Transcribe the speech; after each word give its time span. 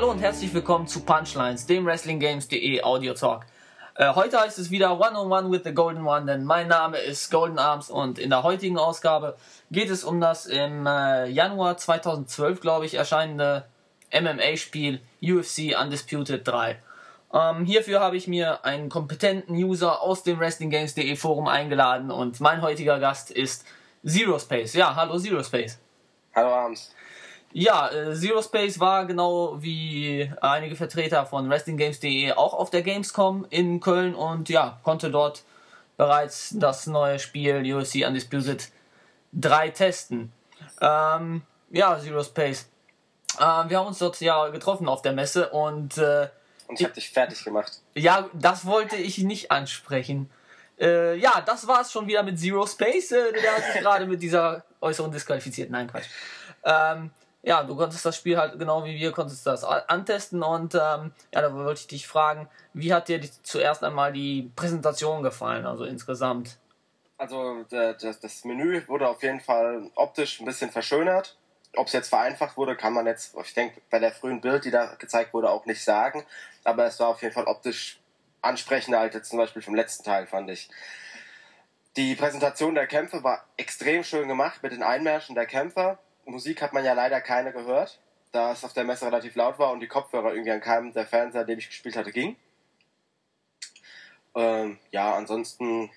Hallo 0.00 0.12
und 0.12 0.20
herzlich 0.20 0.54
willkommen 0.54 0.86
zu 0.86 1.04
Punchlines, 1.04 1.66
dem 1.66 1.84
WrestlingGames.de 1.84 2.82
Audio 2.82 3.12
Talk. 3.12 3.44
Äh, 3.96 4.14
heute 4.14 4.40
heißt 4.40 4.58
es 4.58 4.70
wieder 4.70 4.98
One 4.98 5.14
on 5.14 5.30
One 5.30 5.52
with 5.52 5.60
the 5.62 5.74
Golden 5.74 6.06
One, 6.06 6.24
denn 6.24 6.42
mein 6.42 6.68
Name 6.68 6.96
ist 6.96 7.30
Golden 7.30 7.58
Arms 7.58 7.90
und 7.90 8.18
in 8.18 8.30
der 8.30 8.42
heutigen 8.42 8.78
Ausgabe 8.78 9.36
geht 9.70 9.90
es 9.90 10.02
um 10.02 10.18
das 10.18 10.46
im 10.46 10.86
äh, 10.86 11.26
Januar 11.26 11.76
2012, 11.76 12.62
glaube 12.62 12.86
ich, 12.86 12.94
erscheinende 12.94 13.66
MMA-Spiel 14.10 15.02
UFC 15.22 15.78
Undisputed 15.78 16.48
3. 16.48 16.78
Ähm, 17.34 17.66
hierfür 17.66 18.00
habe 18.00 18.16
ich 18.16 18.26
mir 18.26 18.64
einen 18.64 18.88
kompetenten 18.88 19.54
User 19.54 20.00
aus 20.00 20.22
dem 20.22 20.40
WrestlingGames.de 20.40 21.14
Forum 21.16 21.46
eingeladen 21.46 22.10
und 22.10 22.40
mein 22.40 22.62
heutiger 22.62 23.00
Gast 23.00 23.30
ist 23.30 23.66
Zero 24.06 24.38
Space. 24.38 24.72
Ja, 24.72 24.96
hallo 24.96 25.18
Zero 25.18 25.42
Space. 25.42 25.78
Hallo 26.34 26.54
Arms. 26.54 26.90
Ja, 27.52 27.90
äh, 27.90 28.14
Zero 28.14 28.42
Space 28.42 28.78
war 28.78 29.06
genau 29.06 29.60
wie 29.60 30.30
einige 30.40 30.76
Vertreter 30.76 31.26
von 31.26 31.50
WrestlingGames.de 31.50 32.32
auch 32.32 32.54
auf 32.54 32.70
der 32.70 32.82
Gamescom 32.82 33.46
in 33.50 33.80
Köln 33.80 34.14
und 34.14 34.48
ja, 34.48 34.78
konnte 34.84 35.10
dort 35.10 35.42
bereits 35.96 36.50
das 36.54 36.86
neue 36.86 37.18
Spiel 37.18 37.74
UFC 37.74 38.06
Undisputed 38.06 38.68
3 39.32 39.70
testen. 39.70 40.32
Ähm, 40.80 41.42
ja, 41.70 41.98
Zero 41.98 42.22
Space. 42.22 42.68
Äh, 43.38 43.40
wir 43.68 43.78
haben 43.78 43.88
uns 43.88 43.98
dort 43.98 44.20
ja 44.20 44.48
getroffen 44.48 44.88
auf 44.88 45.02
der 45.02 45.12
Messe 45.12 45.50
und 45.50 45.98
äh, 45.98 46.28
Und 46.68 46.78
ich 46.78 46.84
habe 46.84 46.94
dich 46.94 47.10
fertig 47.10 47.42
gemacht. 47.44 47.80
ja, 47.94 48.28
das 48.32 48.64
wollte 48.64 48.96
ich 48.96 49.18
nicht 49.18 49.50
ansprechen. 49.50 50.30
Äh, 50.78 51.16
ja, 51.16 51.42
das 51.44 51.66
war's 51.66 51.90
schon 51.92 52.06
wieder 52.06 52.22
mit 52.22 52.38
Zero 52.38 52.64
Space. 52.66 53.10
Äh, 53.10 53.32
der 53.32 53.56
hat 53.56 53.64
sich 53.64 53.74
gerade 53.82 54.06
mit 54.06 54.22
dieser 54.22 54.64
äußeren 54.80 55.10
disqualifiziert. 55.10 55.70
Nein, 55.70 55.88
Quatsch. 55.90 56.06
Ähm, 56.64 57.10
ja, 57.42 57.62
du 57.62 57.76
konntest 57.76 58.04
das 58.04 58.16
Spiel 58.16 58.36
halt 58.36 58.58
genau 58.58 58.84
wie 58.84 58.98
wir 58.98 59.12
konntest 59.12 59.46
das 59.46 59.64
antesten 59.64 60.42
und 60.42 60.74
ähm, 60.74 61.12
ja, 61.32 61.40
da 61.40 61.54
wollte 61.54 61.80
ich 61.80 61.86
dich 61.86 62.06
fragen, 62.06 62.48
wie 62.74 62.92
hat 62.92 63.08
dir 63.08 63.18
die, 63.18 63.30
zuerst 63.42 63.82
einmal 63.82 64.12
die 64.12 64.50
Präsentation 64.56 65.22
gefallen, 65.22 65.66
also 65.66 65.84
insgesamt? 65.84 66.58
Also 67.16 67.64
das, 67.68 68.20
das 68.20 68.44
Menü 68.44 68.82
wurde 68.88 69.06
auf 69.06 69.22
jeden 69.22 69.40
Fall 69.40 69.90
optisch 69.94 70.40
ein 70.40 70.46
bisschen 70.46 70.70
verschönert. 70.70 71.36
Ob 71.76 71.86
es 71.86 71.92
jetzt 71.92 72.08
vereinfacht 72.08 72.56
wurde, 72.56 72.76
kann 72.76 72.94
man 72.94 73.06
jetzt, 73.06 73.36
ich 73.44 73.54
denke, 73.54 73.80
bei 73.90 73.98
der 73.98 74.10
frühen 74.10 74.40
Bild, 74.40 74.64
die 74.64 74.70
da 74.70 74.94
gezeigt 74.94 75.34
wurde, 75.34 75.50
auch 75.50 75.66
nicht 75.66 75.84
sagen. 75.84 76.24
Aber 76.64 76.86
es 76.86 76.98
war 76.98 77.08
auf 77.08 77.22
jeden 77.22 77.34
Fall 77.34 77.44
optisch 77.44 78.00
ansprechender 78.40 79.00
als 79.00 79.14
jetzt 79.14 79.28
zum 79.28 79.38
Beispiel 79.38 79.62
vom 79.62 79.74
letzten 79.74 80.04
Teil, 80.04 80.26
fand 80.26 80.50
ich. 80.50 80.70
Die 81.96 82.14
Präsentation 82.14 82.74
der 82.74 82.86
Kämpfe 82.86 83.22
war 83.22 83.44
extrem 83.56 84.02
schön 84.02 84.26
gemacht 84.26 84.62
mit 84.62 84.72
den 84.72 84.82
Einmärschen 84.82 85.34
der 85.34 85.46
Kämpfer. 85.46 85.98
Musik 86.30 86.62
hat 86.62 86.72
man 86.72 86.84
ja 86.84 86.92
leider 86.92 87.20
keine 87.20 87.52
gehört, 87.52 88.00
da 88.32 88.52
es 88.52 88.64
auf 88.64 88.72
der 88.72 88.84
Messe 88.84 89.06
relativ 89.06 89.34
laut 89.34 89.58
war 89.58 89.72
und 89.72 89.80
die 89.80 89.88
Kopfhörer 89.88 90.32
irgendwie 90.32 90.52
an 90.52 90.60
keinem 90.60 90.92
der 90.92 91.06
Fernseher, 91.06 91.44
den 91.44 91.58
ich 91.58 91.68
gespielt 91.68 91.96
hatte, 91.96 92.12
ging. 92.12 92.36
Ähm, 94.34 94.78
ja, 94.90 95.14
ansonsten 95.14 95.90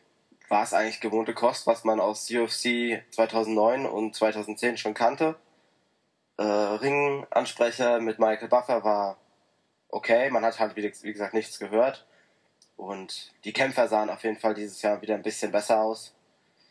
war 0.50 0.64
es 0.64 0.74
eigentlich 0.74 1.02
gewohnte 1.02 1.34
Kost, 1.34 1.68
was 1.68 1.84
man 1.84 2.00
aus 2.00 2.30
UFC 2.30 3.04
2009 3.12 3.86
und 3.86 4.16
2010 4.16 4.78
schon 4.78 4.94
kannte. 4.94 5.36
Äh, 6.38 6.44
Ringansprecher 6.44 8.00
mit 8.00 8.20
Michael 8.20 8.50
Buffer 8.50 8.84
war 8.84 9.18
okay, 9.90 10.30
man 10.32 10.44
hat 10.44 10.60
halt 10.60 10.76
wie 10.76 11.14
gesagt 11.14 11.34
nichts 11.34 11.60
gehört. 11.60 12.06
Und 12.76 13.32
die 13.46 13.54
Kämpfer 13.54 13.88
sahen 13.88 14.10
auf 14.10 14.24
jeden 14.24 14.40
Fall 14.40 14.56
dieses 14.56 14.82
Jahr 14.82 15.02
wieder 15.02 15.14
ein 15.14 15.22
bisschen 15.22 15.52
besser 15.52 15.82
aus. 15.82 16.14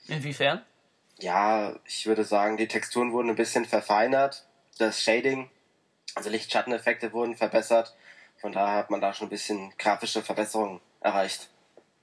Inwiefern? 0.09 0.63
Ja, 1.19 1.77
ich 1.85 2.07
würde 2.07 2.25
sagen, 2.25 2.57
die 2.57 2.69
Texturen 2.69 3.13
wurden 3.13 3.31
ein 3.31 3.37
bisschen 3.37 3.65
verfeinert. 3.65 4.45
Das 4.79 5.01
Shading, 5.01 5.51
also 6.15 6.31
Lichtschatteneffekte 6.31 7.13
wurden 7.13 7.37
verbessert. 7.37 7.95
Von 8.41 8.53
daher 8.53 8.77
hat 8.79 8.91
man 8.91 9.01
da 9.01 9.13
schon 9.15 9.29
ein 9.29 9.31
bisschen 9.31 9.73
grafische 9.79 10.23
Verbesserungen 10.23 10.81
erreicht. 11.01 11.49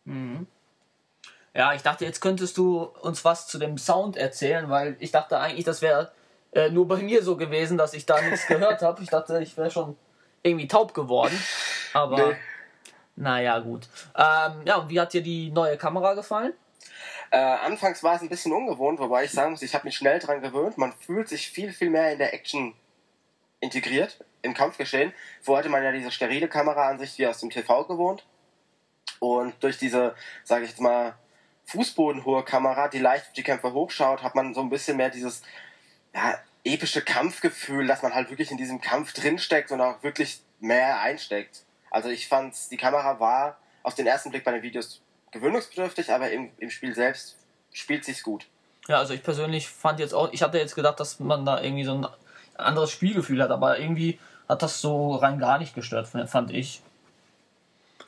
Mhm. 0.05 0.47
Ja, 1.53 1.73
ich 1.73 1.81
dachte, 1.81 2.05
jetzt 2.05 2.21
könntest 2.21 2.57
du 2.57 2.83
uns 2.83 3.25
was 3.25 3.47
zu 3.47 3.57
dem 3.57 3.77
Sound 3.77 4.15
erzählen, 4.15 4.69
weil 4.69 4.95
ich 4.99 5.11
dachte 5.11 5.39
eigentlich, 5.39 5.65
das 5.65 5.81
wäre 5.81 6.11
äh, 6.53 6.69
nur 6.69 6.87
bei 6.87 6.97
mir 6.97 7.23
so 7.23 7.35
gewesen, 7.35 7.77
dass 7.77 7.93
ich 7.93 8.05
da 8.05 8.21
nichts 8.21 8.47
gehört 8.47 8.81
habe. 8.81 9.01
Ich 9.03 9.09
dachte, 9.09 9.41
ich 9.41 9.57
wäre 9.57 9.71
schon 9.71 9.97
irgendwie 10.43 10.67
taub 10.67 10.93
geworden. 10.93 11.37
Aber 11.93 12.29
Nee. 12.29 12.35
naja, 13.17 13.59
gut. 13.59 13.89
Ähm, 14.15 14.61
ja, 14.65 14.77
und 14.77 14.89
wie 14.89 14.99
hat 15.01 15.11
dir 15.13 15.23
die 15.23 15.49
neue 15.51 15.75
Kamera 15.77 16.13
gefallen? 16.13 16.53
Äh, 17.31 17.37
anfangs 17.37 18.03
war 18.03 18.15
es 18.15 18.21
ein 18.21 18.29
bisschen 18.29 18.53
ungewohnt, 18.53 18.99
wobei 18.99 19.25
ich 19.25 19.31
sagen 19.31 19.51
muss, 19.51 19.61
ich 19.61 19.75
habe 19.75 19.85
mich 19.85 19.95
schnell 19.95 20.19
dran 20.19 20.41
gewöhnt. 20.41 20.77
Man 20.77 20.93
fühlt 20.93 21.29
sich 21.29 21.49
viel, 21.49 21.71
viel 21.71 21.89
mehr 21.89 22.11
in 22.11 22.17
der 22.17 22.33
Action 22.33 22.73
integriert, 23.59 24.23
im 24.41 24.53
Kampfgeschehen. 24.53 25.13
Vorher 25.41 25.63
hatte 25.63 25.69
man 25.69 25.83
ja 25.83 25.91
diese 25.91 26.11
sterile 26.11 26.47
Kameraansicht 26.47 27.17
wie 27.19 27.27
aus 27.27 27.39
dem 27.39 27.49
TV 27.49 27.83
gewohnt. 27.85 28.25
Und 29.19 29.53
durch 29.61 29.77
diese, 29.77 30.15
sage 30.43 30.63
ich 30.63 30.71
jetzt 30.71 30.81
mal, 30.81 31.15
fußbodenhohe 31.65 32.43
Kamera, 32.43 32.87
die 32.87 32.99
leicht 32.99 33.27
auf 33.27 33.33
die 33.33 33.43
Kämpfer 33.43 33.73
hochschaut, 33.73 34.23
hat 34.23 34.33
man 34.33 34.53
so 34.53 34.61
ein 34.61 34.69
bisschen 34.69 34.97
mehr 34.97 35.09
dieses 35.09 35.43
ja, 36.15 36.39
epische 36.63 37.03
Kampfgefühl, 37.03 37.85
dass 37.85 38.01
man 38.01 38.15
halt 38.15 38.29
wirklich 38.29 38.49
in 38.49 38.57
diesem 38.57 38.81
Kampf 38.81 39.13
drinsteckt 39.13 39.71
und 39.71 39.81
auch 39.81 40.01
wirklich 40.01 40.41
mehr 40.59 40.99
einsteckt. 41.01 41.63
Also 41.91 42.09
ich 42.09 42.27
fand, 42.27 42.55
die 42.71 42.77
Kamera 42.77 43.19
war 43.19 43.59
auf 43.83 43.93
den 43.93 44.07
ersten 44.07 44.31
Blick 44.31 44.43
bei 44.43 44.51
den 44.51 44.63
Videos 44.63 45.01
gewöhnungsbedürftig, 45.31 46.11
aber 46.11 46.31
im, 46.31 46.49
im 46.57 46.69
Spiel 46.69 46.93
selbst 46.95 47.35
spielt 47.71 48.05
sich's 48.05 48.23
gut. 48.23 48.45
Ja, 48.87 48.97
also 48.97 49.13
ich 49.13 49.21
persönlich 49.23 49.69
fand 49.69 49.99
jetzt 49.99 50.13
auch, 50.13 50.31
ich 50.31 50.41
hatte 50.41 50.57
jetzt 50.57 50.75
gedacht, 50.75 50.99
dass 50.99 51.19
man 51.19 51.45
da 51.45 51.61
irgendwie 51.61 51.83
so 51.83 51.93
ein 51.93 52.07
anderes 52.57 52.91
Spielgefühl 52.91 53.41
hat, 53.41 53.51
aber 53.51 53.79
irgendwie 53.79 54.19
hat 54.47 54.61
das 54.63 54.81
so 54.81 55.15
rein 55.15 55.39
gar 55.39 55.59
nicht 55.59 55.75
gestört, 55.75 56.07
fand 56.07 56.51
ich. 56.51 56.81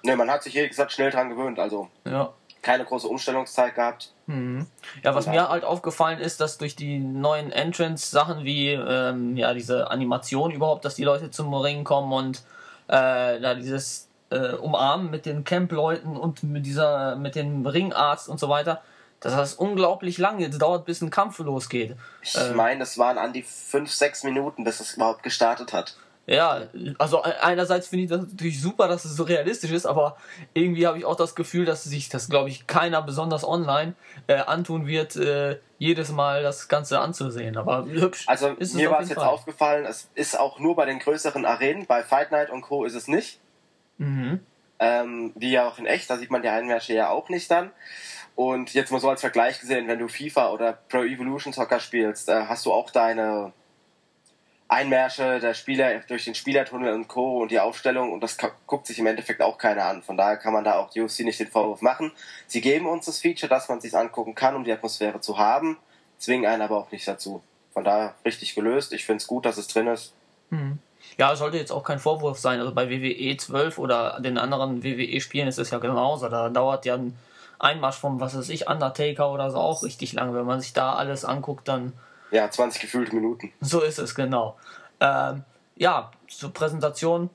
Ne, 0.03 0.15
man 0.15 0.31
hat 0.31 0.41
sich 0.43 0.55
ehrlich 0.55 0.71
gesagt 0.71 0.91
schnell 0.91 1.11
dran 1.11 1.29
gewöhnt, 1.29 1.59
also 1.59 1.87
Ja. 2.05 2.33
keine 2.63 2.83
große 2.85 3.07
Umstellungszeit 3.07 3.75
gehabt. 3.75 4.11
Mhm. 4.25 4.65
Ja, 5.03 5.13
was 5.13 5.27
mir 5.27 5.47
halt 5.49 5.63
aufgefallen 5.63 6.19
ist, 6.19 6.41
dass 6.41 6.57
durch 6.57 6.75
die 6.75 6.97
neuen 6.97 7.51
Entrance 7.51 8.09
Sachen 8.09 8.43
wie 8.43 8.69
ähm, 8.69 9.37
ja 9.37 9.53
diese 9.53 9.91
Animation 9.91 10.49
überhaupt, 10.51 10.85
dass 10.85 10.95
die 10.95 11.03
Leute 11.03 11.29
zum 11.29 11.53
Ring 11.53 11.83
kommen 11.83 12.11
und 12.11 12.37
äh, 12.87 13.39
da 13.39 13.53
dieses 13.53 14.07
äh, 14.31 14.53
Umarmen 14.55 15.11
mit 15.11 15.25
den 15.25 15.43
Camp-Leuten 15.43 16.17
und 16.17 16.43
mit 16.43 16.65
dieser 16.65 17.15
mit 17.15 17.35
dem 17.35 17.65
Ringarzt 17.65 18.27
und 18.29 18.39
so 18.39 18.49
weiter, 18.49 18.81
dass 19.19 19.35
das 19.35 19.53
unglaublich 19.53 20.17
lang 20.17 20.39
jetzt 20.39 20.59
dauert, 20.61 20.85
bis 20.85 21.01
ein 21.01 21.11
Kampf 21.11 21.37
losgeht. 21.39 21.95
Ich 22.23 22.35
Äh. 22.35 22.53
meine, 22.53 22.83
es 22.83 22.97
waren 22.97 23.17
an 23.19 23.33
die 23.33 23.43
fünf, 23.43 23.91
sechs 23.91 24.23
Minuten, 24.23 24.63
bis 24.63 24.79
es 24.79 24.95
überhaupt 24.95 25.21
gestartet 25.21 25.73
hat. 25.73 25.95
Ja, 26.27 26.61
also 26.99 27.23
einerseits 27.23 27.87
finde 27.87 28.03
ich 28.05 28.09
das 28.09 28.21
natürlich 28.21 28.61
super, 28.61 28.87
dass 28.87 29.03
es 29.05 29.15
so 29.15 29.23
realistisch 29.23 29.71
ist, 29.71 29.85
aber 29.87 30.17
irgendwie 30.53 30.85
habe 30.87 30.97
ich 30.99 31.03
auch 31.03 31.15
das 31.15 31.33
Gefühl, 31.35 31.65
dass 31.65 31.83
sich 31.83 32.09
das, 32.09 32.29
glaube 32.29 32.47
ich, 32.49 32.67
keiner 32.67 33.01
besonders 33.01 33.43
online 33.43 33.95
äh, 34.27 34.35
antun 34.35 34.85
wird, 34.87 35.15
äh, 35.17 35.57
jedes 35.79 36.11
Mal 36.11 36.43
das 36.43 36.67
Ganze 36.67 36.99
anzusehen. 36.99 37.57
Aber 37.57 37.85
hübsch 37.85 38.25
Also 38.27 38.49
ist 38.49 38.69
es 38.69 38.73
mir 38.75 38.91
war 38.91 39.01
es 39.01 39.09
jetzt 39.09 39.17
Fall. 39.17 39.27
aufgefallen, 39.27 39.85
es 39.85 40.09
ist 40.13 40.39
auch 40.39 40.59
nur 40.59 40.75
bei 40.75 40.85
den 40.85 40.99
größeren 40.99 41.43
Arenen, 41.45 41.85
bei 41.87 42.03
Fight 42.03 42.31
Night 42.31 42.49
und 42.51 42.61
Co. 42.61 42.85
ist 42.85 42.95
es 42.95 43.07
nicht. 43.07 43.39
Mhm. 44.01 44.39
Ähm, 44.79 45.31
wie 45.35 45.51
ja 45.51 45.67
auch 45.67 45.77
in 45.77 45.85
echt, 45.85 46.09
da 46.09 46.17
sieht 46.17 46.31
man 46.31 46.41
die 46.41 46.49
Einmärsche 46.49 46.93
ja 46.93 47.09
auch 47.09 47.29
nicht 47.29 47.49
dann. 47.51 47.71
Und 48.35 48.73
jetzt 48.73 48.91
mal 48.91 48.99
so 48.99 49.09
als 49.09 49.21
Vergleich 49.21 49.59
gesehen, 49.59 49.87
wenn 49.87 49.99
du 49.99 50.07
FIFA 50.07 50.51
oder 50.51 50.73
Pro 50.73 51.03
Evolution 51.03 51.53
Soccer 51.53 51.79
spielst, 51.79 52.29
äh, 52.29 52.45
hast 52.47 52.65
du 52.65 52.73
auch 52.73 52.89
deine 52.89 53.53
Einmärsche 54.67 55.39
der 55.39 55.53
Spieler 55.53 55.99
durch 56.07 56.23
den 56.23 56.33
Spielertunnel 56.33 56.93
und 56.93 57.07
Co. 57.09 57.41
und 57.41 57.51
die 57.51 57.59
Aufstellung 57.59 58.11
und 58.11 58.23
das 58.23 58.37
guckt 58.65 58.87
sich 58.87 58.97
im 58.97 59.05
Endeffekt 59.05 59.41
auch 59.41 59.57
keiner 59.57 59.85
an. 59.85 60.01
Von 60.01 60.17
daher 60.17 60.37
kann 60.37 60.53
man 60.53 60.63
da 60.63 60.79
auch 60.79 60.89
die 60.89 61.01
UFC 61.01 61.19
nicht 61.19 61.39
den 61.39 61.47
Vorwurf 61.47 61.81
machen. 61.81 62.11
Sie 62.47 62.61
geben 62.61 62.87
uns 62.87 63.05
das 63.05 63.19
Feature, 63.19 63.49
dass 63.49 63.69
man 63.69 63.81
sich 63.81 63.95
angucken 63.95 64.33
kann, 64.33 64.55
um 64.55 64.63
die 64.63 64.71
Atmosphäre 64.71 65.19
zu 65.19 65.37
haben, 65.37 65.77
zwingen 66.17 66.49
einen 66.49 66.61
aber 66.61 66.77
auch 66.77 66.91
nicht 66.91 67.07
dazu. 67.07 67.43
Von 67.73 67.83
daher 67.83 68.15
richtig 68.25 68.55
gelöst. 68.55 68.93
Ich 68.93 69.05
finde 69.05 69.17
es 69.17 69.27
gut, 69.27 69.45
dass 69.45 69.57
es 69.57 69.67
drin 69.67 69.87
ist. 69.87 70.13
Mhm. 70.49 70.79
Ja, 71.17 71.35
sollte 71.35 71.57
jetzt 71.57 71.71
auch 71.71 71.83
kein 71.83 71.99
Vorwurf 71.99 72.39
sein. 72.39 72.59
Also 72.59 72.73
bei 72.73 72.89
WWE 72.89 73.37
12 73.37 73.77
oder 73.77 74.19
den 74.19 74.37
anderen 74.37 74.83
WWE-Spielen 74.83 75.47
ist 75.47 75.59
es 75.59 75.69
ja 75.69 75.79
genauso. 75.79 76.29
Da 76.29 76.49
dauert 76.49 76.85
ja 76.85 76.95
ein 76.95 77.17
Einmarsch 77.59 77.97
vom, 77.97 78.19
was 78.19 78.35
weiß 78.35 78.49
ich, 78.49 78.67
Undertaker 78.67 79.31
oder 79.31 79.51
so 79.51 79.57
auch 79.57 79.83
richtig 79.83 80.13
lang. 80.13 80.33
Wenn 80.33 80.45
man 80.45 80.61
sich 80.61 80.73
da 80.73 80.93
alles 80.93 81.25
anguckt, 81.25 81.67
dann 81.67 81.93
Ja, 82.31 82.49
20 82.49 82.81
gefühlte 82.81 83.15
Minuten. 83.15 83.51
So 83.61 83.81
ist 83.81 83.99
es, 83.99 84.15
genau. 84.15 84.57
Ähm, 84.99 85.43
ja, 85.75 86.11
zur 86.27 86.53
Präsentation 86.53 87.29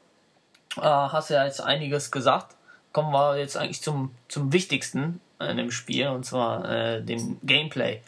äh, 0.77 0.83
hast 0.83 1.31
du 1.31 1.35
ja 1.35 1.45
jetzt 1.45 1.61
einiges 1.61 2.11
gesagt. 2.11 2.57
Kommen 2.93 3.13
wir 3.13 3.37
jetzt 3.39 3.57
eigentlich 3.57 3.83
zum, 3.83 4.15
zum 4.29 4.53
Wichtigsten 4.53 5.21
in 5.39 5.57
dem 5.59 5.71
Spiel, 5.71 6.09
und 6.09 6.25
zwar 6.25 6.69
äh, 6.69 7.03
dem 7.03 7.39
Gameplay. 7.43 8.01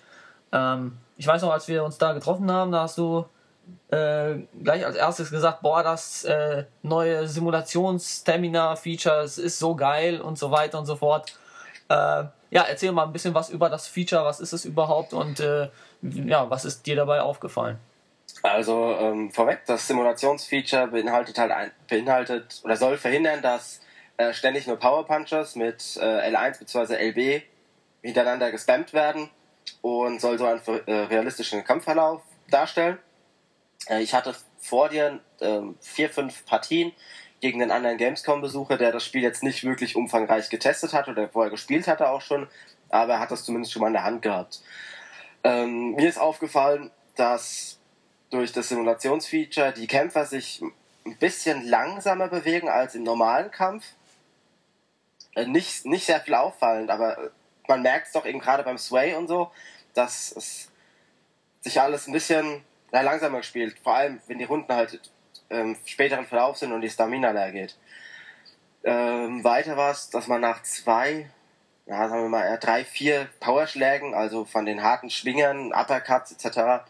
Ähm, 0.52 0.96
ich 1.16 1.26
weiß 1.26 1.42
noch, 1.42 1.52
als 1.52 1.68
wir 1.68 1.84
uns 1.84 1.98
da 1.98 2.12
getroffen 2.12 2.50
haben, 2.50 2.72
da 2.72 2.82
hast 2.82 2.96
du 2.98 3.26
äh, 3.90 4.34
gleich 4.62 4.84
als 4.84 4.96
erstes 4.96 5.30
gesagt, 5.30 5.62
boah, 5.62 5.82
das 5.82 6.24
äh, 6.24 6.64
neue 6.82 7.26
Simulations-Stamina-Feature, 7.26 9.24
ist 9.24 9.58
so 9.58 9.74
geil 9.74 10.20
und 10.20 10.38
so 10.38 10.50
weiter 10.50 10.78
und 10.78 10.86
so 10.86 10.96
fort. 10.96 11.32
Äh, 11.88 12.24
ja, 12.50 12.62
erzähl 12.68 12.92
mal 12.92 13.04
ein 13.04 13.12
bisschen 13.12 13.34
was 13.34 13.50
über 13.50 13.70
das 13.70 13.86
Feature, 13.88 14.24
was 14.24 14.40
ist 14.40 14.52
es 14.52 14.64
überhaupt 14.64 15.12
und 15.12 15.40
äh, 15.40 15.68
ja, 16.02 16.48
was 16.50 16.64
ist 16.64 16.86
dir 16.86 16.96
dabei 16.96 17.20
aufgefallen? 17.20 17.78
Also 18.42 18.96
ähm, 18.98 19.30
vorweg, 19.30 19.62
das 19.66 19.86
Simulationsfeature 19.88 20.88
beinhaltet 20.88 21.38
halt 21.38 21.50
ein, 21.50 21.70
beinhaltet 21.88 22.60
oder 22.64 22.76
soll 22.76 22.96
verhindern, 22.96 23.42
dass 23.42 23.80
äh, 24.16 24.32
ständig 24.32 24.66
nur 24.66 24.76
Power 24.76 25.06
Punches 25.06 25.56
mit 25.56 25.98
äh, 26.00 26.30
L1 26.30 26.58
bzw. 26.58 27.08
LB 27.08 27.42
hintereinander 28.02 28.50
gespammt 28.50 28.92
werden 28.92 29.30
und 29.82 30.20
soll 30.20 30.38
so 30.38 30.46
einen 30.46 30.60
realistischen 30.86 31.64
Kampfverlauf 31.64 32.22
darstellen. 32.50 32.98
Äh, 33.86 34.02
ich 34.02 34.14
hatte 34.14 34.34
vor 34.58 34.88
dir 34.88 35.20
ähm, 35.40 35.76
vier, 35.80 36.10
fünf 36.10 36.44
Partien 36.46 36.92
gegen 37.40 37.60
den 37.60 37.70
anderen 37.70 37.98
Gamescom-Besucher, 37.98 38.76
der 38.76 38.92
das 38.92 39.04
Spiel 39.04 39.22
jetzt 39.22 39.42
nicht 39.42 39.64
wirklich 39.64 39.96
umfangreich 39.96 40.50
getestet 40.50 40.92
hat 40.92 41.08
oder 41.08 41.28
vorher 41.28 41.50
gespielt 41.50 41.86
hatte 41.86 42.08
auch 42.08 42.20
schon, 42.20 42.48
aber 42.88 43.14
er 43.14 43.20
hat 43.20 43.30
das 43.30 43.44
zumindest 43.44 43.72
schon 43.72 43.80
mal 43.80 43.88
in 43.88 43.92
der 43.92 44.04
Hand 44.04 44.22
gehabt. 44.22 44.60
Ähm, 45.44 45.92
mir 45.92 46.08
ist 46.08 46.18
aufgefallen, 46.18 46.90
dass 47.14 47.78
durch 48.30 48.52
das 48.52 48.68
Simulationsfeature 48.68 49.72
die 49.72 49.86
Kämpfer 49.86 50.26
sich 50.26 50.60
ein 51.06 51.16
bisschen 51.16 51.66
langsamer 51.66 52.28
bewegen 52.28 52.68
als 52.68 52.94
im 52.94 53.04
normalen 53.04 53.50
Kampf. 53.50 53.84
Äh, 55.34 55.46
nicht, 55.46 55.86
nicht 55.86 56.06
sehr 56.06 56.20
viel 56.20 56.34
auffallend, 56.34 56.90
aber 56.90 57.30
man 57.68 57.82
merkt 57.82 58.08
es 58.08 58.12
doch 58.12 58.26
eben 58.26 58.40
gerade 58.40 58.62
beim 58.62 58.78
Sway 58.78 59.14
und 59.14 59.28
so, 59.28 59.50
dass 59.94 60.32
es 60.32 60.70
sich 61.60 61.80
alles 61.80 62.06
ein 62.06 62.12
bisschen 62.12 62.62
na, 62.90 63.00
langsamer 63.02 63.42
spielt. 63.42 63.78
Vor 63.78 63.94
allem, 63.96 64.20
wenn 64.26 64.38
die 64.38 64.44
Runden 64.44 64.72
halt 64.72 65.00
ähm, 65.50 65.76
späteren 65.84 66.26
Verlauf 66.26 66.56
sind 66.56 66.72
und 66.72 66.80
die 66.80 66.90
Stamina 66.90 67.30
leer 67.30 67.52
geht. 67.52 67.76
Ähm, 68.84 69.42
weiter 69.44 69.76
war 69.76 69.90
es, 69.90 70.10
dass 70.10 70.26
man 70.26 70.40
nach 70.40 70.62
zwei, 70.62 71.30
ja, 71.86 72.08
sagen 72.08 72.22
wir 72.22 72.28
mal, 72.28 72.44
eher 72.44 72.58
drei, 72.58 72.84
vier 72.84 73.28
Powerschlägen, 73.40 74.14
also 74.14 74.44
von 74.44 74.66
den 74.66 74.82
harten 74.82 75.10
Schwingern, 75.10 75.72
Uppercuts 75.72 76.32
etc., 76.32 76.84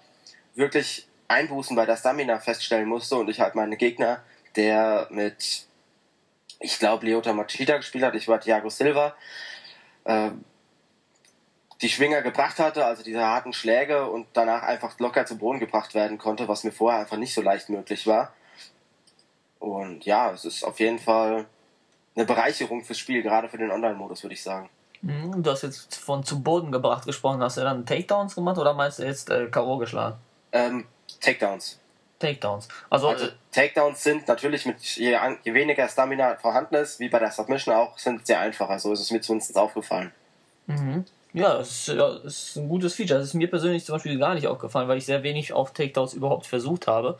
wirklich 0.54 1.08
Einbußen 1.28 1.76
bei 1.76 1.86
der 1.86 1.96
Stamina 1.96 2.38
feststellen 2.38 2.88
musste 2.88 3.16
und 3.16 3.28
ich 3.28 3.40
halt 3.40 3.54
meine 3.54 3.76
Gegner, 3.76 4.22
der 4.56 5.06
mit, 5.10 5.66
ich 6.58 6.78
glaube, 6.78 7.06
Leota 7.06 7.32
Machida 7.32 7.76
gespielt 7.76 8.04
hat, 8.04 8.14
ich 8.14 8.28
war 8.28 8.40
Thiago 8.40 8.70
Silva, 8.70 9.14
äh, 10.04 10.30
die 11.80 11.88
Schwinger 11.88 12.22
gebracht 12.22 12.58
hatte, 12.58 12.84
also 12.84 13.02
diese 13.02 13.24
harten 13.24 13.52
Schläge 13.52 14.10
und 14.10 14.26
danach 14.32 14.62
einfach 14.62 14.98
locker 14.98 15.26
zu 15.26 15.38
Boden 15.38 15.60
gebracht 15.60 15.94
werden 15.94 16.18
konnte, 16.18 16.48
was 16.48 16.64
mir 16.64 16.72
vorher 16.72 17.00
einfach 17.00 17.16
nicht 17.16 17.34
so 17.34 17.42
leicht 17.42 17.68
möglich 17.68 18.06
war. 18.06 18.32
Und 19.60 20.04
ja, 20.04 20.30
es 20.30 20.44
ist 20.44 20.64
auf 20.64 20.80
jeden 20.80 20.98
Fall 20.98 21.46
eine 22.16 22.24
Bereicherung 22.24 22.84
fürs 22.84 22.98
Spiel, 22.98 23.22
gerade 23.22 23.48
für 23.48 23.58
den 23.58 23.70
Online-Modus, 23.70 24.22
würde 24.22 24.34
ich 24.34 24.42
sagen. 24.42 24.68
Mhm, 25.02 25.42
du 25.42 25.50
hast 25.50 25.62
jetzt 25.62 25.94
von 25.94 26.24
zu 26.24 26.42
Boden 26.42 26.72
gebracht 26.72 27.06
gesprochen. 27.06 27.40
Hast 27.40 27.56
du 27.56 27.60
dann 27.60 27.86
Takedowns 27.86 28.34
gemacht 28.34 28.58
oder 28.58 28.74
meinst 28.74 28.98
du 28.98 29.04
jetzt 29.04 29.30
äh, 29.30 29.46
K.O. 29.46 29.78
geschlagen? 29.78 30.16
Ähm, 30.50 30.86
Takedowns. 31.20 31.78
Takedowns. 32.18 32.66
Also, 32.90 33.10
Also 33.10 33.26
äh, 33.26 33.30
Takedowns 33.52 34.02
sind 34.02 34.26
natürlich 34.26 34.66
mit 34.66 34.80
je, 34.80 35.16
je 35.44 35.54
weniger 35.54 35.88
Stamina 35.88 36.34
vorhanden 36.36 36.74
ist, 36.74 36.98
wie 36.98 37.08
bei 37.08 37.20
der 37.20 37.30
Submission 37.30 37.74
auch, 37.74 37.96
sind 37.98 38.26
sehr 38.26 38.40
einfacher. 38.40 38.78
So 38.80 38.92
ist 38.92 39.00
es 39.00 39.12
mir 39.12 39.20
zumindest 39.20 39.56
aufgefallen. 39.56 40.12
mhm. 40.66 41.04
Ja, 41.32 41.58
das 41.58 41.70
ist, 41.70 41.88
ja, 41.88 42.18
das 42.22 42.48
ist 42.50 42.56
ein 42.56 42.68
gutes 42.68 42.94
Feature. 42.94 43.18
Das 43.18 43.28
ist 43.28 43.34
mir 43.34 43.48
persönlich 43.48 43.84
zum 43.84 43.94
Beispiel 43.94 44.18
gar 44.18 44.34
nicht 44.34 44.46
aufgefallen, 44.46 44.88
weil 44.88 44.98
ich 44.98 45.06
sehr 45.06 45.22
wenig 45.22 45.52
auf 45.52 45.72
Takedowns 45.72 46.14
überhaupt 46.14 46.46
versucht 46.46 46.86
habe. 46.86 47.18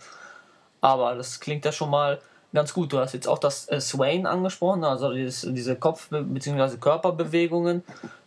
Aber 0.81 1.15
das 1.15 1.41
klingt 1.41 1.65
ja 1.65 1.73
schon 1.73 1.91
mal 1.91 2.21
ganz 2.55 2.73
gut. 2.73 2.93
Du 2.93 2.99
hast 2.99 3.13
jetzt 3.13 3.29
auch 3.29 3.39
das 3.39 3.69
äh, 3.69 3.81
Swain 3.81 4.27
angesprochen, 4.27 4.85
also 4.85 5.13
dieses, 5.13 5.43
diese 5.51 5.77
Kopf- 5.77 6.09
bzw. 6.11 6.79
Körperbewegungen. 6.79 7.85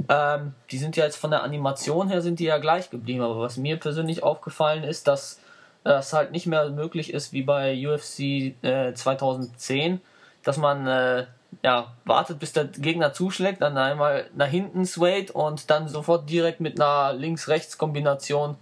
Ähm, 0.09 0.53
die 0.69 0.77
sind 0.77 0.95
ja 0.97 1.05
jetzt 1.05 1.17
von 1.17 1.31
der 1.31 1.43
Animation 1.43 2.09
her 2.09 2.21
sind 2.21 2.39
die 2.39 2.45
ja 2.45 2.57
gleich 2.59 2.89
geblieben. 2.89 3.21
Aber 3.21 3.39
was 3.39 3.57
mir 3.57 3.77
persönlich 3.77 4.23
aufgefallen 4.23 4.83
ist, 4.83 5.07
dass 5.07 5.39
das 5.83 6.13
halt 6.13 6.31
nicht 6.31 6.45
mehr 6.45 6.69
möglich 6.69 7.11
ist 7.11 7.33
wie 7.33 7.41
bei 7.41 7.75
UFC 7.87 8.53
äh, 8.63 8.93
2010, 8.93 9.99
dass 10.43 10.57
man 10.57 10.85
äh, 10.85 11.25
ja, 11.63 11.93
wartet, 12.05 12.39
bis 12.39 12.53
der 12.53 12.65
Gegner 12.65 13.13
zuschlägt, 13.13 13.61
dann 13.61 13.77
einmal 13.77 14.29
nach 14.35 14.47
hinten 14.47 14.85
swayt 14.85 15.31
und 15.31 15.69
dann 15.69 15.87
sofort 15.87 16.29
direkt 16.29 16.59
mit 16.59 16.79
einer 16.79 17.13
Links-Rechts-Kombination 17.13 18.57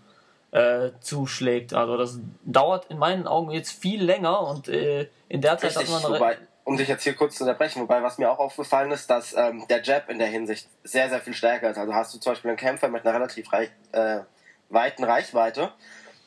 äh, 0.51 0.89
zuschlägt. 0.99 1.73
Also 1.73 1.97
das 1.97 2.19
dauert 2.43 2.85
in 2.89 2.97
meinen 2.97 3.27
Augen 3.27 3.51
jetzt 3.51 3.71
viel 3.71 4.03
länger 4.03 4.41
und 4.41 4.67
äh, 4.67 5.07
in 5.27 5.41
der 5.41 5.57
Zeit 5.57 5.77
Richtig, 5.77 5.93
hat 5.93 6.03
man 6.03 6.13
wobei, 6.13 6.37
um 6.63 6.77
dich 6.77 6.87
jetzt 6.87 7.03
hier 7.03 7.13
kurz 7.13 7.35
zu 7.35 7.43
unterbrechen, 7.43 7.81
wobei 7.81 8.01
was 8.01 8.17
mir 8.17 8.31
auch 8.31 8.39
aufgefallen 8.39 8.91
ist, 8.91 9.09
dass 9.09 9.35
ähm, 9.35 9.65
der 9.69 9.81
Jab 9.83 10.09
in 10.09 10.19
der 10.19 10.27
Hinsicht 10.27 10.67
sehr, 10.83 11.09
sehr 11.09 11.19
viel 11.19 11.33
stärker 11.33 11.69
ist. 11.69 11.77
Also 11.77 11.93
hast 11.93 12.13
du 12.13 12.19
zum 12.19 12.33
Beispiel 12.33 12.49
einen 12.49 12.57
Kämpfer 12.57 12.89
mit 12.89 13.05
einer 13.05 13.15
relativ 13.15 13.51
reich, 13.53 13.69
äh, 13.91 14.21
weiten 14.69 15.03
Reichweite, 15.03 15.71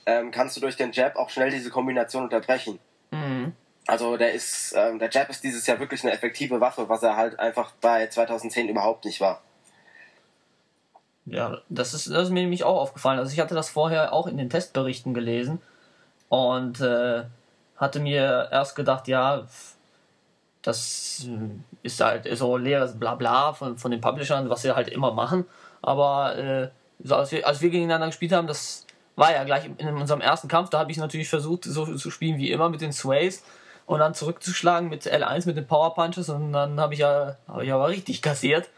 ähm, 0.07 0.31
kannst 0.31 0.57
du 0.57 0.61
durch 0.61 0.77
den 0.77 0.93
Jab 0.93 1.17
auch 1.17 1.31
schnell 1.31 1.51
diese 1.51 1.71
Kombination 1.71 2.25
unterbrechen. 2.25 2.79
Mhm. 3.11 3.53
Also 3.87 4.17
der 4.17 4.33
ist, 4.33 4.75
ähm, 4.77 4.99
der 4.99 5.11
Jab 5.11 5.29
ist 5.29 5.43
dieses 5.43 5.67
Jahr 5.67 5.81
wirklich 5.81 6.03
eine 6.05 6.13
effektive 6.13 6.61
Waffe, 6.61 6.89
was 6.89 7.03
er 7.03 7.17
halt 7.17 7.39
einfach 7.41 7.73
bei 7.81 8.07
2010 8.07 8.69
überhaupt 8.69 9.05
nicht 9.05 9.21
war. 9.21 9.43
Ja, 11.27 11.59
das 11.69 11.95
ist, 11.95 12.09
das 12.09 12.25
ist 12.25 12.31
mir 12.31 12.43
nämlich 12.43 12.65
auch 12.65 12.81
aufgefallen. 12.81 13.19
Also 13.19 13.33
ich 13.33 13.41
hatte 13.41 13.55
das 13.55 13.71
vorher 13.71 14.13
auch 14.13 14.27
in 14.27 14.37
den 14.37 14.51
Testberichten 14.51 15.15
gelesen 15.15 15.61
und 16.29 16.81
äh, 16.81 17.25
hatte 17.77 18.01
mir 18.01 18.49
erst 18.51 18.77
gedacht, 18.77 19.09
ja, 19.09 19.47
das 20.63 21.27
äh, 21.29 21.49
ist 21.83 22.01
halt 22.01 22.29
so 22.37 22.57
leeres 22.57 22.99
Blabla 22.99 23.53
von, 23.53 23.79
von 23.79 23.91
den 23.91 24.01
Publishern, 24.01 24.49
was 24.49 24.63
sie 24.63 24.75
halt 24.75 24.89
immer 24.89 25.13
machen. 25.13 25.45
Aber 25.81 26.37
äh, 26.37 26.69
so 27.03 27.17
als, 27.17 27.33
wir, 27.33 27.47
als 27.47 27.61
wir 27.61 27.71
gegeneinander 27.71 28.07
gespielt 28.07 28.33
haben, 28.33 28.47
das 28.47 28.87
war 29.17 29.33
ja 29.33 29.45
gleich 29.45 29.69
in 29.77 29.89
unserem 29.97 30.21
ersten 30.21 30.49
Kampf, 30.49 30.71
da 30.71 30.79
habe 30.79 30.91
ich 30.91 30.97
natürlich 30.97 31.29
versucht, 31.29 31.65
so 31.65 31.85
zu 31.97 32.11
spielen 32.11 32.39
wie 32.39 32.51
immer 32.51 32.69
mit 32.69 32.81
den 32.81 32.93
Sways 32.93 33.43
und 33.87 33.99
dann 34.01 34.15
zurückzuschlagen 34.15 34.89
mit 34.89 35.05
L1 35.07 35.47
mit 35.47 35.57
den 35.57 35.67
Power 35.67 35.95
Punches 35.95 36.29
und 36.29 36.53
dann 36.53 36.81
habe 36.81 36.95
ich 36.95 37.01
ja 37.01 37.37
habe 37.49 37.65
ich 37.65 37.73
aber 37.73 37.89
richtig 37.89 38.23
kassiert. 38.23 38.69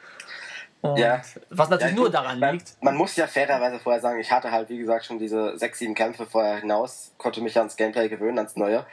Und 0.80 0.98
Ja. 0.98 1.22
was 1.48 1.70
natürlich 1.70 1.94
Ja, 1.94 2.00
nur 2.00 2.10
daran 2.10 2.38
man, 2.38 2.54
liegt. 2.54 2.74
Man 2.82 2.94
muss 2.96 3.16
ja 3.16 3.26
fairerweise 3.26 3.78
vorher 3.78 4.02
sagen, 4.02 4.20
ich 4.20 4.30
hatte 4.30 4.50
halt, 4.50 4.68
wie 4.68 4.76
gesagt, 4.76 5.06
schon 5.06 5.18
diese 5.18 5.56
sechs, 5.58 5.78
sieben 5.78 5.94
Kämpfe 5.94 6.26
vorher 6.26 6.56
hinaus, 6.58 7.12
konnte 7.16 7.40
mich 7.40 7.56
ans 7.56 7.76
Gameplay 7.76 8.08
gewöhnen, 8.08 8.36
ans 8.38 8.54
Neue. 8.56 8.84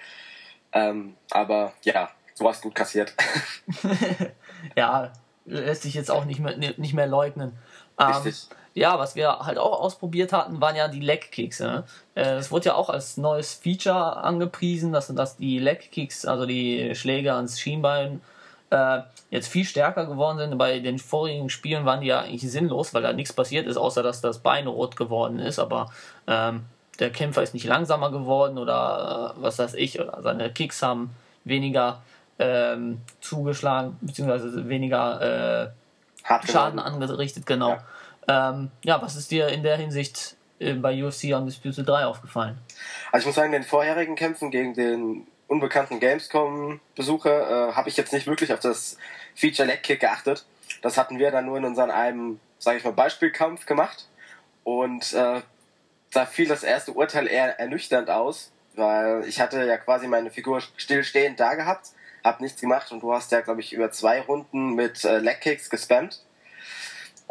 Ähm, 0.72 1.18
aber 1.32 1.74
ja, 1.84 2.10
du 2.40 2.48
hast 2.48 2.62
gut 2.62 2.76
kassiert. 2.76 3.14
ja, 4.78 5.12
lässt 5.46 5.82
sich 5.82 5.94
jetzt 5.94 6.12
auch 6.12 6.24
nicht 6.26 6.40
mehr, 6.40 6.56
nicht 6.56 6.94
mehr 6.94 7.08
leugnen. 7.08 7.58
Ähm, 8.00 8.08
Richtig. 8.08 8.48
Ja, 8.74 8.98
was 9.00 9.16
wir 9.16 9.40
halt 9.40 9.58
auch 9.58 9.80
ausprobiert 9.82 10.34
hatten, 10.34 10.62
waren 10.62 10.76
ja 10.76 10.88
die 10.88 11.00
Leg-Kicks. 11.00 11.60
Ne? 11.60 11.84
Äh, 12.16 12.24
Das 12.36 12.52
wurde 12.52 12.68
ja 12.68 12.76
auch 12.76 12.90
als 12.90 13.18
neues 13.18 13.54
Feature 13.54 14.18
angepriesen, 14.18 14.94
dass, 14.94 15.08
dass 15.08 15.38
die 15.38 15.60
Leg-Kicks, 15.60 16.26
also 16.26 16.46
die 16.46 16.96
Schläge 16.96 17.34
ans 17.34 17.60
Schienbein, 17.60 18.22
äh, 18.70 19.02
jetzt 19.30 19.50
viel 19.50 19.66
stärker 19.66 20.06
geworden 20.06 20.38
sind. 20.38 20.58
Bei 20.58 20.80
den 20.80 21.00
vorigen 21.00 21.50
Spielen 21.50 21.86
waren 21.86 22.02
die 22.02 22.08
ja 22.08 22.22
eigentlich 22.22 22.50
sinnlos, 22.50 22.94
weil 22.94 23.02
da 23.02 23.12
nichts 23.14 23.34
passiert 23.34 23.68
ist, 23.68 23.78
außer 23.78 24.04
dass 24.04 24.22
das 24.22 24.40
Bein 24.40 24.68
rot 24.68 24.96
geworden 24.96 25.40
ist. 25.40 25.60
Aber 25.60 25.92
ähm, 26.28 26.66
der 27.00 27.10
Kämpfer 27.10 27.44
ist 27.44 27.54
nicht 27.54 27.66
langsamer 27.66 28.12
geworden 28.12 28.58
oder 28.58 29.36
äh, 29.38 29.42
was 29.42 29.60
weiß 29.60 29.74
ich, 29.74 30.00
oder 30.00 30.22
seine 30.22 30.52
Kicks 30.52 30.82
haben 30.82 31.14
weniger 31.44 32.02
ähm, 32.40 33.02
zugeschlagen, 33.20 33.98
beziehungsweise 34.02 34.70
weniger 34.70 35.66
äh, 35.66 35.70
Schaden 36.50 36.80
angerichtet, 36.80 37.46
genau. 37.46 37.72
Ja. 37.72 37.84
Ähm, 38.28 38.72
ja, 38.84 39.02
was 39.02 39.16
ist 39.16 39.32
dir 39.32 39.48
in 39.50 39.64
der 39.64 39.78
Hinsicht 39.78 40.36
äh, 40.60 40.74
bei 40.74 41.04
UFC 41.04 41.36
Undisputed 41.36 41.88
3 41.88 42.06
aufgefallen? 42.06 42.58
Also 43.12 43.24
ich 43.24 43.28
muss 43.28 43.36
sagen, 43.36 43.54
in 43.54 43.62
den 43.62 43.68
vorherigen 43.68 44.16
Kämpfen 44.16 44.52
gegen 44.52 44.74
den 44.74 45.28
unbekannten 45.48 46.00
Gamescom-Besucher 46.00 47.70
äh, 47.70 47.74
habe 47.74 47.90
ich 47.90 47.98
jetzt 47.98 48.14
nicht 48.14 48.28
wirklich 48.28 48.54
auf 48.54 48.60
das 48.60 48.98
Feature 49.36 49.68
Leg 49.68 49.84
Kick 49.84 50.00
geachtet. 50.00 50.46
Das 50.82 50.98
hatten 50.98 51.20
wir 51.20 51.32
dann 51.32 51.46
nur 51.46 51.58
in 51.58 51.66
unserem 51.66 51.92
einem, 51.92 52.40
sage 52.58 52.78
ich 52.78 52.84
mal, 52.84 52.94
Beispielkampf 52.94 53.66
gemacht. 53.66 54.08
Und 54.64 55.14
äh, 55.14 55.42
da 56.12 56.26
fiel 56.26 56.48
das 56.48 56.64
erste 56.64 56.94
Urteil 56.94 57.28
eher 57.28 57.60
ernüchternd 57.60 58.10
aus, 58.10 58.52
weil 58.76 59.26
ich 59.26 59.42
hatte 59.42 59.66
ja 59.66 59.78
quasi 59.78 60.08
meine 60.08 60.32
Figur 60.32 60.62
stillstehend 60.78 61.40
da 61.40 61.56
gehabt, 61.56 61.90
hab 62.24 62.40
nichts 62.40 62.62
gemacht 62.62 62.92
und 62.92 63.02
du 63.02 63.14
hast 63.14 63.32
ja, 63.32 63.42
glaube 63.42 63.62
ich, 63.62 63.74
über 63.74 63.92
zwei 63.92 64.22
Runden 64.22 64.76
mit 64.76 65.04
äh, 65.04 65.18
Leg 65.20 65.42
Kicks 65.42 65.70
gespammt. 65.70 66.24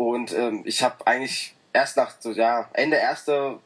Und 0.01 0.33
ähm, 0.33 0.63
ich 0.65 0.83
habe 0.83 1.07
eigentlich 1.07 1.55
erst 1.75 1.99
nach 1.99 2.15
so, 2.21 2.33
ja, 2.33 2.71
Ende 2.73 2.97
erste, 2.97 3.59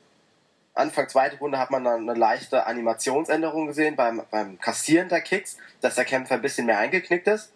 Anfang 0.75 1.09
zweite 1.09 1.39
Runde 1.39 1.61
hat 1.61 1.71
man 1.71 1.85
dann 1.85 2.11
eine 2.11 2.19
leichte 2.19 2.67
Animationsänderung 2.67 3.69
gesehen 3.69 3.95
beim, 3.95 4.21
beim 4.33 4.59
Kassieren 4.59 5.09
der 5.09 5.21
Kicks, 5.21 5.59
dass 5.81 5.95
der 5.95 6.05
Kämpfer 6.05 6.35
ein 6.35 6.43
bisschen 6.43 6.67
mehr 6.67 6.79
eingeknickt 6.79 7.29
ist. 7.29 7.53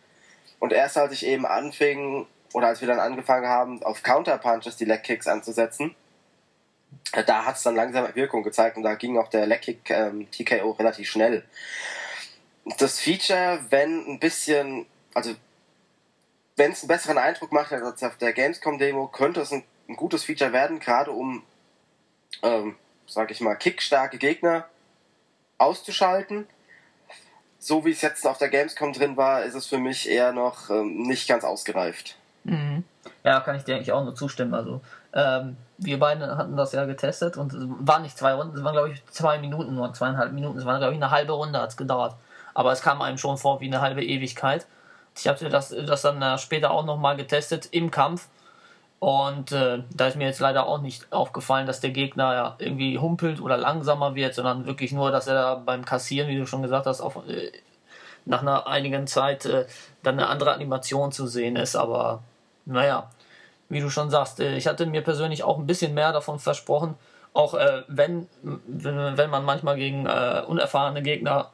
Und 0.61 0.73
erst 0.73 0.97
als 0.97 1.12
ich 1.12 1.26
eben 1.26 1.44
anfing, 1.44 2.28
oder 2.52 2.68
als 2.68 2.80
wir 2.80 2.87
dann 2.87 3.00
angefangen 3.00 3.49
haben, 3.49 3.82
auf 3.82 4.04
Counterpunches 4.04 4.76
die 4.76 4.85
Leg 4.85 5.02
Kicks 5.02 5.26
anzusetzen, 5.26 5.97
äh, 7.14 7.25
da 7.25 7.47
hat 7.47 7.56
es 7.56 7.64
dann 7.64 7.75
langsam 7.75 8.06
Wirkung 8.14 8.44
gezeigt 8.44 8.76
und 8.76 8.85
da 8.85 8.94
ging 8.94 9.18
auch 9.18 9.28
der 9.28 9.47
Leg 9.49 9.62
Kick 9.62 9.90
ähm, 9.90 10.30
TKO 10.30 10.70
relativ 10.70 11.11
schnell. 11.11 11.42
Das 12.78 13.00
Feature, 13.00 13.58
wenn 13.70 14.06
ein 14.06 14.20
bisschen, 14.20 14.87
also 15.14 15.35
wenn 16.58 16.72
es 16.72 16.82
einen 16.82 16.88
besseren 16.88 17.18
Eindruck 17.18 17.52
macht 17.52 17.72
als 17.72 18.02
auf 18.02 18.16
der 18.18 18.32
Gamescom-Demo, 18.32 19.08
könnte 19.08 19.40
es 19.40 19.52
ein, 19.52 19.64
ein 19.88 19.96
gutes 19.96 20.24
Feature 20.24 20.52
werden, 20.52 20.80
gerade 20.80 21.12
um, 21.12 21.42
ähm, 22.42 22.76
sag 23.06 23.30
ich 23.30 23.40
mal, 23.40 23.54
kickstarke 23.54 24.18
Gegner 24.18 24.66
auszuschalten. 25.56 26.46
So 27.60 27.84
wie 27.84 27.90
es 27.90 28.02
jetzt 28.02 28.26
auf 28.26 28.38
der 28.38 28.48
Gamescom 28.48 28.92
drin 28.92 29.16
war, 29.16 29.44
ist 29.44 29.54
es 29.54 29.66
für 29.66 29.78
mich 29.78 30.08
eher 30.08 30.32
noch 30.32 30.70
ähm, 30.70 31.02
nicht 31.02 31.28
ganz 31.28 31.44
ausgereift. 31.44 32.16
Mhm. 32.44 32.84
Ja, 33.24 33.40
kann 33.40 33.56
ich 33.56 33.64
dir 33.64 33.76
eigentlich 33.76 33.92
auch 33.92 34.04
nur 34.04 34.14
zustimmen. 34.14 34.54
Also, 34.54 34.80
ähm, 35.12 35.56
wir 35.78 35.98
beide 35.98 36.36
hatten 36.36 36.56
das 36.56 36.72
ja 36.72 36.84
getestet 36.84 37.36
und 37.36 37.52
es 37.52 37.64
waren 37.66 38.02
nicht 38.02 38.16
zwei 38.16 38.34
Runden, 38.34 38.56
es 38.56 38.64
waren 38.64 38.74
glaube 38.74 38.90
ich 38.90 39.04
zwei 39.06 39.38
Minuten, 39.38 39.74
nur 39.74 39.92
zweieinhalb 39.92 40.32
Minuten, 40.32 40.58
es 40.58 40.64
war 40.64 40.78
glaube 40.78 40.92
ich 40.92 40.98
eine 40.98 41.10
halbe 41.10 41.32
Runde 41.32 41.60
hat 41.60 41.70
es 41.70 41.76
gedauert. 41.76 42.14
Aber 42.54 42.72
es 42.72 42.82
kam 42.82 43.02
einem 43.02 43.18
schon 43.18 43.38
vor 43.38 43.60
wie 43.60 43.66
eine 43.66 43.80
halbe 43.80 44.04
Ewigkeit. 44.04 44.66
Ich 45.18 45.28
hatte 45.28 45.48
das, 45.48 45.70
das 45.70 46.02
dann 46.02 46.22
äh, 46.22 46.38
später 46.38 46.70
auch 46.70 46.84
nochmal 46.84 47.16
getestet 47.16 47.68
im 47.72 47.90
Kampf. 47.90 48.28
Und 49.00 49.52
äh, 49.52 49.82
da 49.94 50.08
ist 50.08 50.16
mir 50.16 50.26
jetzt 50.26 50.40
leider 50.40 50.66
auch 50.66 50.80
nicht 50.80 51.12
aufgefallen, 51.12 51.66
dass 51.66 51.80
der 51.80 51.90
Gegner 51.90 52.34
ja 52.34 52.56
irgendwie 52.58 52.98
humpelt 52.98 53.40
oder 53.40 53.56
langsamer 53.56 54.14
wird, 54.14 54.34
sondern 54.34 54.66
wirklich 54.66 54.90
nur, 54.92 55.12
dass 55.12 55.28
er 55.28 55.56
beim 55.56 55.84
Kassieren, 55.84 56.28
wie 56.28 56.37
du 56.37 56.46
schon 56.46 56.62
gesagt 56.62 56.87
hast, 56.87 57.00
auf, 57.00 57.16
äh, 57.28 57.52
nach 58.25 58.42
einer 58.42 58.66
einigen 58.66 59.06
Zeit 59.06 59.46
äh, 59.46 59.66
dann 60.02 60.18
eine 60.18 60.28
andere 60.28 60.52
Animation 60.52 61.12
zu 61.12 61.28
sehen 61.28 61.54
ist. 61.54 61.76
Aber 61.76 62.22
naja, 62.64 63.08
wie 63.68 63.80
du 63.80 63.88
schon 63.88 64.10
sagst, 64.10 64.40
äh, 64.40 64.56
ich 64.56 64.66
hatte 64.66 64.87
mir 64.87 65.02
persönlich 65.02 65.44
auch 65.44 65.58
ein 65.58 65.66
bisschen 65.66 65.94
mehr 65.94 66.12
davon 66.12 66.40
versprochen. 66.40 66.96
Auch 67.34 67.54
äh, 67.54 67.82
wenn, 67.87 68.26
wenn 68.42 69.30
man 69.30 69.44
manchmal 69.44 69.76
gegen 69.76 70.08
unerfahrene 70.08 71.02
Gegner 71.02 71.50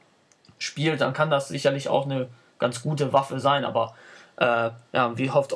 spielt, 0.58 1.02
dann 1.02 1.12
kann 1.12 1.30
das 1.30 1.48
sicherlich 1.48 1.88
auch 1.88 2.06
eine 2.06 2.28
ganz 2.58 2.82
gute 2.82 3.12
Waffe 3.12 3.40
sein. 3.40 3.64
Aber 3.64 3.94
äh, 4.36 4.70
ja, 4.92 5.16
wie 5.16 5.30
oft, 5.30 5.54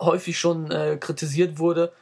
häufig 0.00 0.38
schon 0.38 0.70
äh, 0.70 0.96
kritisiert 0.98 1.58
wurde, 1.58 1.92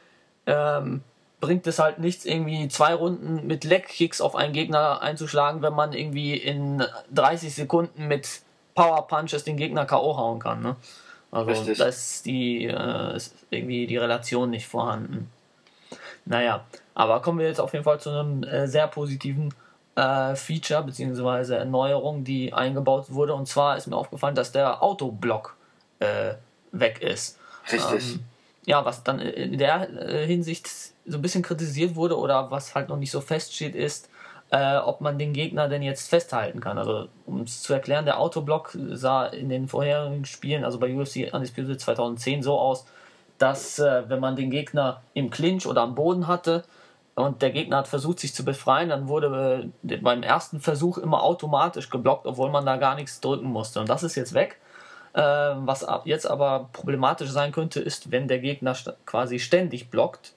ähm, 0.45 1.01
bringt 1.39 1.67
es 1.67 1.79
halt 1.79 1.99
nichts, 1.99 2.25
irgendwie 2.25 2.67
zwei 2.69 2.93
Runden 2.93 3.45
mit 3.45 3.63
Leg-Kicks 3.63 4.21
auf 4.21 4.35
einen 4.35 4.53
Gegner 4.53 5.01
einzuschlagen, 5.01 5.61
wenn 5.61 5.73
man 5.73 5.93
irgendwie 5.93 6.35
in 6.35 6.83
30 7.13 7.53
Sekunden 7.53 8.07
mit 8.07 8.41
Power 8.73 9.07
Punches 9.07 9.43
den 9.43 9.57
Gegner 9.57 9.85
K.O. 9.85 10.17
hauen 10.17 10.39
kann. 10.39 10.61
Ne? 10.61 10.75
Also 11.31 11.51
Richtig. 11.51 11.77
da 11.77 11.85
ist, 11.85 12.25
die, 12.25 12.65
äh, 12.65 13.15
ist 13.15 13.35
irgendwie 13.49 13.87
die 13.87 13.97
Relation 13.97 14.49
nicht 14.49 14.67
vorhanden. 14.67 15.29
Naja, 16.25 16.65
aber 16.95 17.21
kommen 17.21 17.39
wir 17.39 17.47
jetzt 17.47 17.59
auf 17.59 17.73
jeden 17.73 17.85
Fall 17.85 17.99
zu 17.99 18.09
einem 18.09 18.43
äh, 18.43 18.67
sehr 18.67 18.87
positiven 18.87 19.53
äh, 19.95 20.35
Feature 20.35 20.83
bzw. 20.83 21.55
Erneuerung, 21.55 22.23
die 22.23 22.53
eingebaut 22.53 23.05
wurde. 23.09 23.33
Und 23.33 23.47
zwar 23.47 23.77
ist 23.77 23.87
mir 23.87 23.95
aufgefallen, 23.95 24.35
dass 24.35 24.51
der 24.51 24.83
Autoblock 24.83 25.55
äh, 25.99 26.33
weg 26.71 27.01
ist. 27.01 27.39
Richtig. 27.71 28.15
Ähm, 28.15 28.19
ja, 28.65 28.83
was 28.83 29.03
dann 29.03 29.19
in 29.19 29.57
der 29.57 29.89
äh, 29.89 30.25
Hinsicht 30.25 30.67
so 31.05 31.17
ein 31.17 31.21
bisschen 31.21 31.43
kritisiert 31.43 31.95
wurde 31.95 32.17
oder 32.17 32.51
was 32.51 32.75
halt 32.75 32.89
noch 32.89 32.97
nicht 32.97 33.11
so 33.11 33.21
feststeht, 33.21 33.75
ist, 33.75 34.09
äh, 34.49 34.77
ob 34.77 35.01
man 35.01 35.17
den 35.17 35.33
Gegner 35.33 35.67
denn 35.67 35.81
jetzt 35.81 36.09
festhalten 36.09 36.59
kann. 36.59 36.77
Also, 36.77 37.07
um 37.25 37.41
es 37.41 37.61
zu 37.61 37.73
erklären, 37.73 38.05
der 38.05 38.19
Autoblock 38.19 38.77
sah 38.91 39.25
in 39.27 39.49
den 39.49 39.67
vorherigen 39.67 40.25
Spielen, 40.25 40.63
also 40.63 40.79
bei 40.79 40.93
UFC 40.93 41.31
Undisputed 41.31 41.79
2010, 41.79 42.43
so 42.43 42.59
aus, 42.59 42.85
dass, 43.37 43.79
äh, 43.79 44.03
wenn 44.07 44.19
man 44.19 44.35
den 44.35 44.49
Gegner 44.49 45.01
im 45.13 45.29
Clinch 45.29 45.67
oder 45.67 45.81
am 45.81 45.95
Boden 45.95 46.27
hatte 46.27 46.63
und 47.15 47.41
der 47.41 47.51
Gegner 47.51 47.77
hat 47.77 47.87
versucht, 47.87 48.19
sich 48.19 48.33
zu 48.35 48.43
befreien, 48.43 48.89
dann 48.89 49.07
wurde 49.07 49.71
äh, 49.87 49.97
beim 49.97 50.21
ersten 50.21 50.59
Versuch 50.59 50.97
immer 50.97 51.23
automatisch 51.23 51.89
geblockt, 51.89 52.25
obwohl 52.25 52.51
man 52.51 52.65
da 52.65 52.75
gar 52.75 52.95
nichts 52.95 53.21
drücken 53.21 53.47
musste. 53.47 53.79
Und 53.79 53.89
das 53.89 54.03
ist 54.03 54.15
jetzt 54.15 54.33
weg. 54.33 54.59
Ähm, 55.13 55.65
was 55.65 55.85
jetzt 56.03 56.29
aber 56.29 56.69
problematisch 56.73 57.29
sein 57.29 57.53
könnte, 57.53 57.79
ist, 57.79 58.11
wenn 58.11 58.27
der 58.27 58.39
Gegner 58.39 58.75
quasi 59.05 59.39
ständig 59.39 59.89
blockt, 59.89 60.33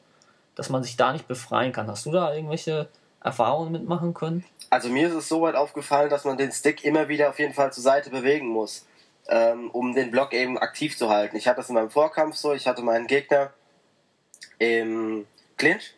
dass 0.54 0.70
man 0.70 0.84
sich 0.84 0.96
da 0.96 1.12
nicht 1.12 1.26
befreien 1.26 1.72
kann. 1.72 1.88
Hast 1.88 2.06
du 2.06 2.12
da 2.12 2.32
irgendwelche 2.32 2.88
Erfahrungen 3.20 3.72
mitmachen 3.72 4.14
können? 4.14 4.44
Also 4.70 4.88
mir 4.88 5.08
ist 5.08 5.14
es 5.14 5.28
so 5.28 5.42
weit 5.42 5.56
aufgefallen, 5.56 6.10
dass 6.10 6.24
man 6.24 6.36
den 6.36 6.52
Stick 6.52 6.84
immer 6.84 7.08
wieder 7.08 7.30
auf 7.30 7.40
jeden 7.40 7.54
Fall 7.54 7.72
zur 7.72 7.82
Seite 7.82 8.10
bewegen 8.10 8.46
muss, 8.46 8.86
ähm, 9.28 9.68
um 9.72 9.94
den 9.94 10.12
Block 10.12 10.32
eben 10.32 10.58
aktiv 10.58 10.96
zu 10.96 11.08
halten. 11.08 11.36
Ich 11.36 11.48
hatte 11.48 11.56
das 11.56 11.70
in 11.70 11.74
meinem 11.74 11.90
Vorkampf 11.90 12.36
so, 12.36 12.52
ich 12.52 12.68
hatte 12.68 12.82
meinen 12.82 13.08
Gegner 13.08 13.52
im 14.60 15.26
Clinch, 15.56 15.94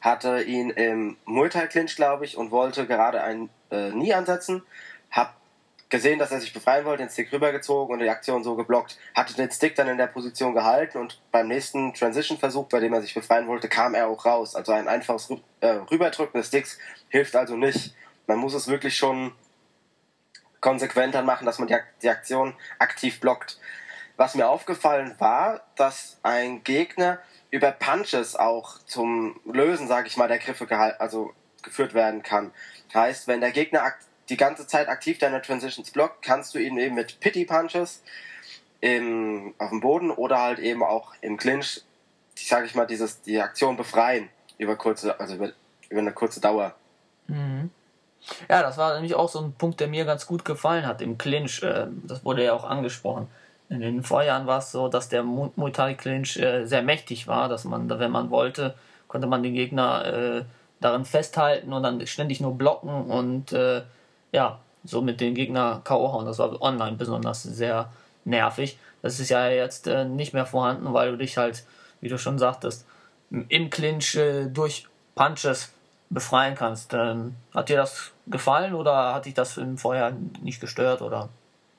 hatte 0.00 0.42
ihn 0.42 0.70
im 0.70 1.16
Multi-Clinch, 1.24 1.96
glaube 1.96 2.24
ich, 2.24 2.36
und 2.36 2.50
wollte 2.50 2.86
gerade 2.86 3.22
einen 3.22 3.50
äh, 3.70 3.90
Nie 3.90 4.14
ansetzen, 4.14 4.62
hab 5.10 5.34
gesehen, 5.88 6.18
dass 6.18 6.32
er 6.32 6.40
sich 6.40 6.52
befreien 6.52 6.84
wollte, 6.84 7.02
den 7.02 7.10
Stick 7.10 7.32
rübergezogen 7.32 7.94
und 7.94 8.00
die 8.00 8.08
Aktion 8.08 8.42
so 8.42 8.56
geblockt, 8.56 8.98
hatte 9.14 9.34
den 9.34 9.50
Stick 9.50 9.76
dann 9.76 9.88
in 9.88 9.98
der 9.98 10.08
Position 10.08 10.54
gehalten 10.54 10.98
und 10.98 11.20
beim 11.30 11.48
nächsten 11.48 11.94
Transition-Versuch, 11.94 12.66
bei 12.66 12.80
dem 12.80 12.92
er 12.92 13.02
sich 13.02 13.14
befreien 13.14 13.46
wollte, 13.46 13.68
kam 13.68 13.94
er 13.94 14.08
auch 14.08 14.24
raus. 14.24 14.54
Also 14.54 14.72
ein 14.72 14.88
einfaches 14.88 15.30
äh, 15.60 15.68
Rüberdrücken 15.90 16.38
des 16.38 16.48
Sticks 16.48 16.78
hilft 17.08 17.36
also 17.36 17.56
nicht. 17.56 17.94
Man 18.26 18.38
muss 18.38 18.54
es 18.54 18.68
wirklich 18.68 18.96
schon 18.96 19.32
konsequenter 20.60 21.22
machen, 21.22 21.46
dass 21.46 21.58
man 21.58 21.68
die, 21.68 21.76
die 22.02 22.08
Aktion 22.08 22.54
aktiv 22.78 23.20
blockt. 23.20 23.58
Was 24.16 24.34
mir 24.34 24.48
aufgefallen 24.48 25.14
war, 25.18 25.60
dass 25.76 26.18
ein 26.22 26.64
Gegner 26.64 27.20
über 27.56 27.72
Punches 27.72 28.36
auch 28.36 28.78
zum 28.84 29.40
Lösen, 29.46 29.88
sage 29.88 30.08
ich 30.08 30.18
mal, 30.18 30.28
der 30.28 30.38
Griffe 30.38 30.68
also 31.00 31.32
geführt 31.62 31.94
werden 31.94 32.22
kann. 32.22 32.52
Heißt, 32.92 33.28
wenn 33.28 33.40
der 33.40 33.50
Gegner 33.50 33.94
die 34.28 34.36
ganze 34.36 34.66
Zeit 34.66 34.88
aktiv 34.88 35.18
deine 35.18 35.40
Transitions 35.40 35.90
blockt, 35.90 36.22
kannst 36.22 36.54
du 36.54 36.58
ihn 36.58 36.76
eben 36.76 36.94
mit 36.94 37.18
Pity 37.20 37.46
Punches 37.46 38.02
im, 38.80 39.54
auf 39.56 39.70
dem 39.70 39.80
Boden 39.80 40.10
oder 40.10 40.38
halt 40.38 40.58
eben 40.58 40.82
auch 40.82 41.14
im 41.22 41.38
Clinch, 41.38 41.82
sage 42.34 42.66
ich 42.66 42.74
mal, 42.74 42.86
dieses, 42.86 43.22
die 43.22 43.40
Aktion 43.40 43.78
befreien 43.78 44.28
über 44.58 44.76
kurze, 44.76 45.18
also 45.18 45.36
über, 45.36 45.52
über 45.88 46.00
eine 46.00 46.12
kurze 46.12 46.40
Dauer. 46.40 46.74
Mhm. 47.26 47.70
Ja, 48.50 48.60
das 48.60 48.76
war 48.76 48.94
nämlich 48.94 49.14
auch 49.14 49.30
so 49.30 49.40
ein 49.40 49.54
Punkt, 49.54 49.80
der 49.80 49.88
mir 49.88 50.04
ganz 50.04 50.26
gut 50.26 50.44
gefallen 50.44 50.86
hat 50.86 51.00
im 51.00 51.16
Clinch. 51.16 51.62
Äh, 51.62 51.86
das 52.04 52.22
wurde 52.22 52.44
ja 52.44 52.52
auch 52.52 52.64
angesprochen. 52.64 53.28
In 53.68 53.80
den 53.80 54.02
Vorjahren 54.02 54.46
war 54.46 54.58
es 54.58 54.70
so, 54.70 54.88
dass 54.88 55.08
der 55.08 55.22
Muay 55.22 55.72
Thai 55.72 55.94
Clinch 55.94 56.36
äh, 56.36 56.66
sehr 56.66 56.82
mächtig 56.82 57.26
war, 57.26 57.48
dass 57.48 57.64
man, 57.64 57.88
wenn 57.88 58.10
man 58.10 58.30
wollte, 58.30 58.74
konnte 59.08 59.26
man 59.26 59.42
den 59.42 59.54
Gegner 59.54 60.04
äh, 60.04 60.44
darin 60.80 61.04
festhalten 61.04 61.72
und 61.72 61.82
dann 61.82 62.06
ständig 62.06 62.40
nur 62.40 62.56
blocken 62.56 62.90
und 62.90 63.52
ja, 64.32 64.58
so 64.84 65.02
mit 65.02 65.20
den 65.20 65.34
Gegner 65.34 65.80
K.O. 65.84 66.12
hauen. 66.12 66.26
Das 66.26 66.38
war 66.38 66.60
online 66.60 66.96
besonders 66.96 67.42
sehr 67.42 67.90
nervig. 68.24 68.78
Das 69.02 69.20
ist 69.20 69.30
ja 69.30 69.48
jetzt 69.48 69.86
äh, 69.86 70.04
nicht 70.04 70.32
mehr 70.32 70.46
vorhanden, 70.46 70.92
weil 70.92 71.12
du 71.12 71.18
dich 71.18 71.36
halt, 71.36 71.64
wie 72.00 72.08
du 72.08 72.18
schon 72.18 72.38
sagtest, 72.38 72.86
im 73.30 73.70
Clinch 73.70 74.16
äh, 74.16 74.46
durch 74.46 74.86
Punches 75.14 75.72
befreien 76.10 76.54
kannst. 76.54 76.92
Ähm, 76.94 77.36
hat 77.54 77.68
dir 77.68 77.76
das 77.76 78.12
gefallen 78.26 78.74
oder 78.74 79.14
hat 79.14 79.26
dich 79.26 79.34
das 79.34 79.56
im 79.56 79.78
Vorher 79.78 80.12
nicht 80.42 80.60
gestört? 80.60 81.02
Oder? 81.02 81.28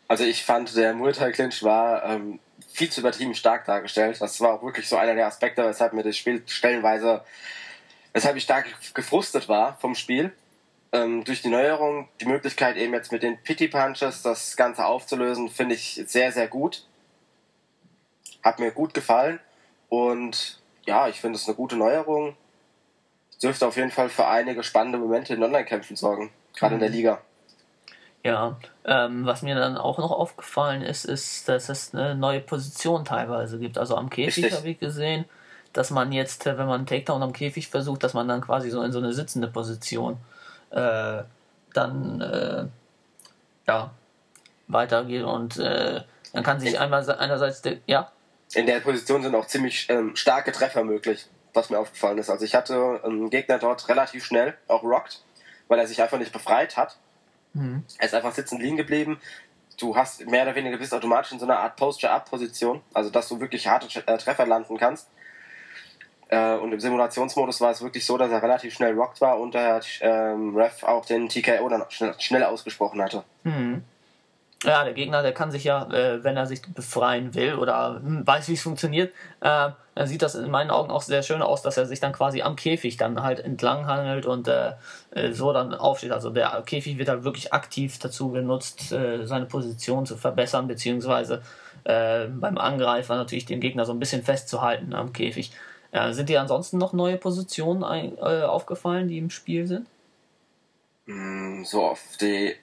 Also 0.07 0.23
ich 0.23 0.43
fand, 0.43 0.75
der 0.75 0.93
Muay 0.93 1.11
Clinch 1.11 1.63
war 1.63 2.03
ähm, 2.05 2.39
viel 2.71 2.89
zu 2.89 3.01
übertrieben 3.01 3.35
stark 3.35 3.65
dargestellt. 3.65 4.21
Das 4.21 4.39
war 4.39 4.53
auch 4.53 4.63
wirklich 4.63 4.87
so 4.87 4.97
einer 4.97 5.15
der 5.15 5.27
Aspekte, 5.27 5.65
weshalb 5.65 5.93
mir 5.93 6.03
das 6.03 6.17
Spiel 6.17 6.43
stellenweise, 6.47 7.23
weshalb 8.13 8.37
ich 8.37 8.43
stark 8.43 8.65
gefrustet 8.93 9.49
war 9.49 9.77
vom 9.79 9.95
Spiel 9.95 10.31
ähm, 10.91 11.23
durch 11.23 11.41
die 11.41 11.49
Neuerung, 11.49 12.07
die 12.21 12.25
Möglichkeit 12.25 12.77
eben 12.77 12.93
jetzt 12.93 13.11
mit 13.11 13.23
den 13.23 13.41
Pity 13.43 13.67
Punches 13.67 14.21
das 14.21 14.55
Ganze 14.55 14.85
aufzulösen, 14.85 15.49
finde 15.49 15.75
ich 15.75 16.01
sehr, 16.07 16.31
sehr 16.31 16.47
gut. 16.47 16.85
Hat 18.43 18.59
mir 18.59 18.71
gut 18.71 18.93
gefallen 18.93 19.39
und 19.89 20.61
ja, 20.85 21.07
ich 21.07 21.19
finde 21.19 21.37
es 21.37 21.47
eine 21.47 21.55
gute 21.55 21.75
Neuerung. 21.75 22.35
Dürfte 23.41 23.67
auf 23.67 23.75
jeden 23.75 23.91
Fall 23.91 24.09
für 24.09 24.27
einige 24.27 24.63
spannende 24.63 24.97
Momente 24.97 25.33
in 25.33 25.43
Online-Kämpfen 25.43 25.95
sorgen, 25.95 26.31
gerade 26.55 26.75
mhm. 26.75 26.77
in 26.77 26.79
der 26.79 26.89
mhm. 26.89 26.95
Liga. 26.95 27.21
Ja, 28.27 28.57
ähm, 28.85 29.25
was 29.25 29.41
mir 29.41 29.55
dann 29.55 29.77
auch 29.77 29.97
noch 29.97 30.11
aufgefallen 30.11 30.81
ist, 30.81 31.05
ist, 31.05 31.47
dass 31.47 31.69
es 31.69 31.93
eine 31.93 32.15
neue 32.15 32.39
Position 32.39 33.05
teilweise 33.05 33.59
gibt. 33.59 33.77
Also 33.77 33.95
am 33.95 34.09
Käfig 34.09 34.51
habe 34.53 34.69
ich 34.69 34.79
gesehen, 34.79 35.25
dass 35.73 35.91
man 35.91 36.11
jetzt, 36.11 36.45
wenn 36.45 36.57
man 36.57 36.71
einen 36.71 36.85
Takedown 36.85 37.23
am 37.23 37.33
Käfig 37.33 37.69
versucht, 37.69 38.03
dass 38.03 38.13
man 38.13 38.27
dann 38.27 38.41
quasi 38.41 38.69
so 38.69 38.81
in 38.81 38.91
so 38.91 38.99
eine 38.99 39.13
sitzende 39.13 39.47
Position 39.47 40.17
äh, 40.71 41.23
dann 41.73 42.21
äh, 42.21 42.65
ja, 43.67 43.91
weitergeht 44.67 45.23
und 45.23 45.57
äh, 45.57 46.01
dann 46.33 46.43
kann 46.43 46.59
sich 46.59 46.79
einmal 46.79 47.09
einerseits 47.09 47.61
der, 47.61 47.77
ja. 47.85 48.11
In 48.53 48.65
der 48.65 48.79
Position 48.79 49.23
sind 49.23 49.35
auch 49.35 49.47
ziemlich 49.47 49.89
ähm, 49.89 50.15
starke 50.15 50.51
Treffer 50.51 50.83
möglich, 50.83 51.27
was 51.53 51.69
mir 51.69 51.79
aufgefallen 51.79 52.17
ist. 52.17 52.29
Also 52.29 52.45
ich 52.45 52.55
hatte 52.55 53.01
einen 53.03 53.29
Gegner 53.29 53.59
dort 53.59 53.87
relativ 53.89 54.25
schnell, 54.25 54.55
auch 54.67 54.83
rockt, 54.83 55.21
weil 55.67 55.79
er 55.79 55.87
sich 55.87 56.01
einfach 56.01 56.17
nicht 56.17 56.31
befreit 56.31 56.77
hat. 56.77 56.97
Mhm. 57.57 57.83
Er 57.97 58.05
ist 58.05 58.15
einfach 58.15 58.33
sitzen 58.33 58.59
liegen 58.59 58.77
geblieben. 58.77 59.19
Du 59.79 59.95
hast 59.95 60.25
mehr 60.25 60.43
oder 60.43 60.55
weniger 60.55 60.77
bist 60.77 60.93
automatisch 60.93 61.31
in 61.31 61.39
so 61.39 61.45
einer 61.45 61.59
Art 61.59 61.75
Posture-Up-Position, 61.75 62.81
also 62.93 63.09
dass 63.09 63.27
du 63.27 63.39
wirklich 63.39 63.67
harte 63.67 63.87
äh, 64.07 64.17
Treffer 64.17 64.47
landen 64.47 64.77
kannst. 64.77 65.09
Äh, 66.29 66.55
und 66.55 66.73
im 66.73 66.79
Simulationsmodus 66.79 67.61
war 67.61 67.71
es 67.71 67.81
wirklich 67.81 68.05
so, 68.05 68.17
dass 68.17 68.31
er 68.31 68.41
relativ 68.41 68.73
schnell 68.73 68.93
rockt 68.95 69.21
war 69.21 69.39
und 69.39 69.53
der 69.53 69.81
ähm, 70.01 70.55
Ref 70.57 70.83
auch 70.83 71.05
den 71.05 71.29
TKO 71.29 71.69
dann 71.69 71.83
schnell, 71.89 72.15
schnell 72.19 72.43
ausgesprochen 72.43 73.01
hatte. 73.01 73.23
Mhm. 73.43 73.83
Ja, 74.63 74.83
der 74.83 74.93
Gegner, 74.93 75.21
der 75.21 75.33
kann 75.33 75.51
sich 75.51 75.63
ja, 75.65 75.87
äh, 75.91 76.23
wenn 76.23 76.35
er 76.35 76.47
sich 76.47 76.63
befreien 76.63 77.35
will 77.35 77.55
oder 77.55 78.01
hm, 78.01 78.25
weiß, 78.25 78.47
wie 78.47 78.53
es 78.53 78.63
funktioniert, 78.63 79.13
äh, 79.41 79.69
dann 79.93 80.07
sieht 80.07 80.23
das 80.23 80.33
in 80.33 80.49
meinen 80.49 80.71
Augen 80.71 80.89
auch 80.89 81.03
sehr 81.03 81.21
schön 81.21 81.43
aus, 81.43 81.61
dass 81.61 81.77
er 81.77 81.85
sich 81.85 81.99
dann 81.99 82.11
quasi 82.11 82.41
am 82.41 82.55
Käfig 82.55 82.97
dann 82.97 83.21
halt 83.21 83.39
entlang 83.39 83.85
handelt 83.85 84.25
und 84.25 84.47
äh, 84.47 84.73
äh 85.11 85.31
so 85.31 85.53
dann 85.53 85.75
aufsteht. 85.75 86.11
Also 86.11 86.31
der 86.31 86.63
Käfig 86.65 86.97
wird 86.97 87.09
halt 87.09 87.23
wirklich 87.23 87.53
aktiv 87.53 87.99
dazu 87.99 88.31
genutzt, 88.31 88.91
äh, 88.91 89.27
seine 89.27 89.45
Position 89.45 90.07
zu 90.07 90.17
verbessern, 90.17 90.67
beziehungsweise 90.67 91.43
äh, 91.83 92.25
beim 92.25 92.57
Angreifer 92.57 93.15
natürlich 93.15 93.45
den 93.45 93.59
Gegner 93.59 93.85
so 93.85 93.93
ein 93.93 93.99
bisschen 93.99 94.23
festzuhalten 94.23 94.93
am 94.93 95.13
Käfig. 95.13 95.51
sind 96.11 96.29
dir 96.29 96.41
ansonsten 96.41 96.77
noch 96.77 96.93
neue 96.93 97.17
Positionen 97.17 97.83
ein, 97.83 98.19
aufgefallen, 98.19 99.07
die 99.07 99.17
im 99.17 99.29
Spiel 99.29 99.65
sind? 99.67 99.87
Mm, 101.05 101.63
so 101.63 101.85
auf 101.85 102.01
die 102.19 102.55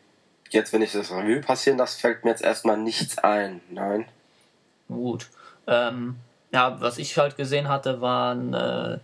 jetzt, 0.55 0.73
wenn 0.73 0.83
ich 0.83 0.93
das 0.93 1.11
Revue 1.11 1.41
passieren 1.41 1.79
lasse, 1.79 2.01
fällt 2.01 2.25
mir 2.25 2.31
jetzt 2.31 2.43
erstmal 2.43 2.77
nichts 2.77 3.19
ein. 3.19 3.61
Nein. 3.71 4.07
Gut. 4.89 5.29
Ähm, 5.67 6.17
ja, 6.53 6.81
was 6.81 6.99
ich 6.99 7.17
halt 7.19 7.37
gesehen 7.37 7.69
hatte, 7.69 8.01
waren, 8.01 8.55
äh, 8.55 8.99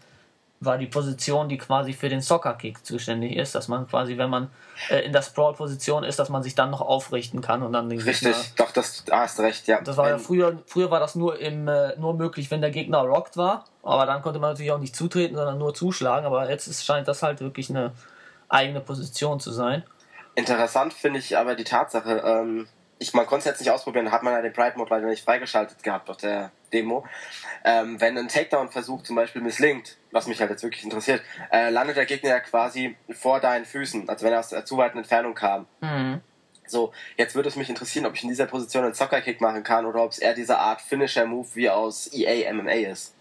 war 0.61 0.77
die 0.77 0.87
Position, 0.87 1.49
die 1.49 1.57
quasi 1.57 1.95
für 1.95 2.09
den 2.11 2.21
Soccer-Kick 2.21 2.85
zuständig 2.85 3.35
ist, 3.37 3.55
dass 3.55 3.69
man 3.69 3.89
quasi, 3.89 4.19
wenn 4.19 4.29
man 4.29 4.51
äh, 4.91 5.01
in 5.01 5.13
der 5.13 5.23
Sprawl-Position 5.23 6.05
ist, 6.05 6.19
dass 6.19 6.29
man 6.29 6.43
sich 6.43 6.55
dann 6.55 6.71
noch 6.71 6.83
aufrichten 6.83 7.41
kann 7.41 7.63
und 7.63 7.73
dann 7.73 7.89
den 7.89 7.99
Richtig, 7.99 8.29
Gegner, 8.29 8.45
doch, 8.57 8.71
das 8.71 9.05
da 9.05 9.21
hast 9.21 9.41
recht, 9.41 9.67
ja. 9.69 9.81
Das 9.81 9.97
war 9.97 10.09
ja 10.09 10.19
früher, 10.19 10.59
früher 10.67 10.91
war 10.91 11.01
das 11.01 11.15
nur 11.15 11.39
im, 11.41 11.67
äh, 11.67 11.97
nur 11.99 12.15
möglich, 12.15 12.51
wenn 12.51 12.61
der 12.61 12.71
Gegner 12.71 12.99
rockt 12.99 13.39
war, 13.39 13.65
aber 13.83 14.05
dann 14.05 14.21
konnte 14.21 14.39
man 14.39 14.51
natürlich 14.51 14.73
auch 14.73 14.79
nicht 14.79 14.95
zutreten, 14.95 15.35
sondern 15.35 15.59
nur 15.59 15.73
zuschlagen, 15.73 16.27
aber 16.27 16.49
jetzt 16.51 16.67
ist, 16.67 16.85
scheint 16.85 17.09
das 17.09 17.23
halt 17.23 17.41
wirklich 17.41 17.71
eine 17.71 17.93
eigene 18.51 18.81
Position 18.81 19.41
zu 19.41 19.53
sein. 19.53 19.83
Interessant 20.35 20.93
finde 20.93 21.19
ich 21.19 21.37
aber 21.37 21.55
die 21.55 21.65
Tatsache, 21.65 22.23
ähm, 22.25 22.69
ich, 22.99 23.15
man 23.15 23.27
konnte 23.27 23.41
es 23.41 23.45
jetzt 23.47 23.61
nicht 23.61 23.71
ausprobieren, 23.71 24.13
hat 24.13 24.23
man 24.23 24.35
ja 24.35 24.43
den 24.43 24.53
Pride 24.53 24.77
Mode 24.77 24.91
leider 24.91 25.07
nicht 25.07 25.25
freigeschaltet 25.25 25.83
gehabt 25.83 26.11
auf 26.11 26.19
der 26.19 26.53
Demo. 26.73 27.07
Ähm, 27.65 28.01
wenn 28.01 28.17
ein 28.17 28.29
Takedown-Versuch 28.29 29.03
zum 29.03 29.17
Beispiel 29.17 29.43
misslingt, 29.43 29.97
was 30.13 30.27
mich 30.27 30.41
halt 30.41 30.51
jetzt 30.51 30.63
wirklich 30.63 30.85
interessiert, 30.85 31.23
äh, 31.51 31.71
landet 31.71 31.97
der 31.97 32.07
Gegner 32.07 32.31
ja 32.31 32.41
quasi 32.41 32.97
vor 33.11 33.41
deinen 33.41 33.65
Füßen, 33.65 34.09
also 34.09 34.25
wenn 34.25 34.33
er 34.33 34.41
aus 34.41 34.51
der 34.51 34.65
zu 34.65 34.77
weiten 34.77 34.99
Entfernung 34.99 35.35
kam. 35.35 35.67
Mhm. 35.81 36.21
So, 36.67 36.93
jetzt 37.17 37.35
würde 37.35 37.49
es 37.49 37.57
mich 37.57 37.69
interessieren, 37.69 38.07
ob 38.07 38.15
ich 38.15 38.23
in 38.23 38.29
dieser 38.29 38.47
Position 38.47 38.85
einen 38.85 38.95
Soccer-Kick 38.95 39.41
machen 39.41 39.65
kann 39.65 39.87
oder 39.87 40.05
ob 40.05 40.13
es 40.13 40.19
eher 40.19 40.35
diese 40.35 40.59
Art 40.59 40.81
Finisher-Move 40.81 41.49
wie 41.55 41.69
aus 41.69 42.13
EA 42.13 42.53
MMA 42.53 42.91
ist. 42.91 43.15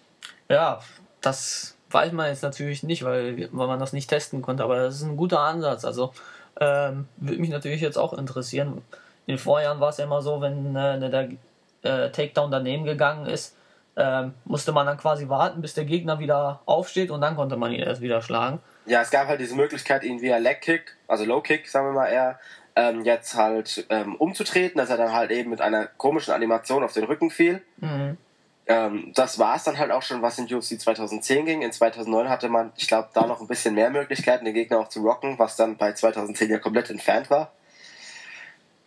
Ja, 0.50 0.82
das 1.22 1.75
weiß 1.89 2.12
man 2.12 2.28
jetzt 2.28 2.44
natürlich 2.44 2.84
nicht, 2.84 3.04
weil, 3.04 3.50
weil 3.51 3.68
man 3.68 3.80
das 3.80 3.94
nicht 3.94 4.10
testen 4.10 4.42
konnte, 4.42 4.63
aber 4.63 4.75
das 4.75 4.98
ist 4.98 5.04
ein 5.04 5.18
guter 5.18 5.39
Ansatz. 5.39 5.84
Also 5.84 6.13
ähm, 6.60 7.08
würde 7.18 7.39
mich 7.39 7.50
natürlich 7.50 7.82
jetzt 7.82 7.98
auch 7.98 8.13
interessieren. 8.13 8.82
In 9.25 9.36
den 9.36 9.38
Vorjahren 9.38 9.79
war 9.79 9.89
es 9.89 9.98
ja 9.98 10.06
immer 10.06 10.22
so, 10.22 10.41
wenn 10.41 10.75
äh, 10.75 11.10
der 11.10 11.29
äh, 11.84 12.12
Takedown 12.12 12.51
daneben 12.51 12.84
gegangen 12.84 13.25
ist, 13.25 13.56
ähm, 13.96 14.34
musste 14.46 14.72
man 14.72 14.86
dann 14.86 14.98
quasi 14.98 15.27
warten, 15.29 15.62
bis 15.62 15.74
der 15.74 15.86
Gegner 15.86 16.20
wieder 16.20 16.62
aufsteht 16.65 17.12
und 17.12 17.22
dann 17.22 17.36
konnte 17.36 17.58
man 17.58 17.72
ihn 17.72 17.82
erst 17.82 18.01
wieder 18.01 18.22
schlagen. 18.22 18.60
Ja, 18.86 19.01
es 19.01 19.12
gab 19.12 19.27
halt 19.27 19.39
diese 19.39 19.56
Möglichkeit, 19.56 20.03
ihn 20.03 20.22
via 20.22 20.38
Leg 20.38 20.62
Kick, 20.62 20.98
also 21.08 21.25
Low 21.25 21.41
Kick, 21.41 21.68
sagen 21.68 21.88
wir 21.88 21.94
mal 21.94 22.08
eher, 22.08 22.39
ähm, 22.75 23.03
jetzt 23.03 23.36
halt 23.36 23.86
ähm, 23.89 24.15
umzutreten, 24.15 24.77
dass 24.77 24.89
er 24.89 24.98
dann 24.98 25.12
halt 25.12 25.32
eben 25.32 25.50
mit 25.50 25.62
einer 25.62 25.86
komischen 25.86 26.34
Animation 26.34 26.84
auf 26.84 26.94
den 26.94 27.03
Rücken 27.03 27.29
fiel. 27.29 27.62
Mhm. 27.77 28.18
Ähm, 28.70 29.12
das 29.16 29.40
war 29.40 29.56
es 29.56 29.64
dann 29.64 29.80
halt 29.80 29.90
auch 29.90 30.04
schon, 30.04 30.22
was 30.22 30.38
in 30.38 30.46
UFC 30.46 30.80
2010 30.80 31.44
ging. 31.44 31.64
In 31.64 31.72
2009 31.72 32.30
hatte 32.30 32.50
man, 32.50 32.72
ich 32.78 32.88
glaube, 32.88 33.10
da 33.13 33.26
noch 33.26 33.41
ein 33.41 33.48
bisschen 33.48 33.74
mehr 33.74 33.89
Möglichkeiten, 33.89 34.46
den 34.46 34.54
Gegner 34.54 34.78
auch 34.78 34.89
zu 34.89 35.02
rocken, 35.02 35.39
was 35.39 35.56
dann 35.56 35.76
bei 35.76 35.91
2010 35.93 36.52
ja 36.52 36.60
komplett 36.60 36.91
entfernt 36.91 37.32
war. 37.32 37.52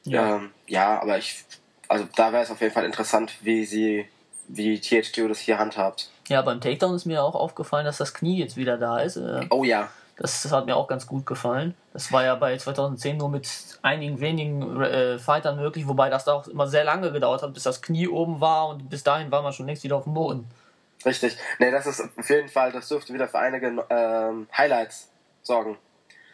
Ja, 0.04 0.36
ähm, 0.36 0.52
ja 0.68 1.02
aber 1.02 1.18
ich, 1.18 1.44
also 1.88 2.06
da 2.14 2.32
wäre 2.32 2.44
es 2.44 2.50
auf 2.52 2.60
jeden 2.60 2.72
Fall 2.72 2.84
interessant, 2.84 3.32
wie 3.40 3.64
sie, 3.64 4.06
wie 4.46 4.80
THQ 4.80 5.28
das 5.28 5.40
hier 5.40 5.58
handhabt. 5.58 6.10
Ja, 6.28 6.42
beim 6.42 6.60
Takedown 6.60 6.94
ist 6.94 7.04
mir 7.04 7.24
auch 7.24 7.34
aufgefallen, 7.34 7.84
dass 7.84 7.98
das 7.98 8.14
Knie 8.14 8.38
jetzt 8.38 8.56
wieder 8.56 8.78
da 8.78 9.00
ist. 9.00 9.16
Äh, 9.16 9.46
oh 9.50 9.64
ja. 9.64 9.90
Das, 10.16 10.42
das, 10.42 10.52
hat 10.52 10.66
mir 10.66 10.76
auch 10.76 10.88
ganz 10.88 11.06
gut 11.06 11.24
gefallen. 11.24 11.74
Das 11.92 12.12
war 12.12 12.22
ja 12.22 12.34
bei 12.34 12.56
2010 12.56 13.16
nur 13.16 13.30
mit 13.30 13.48
einigen 13.82 14.20
wenigen 14.20 14.80
äh, 14.82 15.18
Fightern 15.18 15.56
möglich, 15.56 15.88
wobei 15.88 16.10
das 16.10 16.24
da 16.24 16.34
auch 16.34 16.46
immer 16.46 16.66
sehr 16.66 16.84
lange 16.84 17.12
gedauert 17.12 17.42
hat, 17.42 17.54
bis 17.54 17.62
das 17.62 17.80
Knie 17.80 18.08
oben 18.08 18.40
war 18.40 18.68
und 18.68 18.90
bis 18.90 19.02
dahin 19.02 19.30
war 19.30 19.42
man 19.42 19.52
schon 19.52 19.66
längst 19.66 19.84
wieder 19.84 19.96
auf 19.96 20.04
dem 20.04 20.14
Boden. 20.14 20.46
Richtig. 21.04 21.36
Ne, 21.58 21.70
das 21.70 21.86
ist 21.86 22.02
auf 22.16 22.30
jeden 22.30 22.48
Fall, 22.48 22.72
das 22.72 22.88
dürfte 22.88 23.12
wieder 23.12 23.26
für 23.26 23.38
einige 23.38 23.84
ähm, 23.90 24.46
Highlights 24.56 25.10
sorgen. 25.42 25.78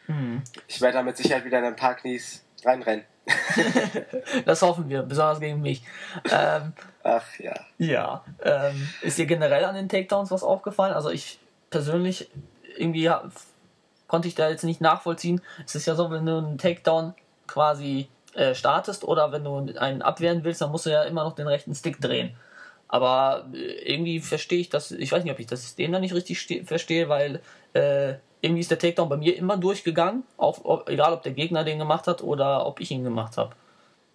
Mhm. 0.06 0.42
Ich 0.66 0.80
werde 0.80 0.98
da 0.98 1.02
mit 1.02 1.16
Sicherheit 1.16 1.44
wieder 1.44 1.58
in 1.58 1.64
ein 1.64 1.76
paar 1.76 1.94
Knies 1.94 2.44
reinrennen. 2.64 3.04
das 4.44 4.62
hoffen 4.62 4.88
wir, 4.88 5.02
besonders 5.02 5.40
gegen 5.40 5.60
mich. 5.60 5.82
Ähm, 6.30 6.72
Ach 7.02 7.38
ja. 7.38 7.54
Ja. 7.78 8.24
Ähm, 8.42 8.88
ist 9.02 9.18
dir 9.18 9.26
generell 9.26 9.64
an 9.64 9.74
den 9.74 9.88
Takedowns 9.88 10.30
was 10.30 10.42
aufgefallen? 10.42 10.94
Also 10.94 11.10
ich 11.10 11.38
persönlich 11.70 12.30
irgendwie 12.76 13.10
konnte 14.08 14.26
ich 14.26 14.34
da 14.34 14.48
jetzt 14.48 14.64
nicht 14.64 14.80
nachvollziehen. 14.80 15.40
Es 15.64 15.74
ist 15.76 15.86
ja 15.86 15.94
so, 15.94 16.10
wenn 16.10 16.26
du 16.26 16.38
einen 16.38 16.58
Takedown 16.58 17.14
quasi 17.46 18.08
äh, 18.34 18.54
startest 18.54 19.04
oder 19.04 19.30
wenn 19.30 19.44
du 19.44 19.56
einen 19.78 20.02
abwehren 20.02 20.42
willst, 20.42 20.60
dann 20.60 20.70
musst 20.72 20.86
du 20.86 20.90
ja 20.90 21.04
immer 21.04 21.24
noch 21.24 21.34
den 21.34 21.46
rechten 21.46 21.74
Stick 21.74 22.00
drehen. 22.00 22.34
Aber 22.88 23.46
äh, 23.52 23.92
irgendwie 23.92 24.20
verstehe 24.20 24.58
ich 24.58 24.70
das, 24.70 24.90
ich 24.90 25.12
weiß 25.12 25.22
nicht, 25.22 25.32
ob 25.32 25.38
ich 25.38 25.46
das 25.46 25.62
System 25.62 25.92
da 25.92 26.00
nicht 26.00 26.14
richtig 26.14 26.64
verstehe, 26.66 27.08
weil 27.08 27.40
äh, 27.74 28.14
irgendwie 28.40 28.60
ist 28.60 28.70
der 28.70 28.78
Takedown 28.78 29.08
bei 29.08 29.16
mir 29.16 29.36
immer 29.36 29.56
durchgegangen, 29.56 30.24
auch, 30.36 30.64
ob, 30.64 30.88
egal 30.88 31.12
ob 31.12 31.22
der 31.22 31.32
Gegner 31.32 31.64
den 31.64 31.78
gemacht 31.78 32.06
hat 32.06 32.22
oder 32.22 32.66
ob 32.66 32.80
ich 32.80 32.90
ihn 32.90 33.04
gemacht 33.04 33.36
habe. 33.36 33.54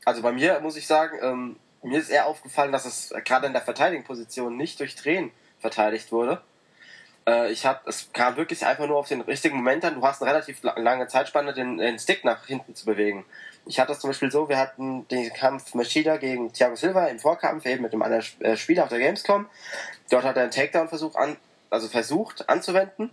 Also 0.05 0.21
bei 0.21 0.31
mir 0.31 0.59
muss 0.59 0.75
ich 0.75 0.87
sagen, 0.87 1.17
ähm, 1.21 1.55
mir 1.81 1.99
ist 1.99 2.09
eher 2.09 2.27
aufgefallen, 2.27 2.71
dass 2.71 2.85
es 2.85 3.13
gerade 3.25 3.47
in 3.47 3.53
der 3.53 3.61
Verteidigungsposition 3.61 4.55
nicht 4.55 4.79
durch 4.79 4.95
Drehen 4.95 5.31
verteidigt 5.59 6.11
wurde. 6.11 6.41
Äh, 7.27 7.51
ich 7.51 7.65
hab, 7.65 7.87
es 7.87 8.11
kam 8.13 8.35
wirklich 8.37 8.65
einfach 8.65 8.87
nur 8.87 8.97
auf 8.97 9.07
den 9.07 9.21
richtigen 9.21 9.57
Moment 9.57 9.85
an. 9.85 9.95
Du 9.95 10.01
hast 10.05 10.21
eine 10.21 10.31
relativ 10.31 10.61
lange 10.63 11.07
Zeitspanne, 11.07 11.53
den, 11.53 11.77
den 11.77 11.99
Stick 11.99 12.23
nach 12.23 12.45
hinten 12.45 12.75
zu 12.75 12.85
bewegen. 12.85 13.25
Ich 13.65 13.79
hatte 13.79 13.89
das 13.89 13.99
zum 13.99 14.09
Beispiel 14.09 14.31
so, 14.31 14.49
wir 14.49 14.57
hatten 14.57 15.07
den 15.07 15.31
Kampf 15.33 15.73
Machida 15.73 16.17
gegen 16.17 16.51
Thiago 16.51 16.75
Silva 16.75 17.07
im 17.07 17.19
Vorkampf, 17.19 17.65
eben 17.65 17.83
mit 17.83 17.93
einem 17.93 18.01
anderen 18.01 18.25
äh, 18.39 18.57
Spieler 18.57 18.83
auf 18.83 18.89
der 18.89 18.99
Gamescom. 18.99 19.47
Dort 20.09 20.23
hat 20.25 20.35
er 20.35 20.43
einen 20.43 20.51
Takedown-Versuch 20.51 21.15
an, 21.15 21.37
also 21.69 21.87
versucht 21.87 22.49
anzuwenden. 22.49 23.09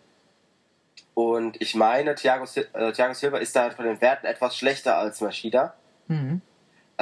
Und 1.15 1.61
ich 1.61 1.75
meine, 1.75 2.15
Thiago, 2.15 2.47
äh, 2.73 2.93
Thiago 2.93 3.15
Silva 3.15 3.39
ist 3.39 3.55
da 3.55 3.71
von 3.71 3.85
den 3.85 4.01
Werten 4.01 4.27
etwas 4.27 4.57
schlechter 4.57 4.97
als 4.97 5.21
Machida. 5.21 5.75
Mhm. 6.09 6.41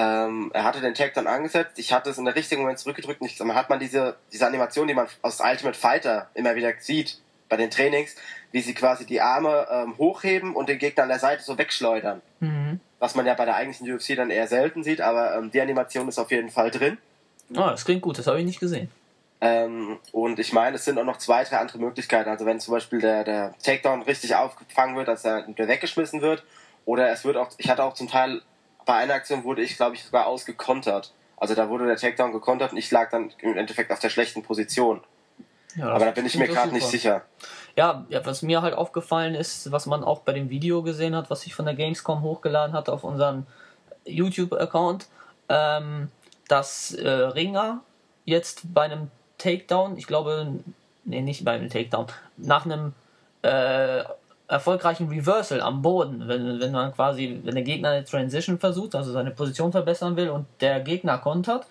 Ähm, 0.00 0.52
er 0.54 0.62
hatte 0.62 0.80
den 0.80 0.94
Tag 0.94 1.14
dann 1.14 1.26
angesetzt, 1.26 1.76
ich 1.76 1.92
hatte 1.92 2.10
es 2.10 2.18
in 2.18 2.24
der 2.24 2.36
richtigen 2.36 2.60
Moment 2.60 2.78
zurückgedrückt 2.78 3.20
und 3.20 3.40
dann 3.40 3.54
hat 3.56 3.68
man 3.68 3.80
diese, 3.80 4.14
diese 4.32 4.46
Animation, 4.46 4.86
die 4.86 4.94
man 4.94 5.08
aus 5.22 5.40
Ultimate 5.40 5.76
Fighter 5.76 6.28
immer 6.34 6.54
wieder 6.54 6.72
sieht 6.78 7.18
bei 7.48 7.56
den 7.56 7.68
Trainings, 7.68 8.14
wie 8.52 8.60
sie 8.60 8.74
quasi 8.74 9.06
die 9.06 9.20
Arme 9.20 9.66
ähm, 9.68 9.98
hochheben 9.98 10.54
und 10.54 10.68
den 10.68 10.78
Gegner 10.78 11.02
an 11.02 11.08
der 11.08 11.18
Seite 11.18 11.42
so 11.42 11.58
wegschleudern. 11.58 12.22
Mhm. 12.38 12.78
Was 13.00 13.16
man 13.16 13.26
ja 13.26 13.34
bei 13.34 13.44
der 13.44 13.56
eigentlichen 13.56 13.92
UFC 13.92 14.14
dann 14.14 14.30
eher 14.30 14.46
selten 14.46 14.84
sieht, 14.84 15.00
aber 15.00 15.34
ähm, 15.34 15.50
die 15.50 15.60
Animation 15.60 16.06
ist 16.06 16.20
auf 16.20 16.30
jeden 16.30 16.50
Fall 16.50 16.70
drin. 16.70 16.98
Oh, 17.50 17.66
das 17.68 17.84
klingt 17.84 18.02
gut, 18.02 18.18
das 18.18 18.28
habe 18.28 18.38
ich 18.38 18.46
nicht 18.46 18.60
gesehen. 18.60 18.92
Ähm, 19.40 19.98
und 20.12 20.38
ich 20.38 20.52
meine, 20.52 20.76
es 20.76 20.84
sind 20.84 20.96
auch 21.00 21.04
noch 21.04 21.16
zwei, 21.16 21.42
drei 21.42 21.58
andere 21.58 21.78
Möglichkeiten. 21.78 22.30
Also 22.30 22.46
wenn 22.46 22.60
zum 22.60 22.72
Beispiel 22.72 23.00
der, 23.00 23.24
der 23.24 23.54
Takedown 23.64 24.02
richtig 24.02 24.36
aufgefangen 24.36 24.94
wird, 24.94 25.08
dass 25.08 25.24
er 25.24 25.44
weggeschmissen 25.48 26.20
wird, 26.20 26.44
oder 26.84 27.10
es 27.10 27.24
wird 27.24 27.36
auch, 27.36 27.50
ich 27.58 27.68
hatte 27.68 27.82
auch 27.82 27.94
zum 27.94 28.08
Teil 28.08 28.42
bei 28.88 28.94
einer 28.94 29.12
Aktion 29.12 29.44
wurde 29.44 29.60
ich, 29.60 29.76
glaube 29.76 29.96
ich, 29.96 30.02
sogar 30.02 30.26
ausgekontert. 30.26 31.12
Also 31.36 31.54
da 31.54 31.68
wurde 31.68 31.86
der 31.86 31.96
Takedown 31.96 32.32
gekontert 32.32 32.72
und 32.72 32.78
ich 32.78 32.90
lag 32.90 33.10
dann 33.10 33.30
im 33.42 33.54
Endeffekt 33.54 33.92
auf 33.92 33.98
der 33.98 34.08
schlechten 34.08 34.42
Position. 34.42 35.02
Ja, 35.76 35.90
Aber 35.90 36.06
da 36.06 36.10
bin 36.12 36.24
ich 36.24 36.36
mir 36.36 36.48
gerade 36.48 36.72
nicht 36.72 36.86
sicher. 36.86 37.20
Ja, 37.76 38.06
ja, 38.08 38.24
was 38.24 38.40
mir 38.40 38.62
halt 38.62 38.72
aufgefallen 38.72 39.34
ist, 39.34 39.70
was 39.70 39.84
man 39.84 40.02
auch 40.02 40.20
bei 40.20 40.32
dem 40.32 40.48
Video 40.48 40.82
gesehen 40.82 41.14
hat, 41.14 41.28
was 41.28 41.44
ich 41.44 41.54
von 41.54 41.66
der 41.66 41.74
Gamescom 41.74 42.22
hochgeladen 42.22 42.74
hatte 42.74 42.90
auf 42.90 43.04
unseren 43.04 43.46
YouTube-Account, 44.06 45.06
ähm, 45.50 46.10
dass 46.48 46.94
äh, 46.94 47.10
Ringer 47.10 47.82
jetzt 48.24 48.72
bei 48.72 48.84
einem 48.84 49.10
Takedown, 49.36 49.98
ich 49.98 50.06
glaube, 50.06 50.60
nee, 51.04 51.20
nicht 51.20 51.44
bei 51.44 51.52
einem 51.52 51.68
Takedown, 51.68 52.06
nach 52.38 52.64
einem 52.64 52.94
äh, 53.42 54.02
erfolgreichen 54.48 55.08
Reversal 55.08 55.60
am 55.60 55.82
Boden, 55.82 56.26
wenn, 56.26 56.58
wenn 56.58 56.72
man 56.72 56.92
quasi, 56.94 57.40
wenn 57.44 57.54
der 57.54 57.64
Gegner 57.64 57.90
eine 57.90 58.04
Transition 58.04 58.58
versucht, 58.58 58.94
also 58.94 59.12
seine 59.12 59.30
Position 59.30 59.72
verbessern 59.72 60.16
will 60.16 60.30
und 60.30 60.46
der 60.60 60.80
Gegner 60.80 61.18
kontert, 61.18 61.66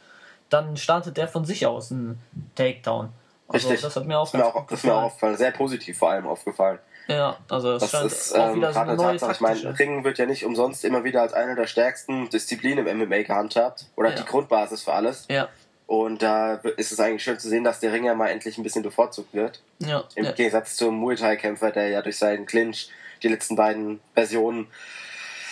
dann 0.50 0.78
startet 0.78 1.18
der 1.18 1.28
von 1.28 1.44
sich 1.44 1.66
aus 1.66 1.92
einen 1.92 2.22
Takedown. 2.56 3.10
Also 3.48 3.70
Richtig. 3.70 3.82
Das 3.82 3.96
hat 3.96 4.06
mir 4.06 4.20
auch, 4.20 4.30
das 4.30 4.34
mir 4.34 4.46
auch, 4.46 4.68
das 4.68 4.84
mir 4.84 4.94
auch 4.94 5.04
aufgefallen. 5.04 5.38
Sehr 5.38 5.52
positiv 5.52 5.98
vor 5.98 6.12
allem 6.12 6.28
aufgefallen. 6.28 6.80
Ja, 7.08 7.38
also 7.50 7.74
das, 7.80 7.92
das 7.92 8.06
ist 8.06 8.38
auch 8.38 8.54
wieder 8.54 8.68
ähm, 8.68 8.74
so 8.74 8.80
eine 8.82 8.96
neue 8.96 9.18
Tatsache. 9.18 9.32
Ich 9.32 9.40
meine, 9.40 9.80
Ringen 9.80 10.04
wird 10.04 10.18
ja 10.18 10.26
nicht 10.26 10.46
umsonst 10.46 10.84
immer 10.84 11.06
wieder 11.06 11.22
als 11.22 11.34
eine 11.34 11.56
der 11.56 11.66
stärksten 11.66 12.30
Disziplinen 12.30 12.86
im 12.86 13.00
MMA 13.00 13.24
gehandhabt. 13.24 13.86
Oder 13.96 14.10
ja. 14.10 14.16
die 14.16 14.26
Grundbasis 14.26 14.84
für 14.84 14.94
alles. 14.94 15.26
Ja. 15.30 15.48
Und 15.88 16.21
da 16.21 16.56
ist 16.76 16.91
es 16.91 17.00
eigentlich 17.00 17.23
schön 17.23 17.39
zu 17.39 17.47
sehen, 17.47 17.63
dass 17.63 17.80
der 17.80 17.93
Ringer 17.93 18.13
mal 18.13 18.28
endlich 18.28 18.58
ein 18.58 18.63
bisschen 18.63 18.84
bevorzugt 18.84 19.34
wird. 19.34 19.62
Ja, 19.80 20.04
Im 20.15 20.26
ja. 20.26 20.32
Gegensatz 20.34 20.76
zum 20.76 20.95
Muay 20.95 21.15
Thai-Kämpfer, 21.15 21.71
der 21.71 21.88
ja 21.88 22.02
durch 22.02 22.17
seinen 22.17 22.45
Clinch 22.45 22.89
die 23.23 23.30
letzten 23.30 23.56
beiden 23.56 24.02
Versionen, 24.13 24.67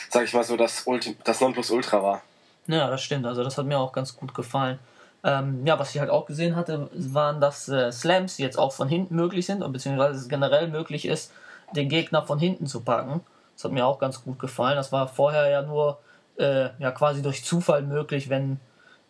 sag 0.10 0.26
ich 0.26 0.34
mal 0.34 0.44
so, 0.44 0.58
das, 0.58 0.86
Ulti 0.86 1.16
das 1.24 1.40
Nonplusultra 1.40 2.04
war. 2.04 2.22
Ja, 2.68 2.90
das 2.90 3.02
stimmt. 3.02 3.26
Also 3.26 3.44
das 3.44 3.58
hat 3.58 3.66
mir 3.66 3.80
auch 3.80 3.94
ganz 3.94 4.16
gut 4.16 4.34
gefallen. 4.34 4.78
Ähm, 5.24 5.66
ja, 5.66 5.80
was 5.80 5.96
ich 5.96 6.02
halt 6.02 6.10
auch 6.10 6.26
gesehen 6.26 6.56
hatte, 6.56 6.90
waren, 6.94 7.40
dass 7.40 7.70
äh, 7.70 7.92
Slams 7.92 8.38
jetzt 8.38 8.60
auch 8.60 8.74
von 8.74 8.90
hinten 8.90 9.16
möglich 9.16 9.46
sind, 9.46 9.60
beziehungsweise 9.72 10.20
es 10.20 10.28
generell 10.28 10.68
möglich 10.68 11.06
ist, 11.06 11.32
den 11.76 11.90
Gegner 11.90 12.24
von 12.24 12.40
hinten 12.40 12.68
zu 12.68 12.82
packen. 12.82 13.22
Das 13.56 13.64
hat 13.64 13.72
mir 13.72 13.86
auch 13.86 14.00
ganz 14.00 14.24
gut 14.24 14.38
gefallen. 14.38 14.76
Das 14.76 14.92
war 14.92 15.08
vorher 15.08 15.50
ja 15.50 15.62
nur 15.62 16.00
äh, 16.38 16.70
ja 16.78 16.92
quasi 16.92 17.22
durch 17.22 17.44
Zufall 17.44 17.82
möglich, 17.84 18.30
wenn, 18.30 18.60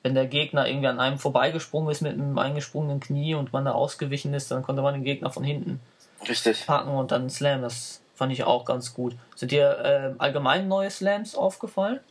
wenn 0.06 0.14
der 0.14 0.28
Gegner 0.28 0.68
irgendwie 0.68 0.88
an 0.88 1.00
einem 1.00 1.18
vorbeigesprungen 1.18 1.90
ist 1.90 2.02
mit 2.02 2.14
einem 2.14 2.38
eingesprungenen 2.38 3.00
Knie 3.00 3.34
und 3.34 3.52
man 3.54 3.66
da 3.66 3.72
ausgewichen 3.72 4.36
ist, 4.36 4.52
dann 4.52 4.62
konnte 4.62 4.84
man 4.84 4.94
den 4.94 5.04
Gegner 5.04 5.32
von 5.32 5.44
hinten 5.44 5.80
Richtig. 6.30 6.68
packen 6.68 6.92
und 6.92 7.12
dann 7.12 7.28
Slam. 7.28 7.64
Das 7.64 8.02
fand 8.14 8.32
ich 8.32 8.44
auch 8.44 8.66
ganz 8.66 8.94
gut. 8.94 9.16
Sind 9.36 9.52
dir 9.52 9.80
äh, 9.80 10.22
allgemein 10.22 10.68
neue 10.68 10.92
Slams 10.92 11.34
aufgefallen? 11.34 12.02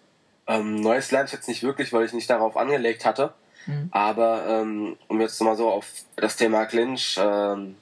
Ähm, 0.49 0.81
neue 0.81 1.01
Slams 1.03 1.31
jetzt 1.31 1.47
nicht 1.47 1.63
wirklich, 1.63 1.93
weil 1.93 2.05
ich 2.05 2.13
nicht 2.13 2.29
darauf 2.29 2.57
angelegt 2.57 3.05
hatte. 3.05 3.33
Mhm. 3.67 3.91
Aber 3.93 4.45
ähm, 4.49 4.97
um 5.07 5.21
jetzt 5.21 5.41
mal 5.41 5.55
so 5.55 5.71
auf 5.71 5.87
das 6.17 6.35
Thema 6.35 6.67
Clinch, 6.67 7.17
ähm, 7.23 7.77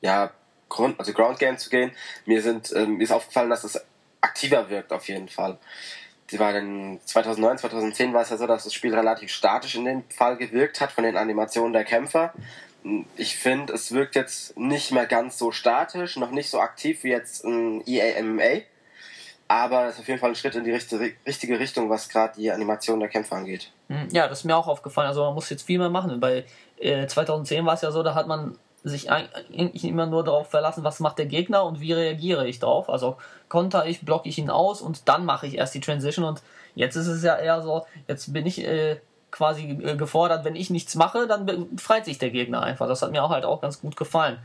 ja, 0.00 0.30
Grund, 0.70 0.98
also 0.98 1.12
Ground 1.12 1.38
Game 1.38 1.58
zu 1.58 1.68
gehen, 1.68 1.92
mir 2.24 2.40
sind 2.40 2.72
ähm, 2.74 2.96
mir 2.96 3.04
ist 3.04 3.12
aufgefallen, 3.12 3.50
dass 3.50 3.62
das 3.62 3.84
aktiver 4.22 4.70
wirkt 4.70 4.94
auf 4.94 5.08
jeden 5.08 5.28
Fall. 5.28 5.58
Die 6.30 6.38
war 6.38 6.52
dann 6.52 7.00
2009, 7.04 7.58
2010 7.58 8.12
war 8.12 8.22
es 8.22 8.30
ja 8.30 8.36
so, 8.36 8.46
dass 8.46 8.64
das 8.64 8.74
Spiel 8.74 8.94
relativ 8.94 9.30
statisch 9.30 9.74
in 9.76 9.84
dem 9.86 10.04
Fall 10.10 10.36
gewirkt 10.36 10.80
hat 10.80 10.92
von 10.92 11.04
den 11.04 11.16
Animationen 11.16 11.72
der 11.72 11.84
Kämpfer. 11.84 12.32
Ich 13.16 13.36
finde, 13.36 13.72
es 13.72 13.92
wirkt 13.92 14.14
jetzt 14.14 14.56
nicht 14.56 14.92
mehr 14.92 15.06
ganz 15.06 15.38
so 15.38 15.52
statisch, 15.52 16.16
noch 16.16 16.30
nicht 16.30 16.50
so 16.50 16.60
aktiv 16.60 17.02
wie 17.02 17.10
jetzt 17.10 17.44
ein 17.44 17.82
EA 17.86 18.22
MMA. 18.22 18.62
Aber 19.50 19.86
es 19.86 19.94
ist 19.94 20.00
auf 20.00 20.08
jeden 20.08 20.20
Fall 20.20 20.30
ein 20.30 20.34
Schritt 20.34 20.54
in 20.54 20.64
die 20.64 20.72
richtige, 20.72 21.58
Richtung, 21.58 21.88
was 21.88 22.10
gerade 22.10 22.34
die 22.36 22.50
Animation 22.52 23.00
der 23.00 23.08
Kämpfer 23.08 23.36
angeht. 23.36 23.72
Hm, 23.88 24.08
Ja, 24.12 24.28
das 24.28 24.40
ist 24.40 24.44
mir 24.44 24.54
auch 24.54 24.68
aufgefallen. 24.68 25.08
Also 25.08 25.24
man 25.24 25.34
muss 25.34 25.48
jetzt 25.48 25.62
viel 25.62 25.78
mehr 25.78 25.88
machen. 25.88 26.20
Bei 26.20 26.44
äh, 26.78 27.06
2010 27.06 27.64
war 27.64 27.72
es 27.72 27.80
ja 27.80 27.90
so, 27.90 28.02
da 28.02 28.14
hat 28.14 28.28
man 28.28 28.58
sich 28.84 29.10
eig- 29.10 29.28
eigentlich 29.52 29.84
immer 29.84 30.06
nur 30.06 30.24
darauf 30.24 30.48
verlassen, 30.50 30.84
was 30.84 31.00
macht 31.00 31.18
der 31.18 31.26
Gegner 31.26 31.64
und 31.64 31.80
wie 31.80 31.92
reagiere 31.92 32.46
ich 32.46 32.58
drauf. 32.60 32.88
Also 32.88 33.16
konter 33.48 33.86
ich, 33.86 34.02
blocke 34.02 34.28
ich 34.28 34.38
ihn 34.38 34.50
aus 34.50 34.80
und 34.80 35.08
dann 35.08 35.24
mache 35.24 35.46
ich 35.46 35.56
erst 35.56 35.74
die 35.74 35.80
Transition. 35.80 36.24
Und 36.24 36.42
jetzt 36.74 36.96
ist 36.96 37.08
es 37.08 37.22
ja 37.22 37.36
eher 37.36 37.62
so, 37.62 37.86
jetzt 38.06 38.32
bin 38.32 38.46
ich 38.46 38.64
äh, 38.64 39.00
quasi 39.30 39.70
äh, 39.70 39.96
gefordert, 39.96 40.44
wenn 40.44 40.56
ich 40.56 40.70
nichts 40.70 40.94
mache, 40.94 41.26
dann 41.26 41.46
befreit 41.74 42.04
sich 42.04 42.18
der 42.18 42.30
Gegner 42.30 42.62
einfach. 42.62 42.88
Das 42.88 43.02
hat 43.02 43.10
mir 43.10 43.22
auch 43.22 43.30
halt 43.30 43.44
auch 43.44 43.60
ganz 43.60 43.80
gut 43.80 43.96
gefallen. 43.96 44.38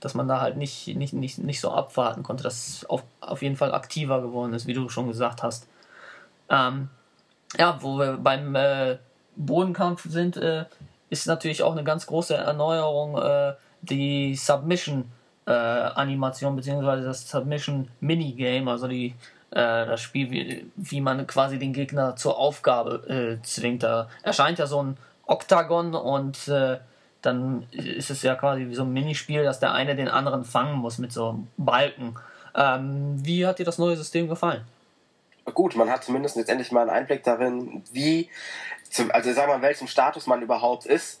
Dass 0.00 0.12
man 0.12 0.28
da 0.28 0.42
halt 0.42 0.58
nicht, 0.58 0.88
nicht, 0.88 1.14
nicht, 1.14 1.38
nicht 1.38 1.58
so 1.58 1.70
abwarten 1.70 2.22
konnte, 2.22 2.42
dass 2.42 2.68
es 2.68 2.84
auf, 2.84 3.02
auf 3.22 3.40
jeden 3.40 3.56
Fall 3.56 3.72
aktiver 3.72 4.20
geworden 4.20 4.52
ist, 4.52 4.66
wie 4.66 4.74
du 4.74 4.90
schon 4.90 5.08
gesagt 5.08 5.42
hast. 5.42 5.68
Ähm, 6.50 6.90
ja, 7.58 7.78
wo 7.80 7.98
wir 7.98 8.18
beim 8.18 8.54
äh, 8.54 8.98
Bodenkampf 9.36 10.04
sind, 10.06 10.36
äh, 10.36 10.66
ist 11.08 11.26
natürlich 11.26 11.62
auch 11.62 11.72
eine 11.72 11.82
ganz 11.82 12.06
große 12.06 12.34
Erneuerung 12.34 13.16
äh, 13.16 13.54
die 13.90 14.34
Submission 14.34 15.10
äh, 15.46 15.50
Animation 15.50 16.56
beziehungsweise 16.56 17.04
das 17.04 17.28
Submission 17.28 17.88
Minigame, 18.00 18.70
also 18.70 18.88
die 18.88 19.14
äh, 19.50 19.86
das 19.86 20.00
Spiel, 20.00 20.30
wie, 20.30 20.70
wie 20.76 21.00
man 21.00 21.26
quasi 21.26 21.58
den 21.58 21.72
Gegner 21.72 22.16
zur 22.16 22.38
Aufgabe 22.38 23.38
äh, 23.40 23.42
zwingt. 23.42 23.82
Da 23.82 24.08
erscheint 24.22 24.58
ja 24.58 24.66
so 24.66 24.82
ein 24.82 24.96
Oktagon 25.26 25.94
und 25.94 26.48
äh, 26.48 26.78
dann 27.22 27.66
ist 27.70 28.10
es 28.10 28.22
ja 28.22 28.34
quasi 28.34 28.68
wie 28.68 28.74
so 28.74 28.82
ein 28.82 28.92
Minispiel, 28.92 29.44
dass 29.44 29.60
der 29.60 29.72
eine 29.72 29.96
den 29.96 30.08
anderen 30.08 30.44
fangen 30.44 30.76
muss 30.76 30.98
mit 30.98 31.12
so 31.12 31.30
einem 31.30 31.48
Balken. 31.56 32.16
Ähm, 32.54 33.24
wie 33.24 33.46
hat 33.46 33.58
dir 33.58 33.64
das 33.64 33.78
neue 33.78 33.96
System 33.96 34.28
gefallen? 34.28 34.64
Gut, 35.54 35.76
man 35.76 35.90
hat 35.90 36.04
zumindest 36.04 36.36
jetzt 36.36 36.48
endlich 36.48 36.72
mal 36.72 36.82
einen 36.82 36.90
Einblick 36.90 37.22
darin, 37.22 37.84
wie, 37.92 38.28
zum, 38.90 39.10
also 39.12 39.32
sag 39.32 39.46
mal, 39.46 39.56
in 39.56 39.62
welchem 39.62 39.86
Status 39.86 40.26
man 40.26 40.42
überhaupt 40.42 40.86
ist, 40.86 41.20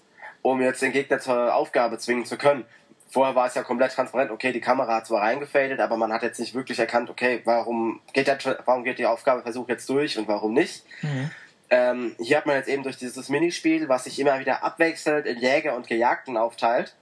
um 0.50 0.60
jetzt 0.60 0.80
den 0.80 0.92
Gegner 0.92 1.18
zur 1.18 1.54
Aufgabe 1.54 1.98
zwingen 1.98 2.24
zu 2.24 2.38
können. 2.38 2.64
Vorher 3.08 3.34
war 3.34 3.46
es 3.46 3.54
ja 3.54 3.62
komplett 3.62 3.92
transparent, 3.92 4.30
okay, 4.30 4.52
die 4.52 4.60
Kamera 4.60 4.96
hat 4.96 5.06
zwar 5.06 5.22
reingefadet, 5.22 5.80
aber 5.80 5.96
man 5.96 6.12
hat 6.12 6.22
jetzt 6.22 6.38
nicht 6.38 6.54
wirklich 6.54 6.78
erkannt, 6.78 7.08
okay, 7.10 7.40
warum 7.44 8.00
geht, 8.12 8.26
der, 8.26 8.38
warum 8.64 8.84
geht 8.84 8.98
die 8.98 9.06
Aufgabeversuch 9.06 9.68
jetzt 9.68 9.88
durch 9.88 10.18
und 10.18 10.28
warum 10.28 10.52
nicht. 10.52 10.84
Ähm, 11.68 12.14
hier 12.20 12.36
hat 12.36 12.46
man 12.46 12.56
jetzt 12.56 12.68
eben 12.68 12.82
durch 12.84 12.96
dieses 12.96 13.28
Minispiel, 13.28 13.88
was 13.88 14.04
sich 14.04 14.18
immer 14.20 14.38
wieder 14.38 14.62
abwechselt 14.62 15.26
in 15.26 15.38
Jäger 15.38 15.74
und 15.74 15.88
Gejagten 15.88 16.36
aufteilt, 16.36 16.94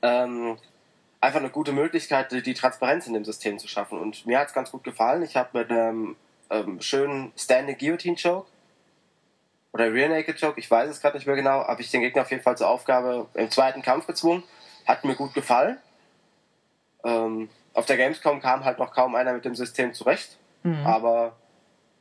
ähm, 0.00 0.56
einfach 1.20 1.40
eine 1.40 1.50
gute 1.50 1.72
Möglichkeit, 1.72 2.32
die, 2.32 2.42
die 2.42 2.54
Transparenz 2.54 3.06
in 3.06 3.14
dem 3.14 3.24
System 3.24 3.58
zu 3.58 3.68
schaffen. 3.68 3.98
Und 3.98 4.26
mir 4.26 4.38
hat 4.38 4.48
es 4.48 4.54
ganz 4.54 4.70
gut 4.70 4.84
gefallen. 4.84 5.22
Ich 5.22 5.36
habe 5.36 5.58
mit 5.58 5.70
einem 5.70 6.16
ähm, 6.50 6.80
schönen 6.80 7.32
Standing 7.36 7.76
Guillotine 7.76 8.16
Choke 8.16 8.48
oder 9.76 9.92
Rear 9.92 10.08
Naked 10.08 10.40
Choke, 10.40 10.58
ich 10.58 10.70
weiß 10.70 10.88
es 10.88 11.02
gerade 11.02 11.18
nicht 11.18 11.26
mehr 11.26 11.36
genau, 11.36 11.66
habe 11.66 11.82
ich 11.82 11.90
den 11.90 12.00
Gegner 12.00 12.22
auf 12.22 12.30
jeden 12.30 12.42
Fall 12.42 12.56
zur 12.56 12.68
Aufgabe 12.68 13.26
im 13.34 13.50
zweiten 13.50 13.82
Kampf 13.82 14.06
gezwungen. 14.06 14.42
Hat 14.86 15.04
mir 15.04 15.14
gut 15.14 15.34
gefallen. 15.34 15.76
Ähm, 17.04 17.50
auf 17.74 17.84
der 17.84 17.98
Gamescom 17.98 18.40
kam 18.40 18.64
halt 18.64 18.78
noch 18.78 18.94
kaum 18.94 19.14
einer 19.14 19.34
mit 19.34 19.44
dem 19.44 19.54
System 19.54 19.92
zurecht, 19.92 20.38
aber 20.84 21.36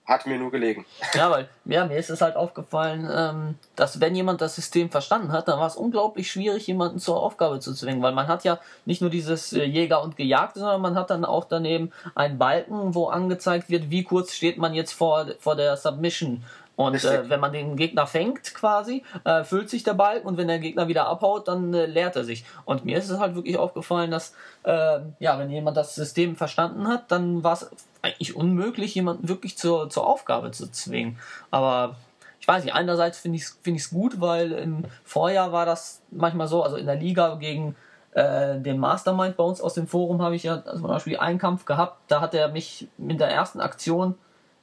hat 0.05 0.25
mir 0.27 0.37
nur 0.37 0.51
gelegen. 0.51 0.85
Ja, 1.15 1.31
weil 1.31 1.49
ja, 1.65 1.85
mir 1.85 1.97
ist 1.97 2.09
es 2.09 2.21
halt 2.21 2.35
aufgefallen, 2.35 3.09
ähm, 3.11 3.55
dass 3.75 3.99
wenn 3.99 4.15
jemand 4.15 4.39
das 4.39 4.55
System 4.55 4.89
verstanden 4.89 5.31
hat, 5.31 5.47
dann 5.47 5.59
war 5.59 5.67
es 5.67 5.75
unglaublich 5.75 6.31
schwierig, 6.31 6.67
jemanden 6.67 6.99
zur 6.99 7.21
Aufgabe 7.21 7.59
zu 7.59 7.73
zwingen, 7.73 8.03
weil 8.03 8.13
man 8.13 8.27
hat 8.27 8.43
ja 8.43 8.59
nicht 8.85 9.01
nur 9.01 9.09
dieses 9.09 9.51
äh, 9.51 9.63
Jäger 9.63 10.03
und 10.03 10.15
Gejagte, 10.15 10.59
sondern 10.59 10.81
man 10.81 10.95
hat 10.95 11.09
dann 11.09 11.25
auch 11.25 11.45
daneben 11.45 11.91
einen 12.13 12.37
Balken, 12.37 12.93
wo 12.93 13.07
angezeigt 13.07 13.69
wird, 13.69 13.89
wie 13.89 14.03
kurz 14.03 14.33
steht 14.33 14.57
man 14.57 14.73
jetzt 14.73 14.93
vor, 14.93 15.25
vor 15.39 15.55
der 15.55 15.75
Submission. 15.75 16.43
Und 16.75 17.03
äh, 17.03 17.29
wenn 17.29 17.39
man 17.39 17.53
den 17.53 17.77
Gegner 17.77 18.05
fängt 18.05 18.53
quasi, 18.53 19.03
äh, 19.23 19.43
füllt 19.43 19.69
sich 19.69 19.83
der 19.83 19.93
Balken 19.93 20.27
und 20.27 20.37
wenn 20.37 20.47
der 20.47 20.59
Gegner 20.59 20.87
wieder 20.87 21.07
abhaut, 21.07 21.47
dann 21.47 21.73
äh, 21.73 21.85
leert 21.85 22.15
er 22.15 22.25
sich. 22.25 22.45
Und 22.65 22.83
mir 22.83 22.97
ist 22.97 23.09
es 23.09 23.19
halt 23.19 23.35
wirklich 23.35 23.57
aufgefallen, 23.57 24.11
dass 24.11 24.35
äh, 24.63 24.99
ja, 25.19 25.39
wenn 25.39 25.49
jemand 25.49 25.77
das 25.77 25.95
System 25.95 26.35
verstanden 26.35 26.87
hat, 26.87 27.11
dann 27.11 27.43
war 27.43 27.53
es 27.53 27.69
eigentlich 28.01 28.35
unmöglich, 28.35 28.93
jemanden 28.93 29.29
wirklich 29.29 29.57
zur, 29.57 29.89
zur 29.89 30.05
Aufgabe 30.05 30.51
zu 30.51 30.69
zwingen. 30.69 31.17
Aber 31.49 31.95
ich 32.39 32.47
weiß 32.47 32.63
nicht, 32.63 32.75
einerseits 32.75 33.19
finde 33.19 33.37
ich 33.37 33.43
es 33.43 33.59
find 33.63 33.77
ich's 33.77 33.89
gut, 33.89 34.19
weil 34.19 34.51
im 34.51 34.83
Vorjahr 35.03 35.51
war 35.51 35.65
das 35.65 36.01
manchmal 36.11 36.47
so, 36.47 36.61
also 36.61 36.75
in 36.75 36.85
der 36.85 36.95
Liga 36.95 37.35
gegen 37.35 37.75
äh, 38.11 38.59
den 38.59 38.79
Mastermind 38.79 39.35
bei 39.37 39.43
uns 39.43 39.61
aus 39.61 39.73
dem 39.73 39.87
Forum 39.87 40.21
habe 40.21 40.35
ich 40.35 40.43
ja 40.43 40.63
zum 40.63 40.83
Beispiel 40.83 41.17
einen 41.17 41.39
Kampf 41.39 41.65
gehabt, 41.65 41.99
da 42.07 42.21
hat 42.21 42.33
er 42.33 42.49
mich 42.49 42.87
mit 42.97 43.19
der 43.19 43.29
ersten 43.29 43.61
Aktion, 43.61 44.15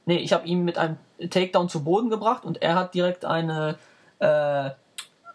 nee, 0.05 0.17
ich 0.17 0.33
habe 0.33 0.45
ihn 0.47 0.63
mit 0.63 0.77
einem 0.77 0.97
Takedown 1.29 1.69
zu 1.69 1.83
Boden 1.83 2.09
gebracht 2.09 2.43
und 2.45 2.61
er 2.61 2.75
hat 2.75 2.93
direkt 2.93 3.25
eine, 3.25 3.77
äh, 4.19 4.69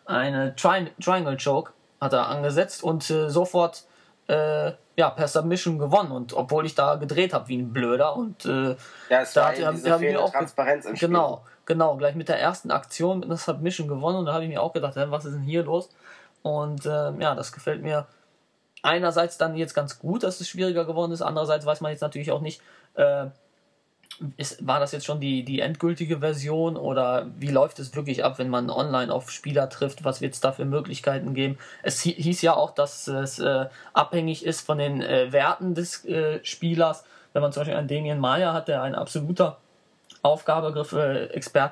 eine 0.06 0.54
Tri 0.56 0.90
Triangle 1.02 1.36
Choke 1.42 1.72
hat 2.00 2.12
er 2.12 2.28
angesetzt 2.28 2.82
und 2.82 3.08
äh, 3.10 3.28
sofort 3.28 3.84
äh, 4.28 4.72
ja, 4.96 5.10
per 5.10 5.26
Submission 5.28 5.78
gewonnen. 5.78 6.12
Und 6.12 6.32
obwohl 6.32 6.66
ich 6.66 6.74
da 6.74 6.96
gedreht 6.96 7.32
habe 7.32 7.48
wie 7.48 7.58
ein 7.58 7.72
Blöder 7.72 8.14
und 8.16 8.44
äh, 8.44 8.76
Ja, 9.08 9.20
es 9.22 9.32
Da 9.32 9.42
war 9.42 9.48
hat- 9.52 9.64
haben- 9.64 9.76
diese 9.76 9.90
haben 9.92 10.00
wir 10.02 10.22
auch 10.22 10.30
Transparenz 10.32 10.84
im 10.84 10.96
Spiel. 10.96 11.08
Genau, 11.08 11.42
genau. 11.66 11.96
Gleich 11.96 12.14
mit 12.14 12.28
der 12.28 12.38
ersten 12.40 12.70
Aktion 12.70 13.20
mit 13.20 13.28
einer 13.28 13.36
Submission 13.38 13.88
gewonnen 13.88 14.18
und 14.18 14.26
da 14.26 14.34
habe 14.34 14.44
ich 14.44 14.50
mir 14.50 14.62
auch 14.62 14.72
gedacht, 14.72 14.94
was 14.96 15.24
ist 15.24 15.34
denn 15.34 15.42
hier 15.42 15.62
los? 15.64 15.88
Und 16.42 16.86
ähm, 16.86 17.20
ja, 17.20 17.34
das 17.34 17.52
gefällt 17.52 17.82
mir 17.82 18.06
einerseits 18.82 19.38
dann 19.38 19.56
jetzt 19.56 19.74
ganz 19.74 19.98
gut, 19.98 20.22
dass 20.22 20.40
es 20.40 20.48
schwieriger 20.48 20.84
geworden 20.84 21.10
ist. 21.12 21.22
Andererseits 21.22 21.66
weiß 21.66 21.80
man 21.80 21.90
jetzt 21.90 22.00
natürlich 22.00 22.30
auch 22.30 22.40
nicht, 22.40 22.60
äh, 22.94 23.26
ist, 24.36 24.66
war 24.66 24.80
das 24.80 24.92
jetzt 24.92 25.06
schon 25.06 25.20
die, 25.20 25.44
die 25.44 25.60
endgültige 25.60 26.18
Version 26.18 26.76
oder 26.76 27.26
wie 27.38 27.50
läuft 27.50 27.78
es 27.78 27.94
wirklich 27.94 28.24
ab, 28.24 28.38
wenn 28.38 28.48
man 28.48 28.70
online 28.70 29.12
auf 29.12 29.30
Spieler 29.30 29.68
trifft? 29.68 30.04
Was 30.04 30.20
wird 30.20 30.34
es 30.34 30.40
da 30.40 30.52
für 30.52 30.64
Möglichkeiten 30.64 31.34
geben? 31.34 31.58
Es 31.82 32.04
hi- 32.04 32.14
hieß 32.14 32.42
ja 32.42 32.54
auch, 32.54 32.72
dass 32.72 33.06
es 33.06 33.38
äh, 33.38 33.66
abhängig 33.92 34.44
ist 34.44 34.62
von 34.62 34.78
den 34.78 35.02
äh, 35.02 35.32
Werten 35.32 35.74
des 35.74 36.04
äh, 36.04 36.40
Spielers. 36.44 37.04
Wenn 37.32 37.42
man 37.42 37.52
zum 37.52 37.60
Beispiel 37.60 37.76
einen 37.76 37.88
Damien 37.88 38.18
Maya 38.18 38.52
hat, 38.52 38.68
der 38.68 38.82
ein 38.82 38.94
absoluter 38.94 39.58
Aufgabegriff 40.22 40.92
äh, 40.92 41.26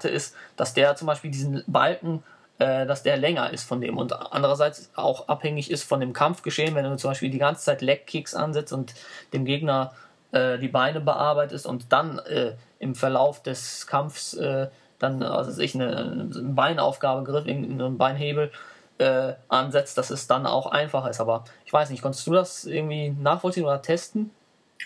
ist, 0.09 0.37
dass 0.57 0.75
der 0.75 0.95
zum 0.95 1.07
Beispiel 1.07 1.31
diesen 1.31 1.65
Balken, 1.67 2.23
äh, 2.59 2.87
dass 2.87 3.03
der 3.03 3.17
länger 3.17 3.53
ist 3.53 3.65
von 3.65 3.81
dem 3.81 3.99
und 3.99 4.13
andererseits 4.33 4.91
auch 4.95 5.29
abhängig 5.29 5.71
ist 5.71 5.83
von 5.83 5.99
dem 6.01 6.13
Kampfgeschehen, 6.13 6.75
wenn 6.75 6.85
du 6.85 6.97
zum 6.97 7.11
Beispiel 7.11 7.31
die 7.31 7.39
ganze 7.39 7.65
Zeit 7.65 7.83
Leg-Kicks 7.83 8.35
ansetzt 8.35 8.73
und 8.73 8.95
dem 9.33 9.45
Gegner 9.45 9.93
äh, 10.33 10.59
die 10.59 10.69
Beine 10.69 11.01
bearbeitest 11.01 11.67
und 11.67 11.93
dann 11.93 12.19
äh, 12.21 12.55
im 12.79 12.95
Verlauf 12.95 13.43
des 13.43 13.87
Kampfs 13.87 14.35
äh, 14.35 14.69
dann, 14.99 15.23
also 15.23 15.61
ich 15.61 15.75
eine, 15.75 15.97
einen 15.97 16.55
Beinaufgabegriff, 16.55 17.47
irgendeinen 17.47 17.99
Beinhebel 17.99 18.51
äh, 18.99 19.35
ansetzt, 19.49 19.99
dass 19.99 20.11
es 20.11 20.27
dann 20.27 20.47
auch 20.47 20.67
einfacher 20.67 21.11
ist. 21.11 21.21
Aber 21.21 21.45
ich 21.65 21.73
weiß 21.73 21.91
nicht, 21.91 22.03
konntest 22.03 22.27
du 22.27 22.33
das 22.33 22.65
irgendwie 22.65 23.11
nachvollziehen 23.11 23.65
oder 23.65 23.83
testen? 23.83 24.31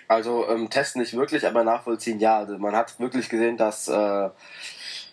Also 0.08 0.48
ähm, 0.48 0.70
testen 0.70 1.00
nicht 1.00 1.14
wirklich, 1.16 1.46
aber 1.46 1.64
nachvollziehen 1.64 2.18
ja. 2.18 2.38
Also 2.38 2.58
man 2.58 2.74
hat 2.74 2.98
wirklich 2.98 3.28
gesehen, 3.28 3.56
dass 3.56 3.88
äh, 3.88 4.30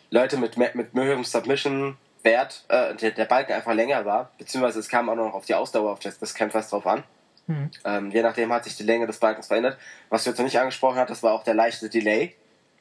Leute 0.10 0.38
mit, 0.38 0.58
mit 0.58 0.94
höherem 0.94 1.24
Submission-Wert, 1.24 2.66
äh, 2.70 2.96
der, 2.96 3.12
der 3.12 3.26
Balken 3.26 3.54
einfach 3.54 3.74
länger 3.74 4.06
war, 4.06 4.32
beziehungsweise 4.38 4.80
es 4.80 4.90
kam 4.90 5.10
auch 5.10 5.16
noch 5.16 5.34
auf 5.34 5.46
die 5.46 5.56
Ausdauer 5.56 5.98
des 6.00 6.34
Kämpfers 6.34 6.70
drauf 6.70 6.88
an. 6.88 7.04
Hm. 7.47 7.71
Ähm, 7.86 8.12
je 8.12 8.21
nachdem 8.21 8.51
hat 8.53 8.63
sich 8.65 8.75
die 8.75 8.83
Länge 8.83 9.07
des 9.07 9.17
Balkens 9.19 9.47
verändert. 9.47 9.77
Was 10.10 10.23
du 10.23 10.29
jetzt 10.29 10.38
noch 10.38 10.45
nicht 10.45 10.60
angesprochen 10.60 10.97
hast, 10.99 11.10
das 11.10 11.23
war 11.23 11.33
auch 11.33 11.43
der 11.43 11.53
leichte 11.53 11.89
Delay. 11.89 12.36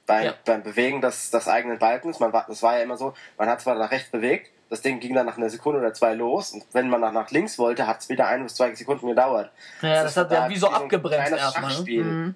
beim, 0.07 0.25
Ja. 0.27 0.35
beim 0.45 0.63
Bewegen 0.63 1.01
des, 1.01 1.31
des 1.33 1.49
eigenen 1.49 1.79
Balkens. 1.79 2.21
Man 2.21 2.33
war, 2.33 2.45
das 2.49 2.63
war 2.63 2.77
ja 2.77 2.83
immer 2.85 2.97
so, 2.97 3.15
man 3.39 3.49
hat 3.49 3.61
zwar 3.61 3.75
nach 3.75 3.91
rechts 3.91 4.11
bewegt, 4.11 4.51
das 4.71 4.81
Ding 4.81 5.01
ging 5.01 5.15
dann 5.15 5.27
nach 5.27 5.37
einer 5.37 5.51
Sekunde 5.51 5.81
oder 5.81 5.93
zwei 5.95 6.15
los 6.15 6.53
und 6.53 6.65
wenn 6.73 6.89
man 6.89 7.01
nach, 7.01 7.13
nach 7.13 7.31
links 7.33 7.59
wollte, 7.59 7.87
hat 7.89 8.01
es 8.01 8.09
wieder 8.09 8.29
ein 8.29 8.45
bis 8.45 8.55
zwei 8.55 8.73
Sekunden 8.75 9.09
gedauert. 9.09 9.51
Ja, 9.83 10.03
das, 10.05 10.13
ist 10.13 10.17
hat 10.17 10.31
ja 10.31 10.49
wie 10.49 10.57
so 10.57 10.67
so 10.69 10.73
abgebremst 10.73 11.27
kleines 11.27 11.41
erstmal. 11.41 11.71
Ne? 11.71 11.75
Schachspiel. 11.75 12.05
Mhm. 12.05 12.35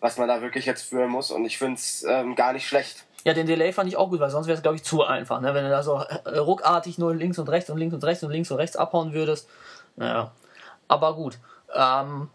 was 0.00 0.16
man 0.16 0.28
da 0.28 0.40
wirklich 0.42 0.64
jetzt 0.64 0.82
führen 0.82 1.10
muss 1.10 1.32
und 1.32 1.44
ich 1.44 1.58
finde 1.58 1.74
es 1.74 2.04
ähm, 2.08 2.36
gar 2.36 2.52
nicht 2.52 2.68
schlecht. 2.68 3.04
Ja, 3.24 3.34
den 3.34 3.46
Delay 3.46 3.72
fand 3.72 3.88
ich 3.88 3.96
auch 3.96 4.10
gut, 4.10 4.20
weil 4.20 4.30
sonst 4.30 4.46
wäre 4.46 4.56
es, 4.56 4.62
glaube 4.62 4.76
ich, 4.76 4.82
zu 4.84 5.04
einfach. 5.04 5.40
Ne? 5.40 5.54
Wenn 5.54 5.64
du 5.64 5.70
da 5.70 5.82
so 5.82 5.98
äh, 5.98 6.38
ruckartig 6.38 6.98
nur 6.98 7.14
links 7.14 7.38
und 7.38 7.48
rechts 7.48 7.70
und 7.70 7.78
links 7.78 7.94
und 7.94 8.02
rechts 8.04 8.22
und 8.24 8.30
links 8.30 8.50
und 8.50 8.58
rechts 8.58 8.76
abhauen 8.76 9.12
würdest. 9.12 9.48
Naja. 9.96 10.32
Aber 10.92 11.14
gut. 11.14 11.38
Ähm, 11.74 12.28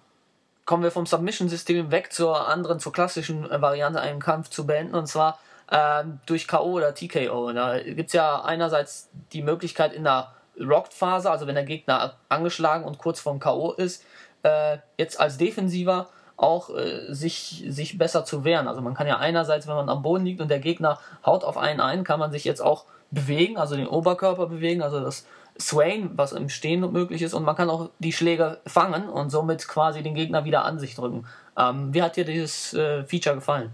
kommen 0.66 0.82
wir 0.82 0.90
vom 0.90 1.06
Submission-System 1.06 1.92
weg 1.92 2.12
zur 2.12 2.48
anderen, 2.48 2.80
zur 2.80 2.92
klassischen 2.92 3.50
äh, 3.50 3.62
Variante, 3.62 4.02
einen 4.02 4.20
Kampf 4.20 4.50
zu 4.50 4.66
beenden. 4.66 4.96
Und 4.96 5.06
zwar 5.06 5.38
ähm, 5.72 6.20
durch 6.26 6.48
K.O. 6.48 6.72
oder 6.72 6.96
TKO. 6.96 7.54
Da 7.54 7.80
gibt 7.80 8.08
es 8.08 8.14
ja 8.14 8.42
einerseits 8.42 9.10
die 9.32 9.44
Möglichkeit 9.44 9.94
in 9.94 10.04
der 10.04 10.34
Rocked-Phase, 10.60 11.30
also 11.30 11.46
wenn 11.46 11.54
der 11.54 11.66
Gegner 11.66 12.16
angeschlagen 12.30 12.84
und 12.84 12.98
kurz 12.98 13.20
vorm 13.20 13.40
K.O. 13.40 13.74
ist, 13.74 14.04
äh, 14.42 14.80
jetzt 14.98 15.20
als 15.20 15.38
Defensiver 15.38 16.10
auch 16.36 16.72
äh, 16.72 17.14
sich, 17.14 17.64
sich 17.68 18.00
besser 18.00 18.26
zu 18.26 18.44
wehren. 18.44 18.68
Also 18.68 18.82
man 18.82 18.96
kann 18.96 19.06
ja 19.06 19.18
einerseits, 19.18 19.68
wenn 19.68 19.76
man 19.76 19.90
am 19.90 20.02
Boden 20.02 20.26
liegt 20.26 20.42
und 20.42 20.50
der 20.50 20.60
Gegner 20.60 21.00
haut 21.24 21.44
auf 21.44 21.58
einen 21.58 21.80
ein, 21.80 22.04
kann 22.04 22.20
man 22.20 22.32
sich 22.32 22.44
jetzt 22.44 22.62
auch 22.62 22.86
bewegen, 23.12 23.58
also 23.58 23.76
den 23.76 23.88
Oberkörper 23.88 24.48
bewegen, 24.48 24.82
also 24.82 25.00
das 25.00 25.28
Swain, 25.60 26.12
was 26.16 26.32
im 26.32 26.50
Stehen 26.50 26.92
möglich 26.92 27.22
ist, 27.22 27.34
und 27.34 27.44
man 27.44 27.56
kann 27.56 27.70
auch 27.70 27.90
die 28.00 28.14
Schläge 28.14 28.60
fangen 28.66 29.10
und 29.10 29.30
somit 29.30 29.68
quasi 29.68 30.04
den 30.04 30.14
Gegner 30.14 30.46
wieder 30.46 30.66
an 30.66 30.80
sich 30.80 30.96
drücken. 30.96 31.26
Ähm, 31.58 31.94
wie 31.94 32.02
hat 32.02 32.16
dir 32.16 32.26
dieses 32.26 32.74
äh, 32.74 33.04
Feature 33.04 33.36
gefallen? 33.36 33.72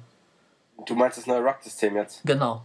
Du 0.85 0.95
meinst 0.95 1.17
das 1.17 1.27
neue 1.27 1.41
Rock-System 1.41 1.95
jetzt? 1.95 2.21
Genau. 2.25 2.63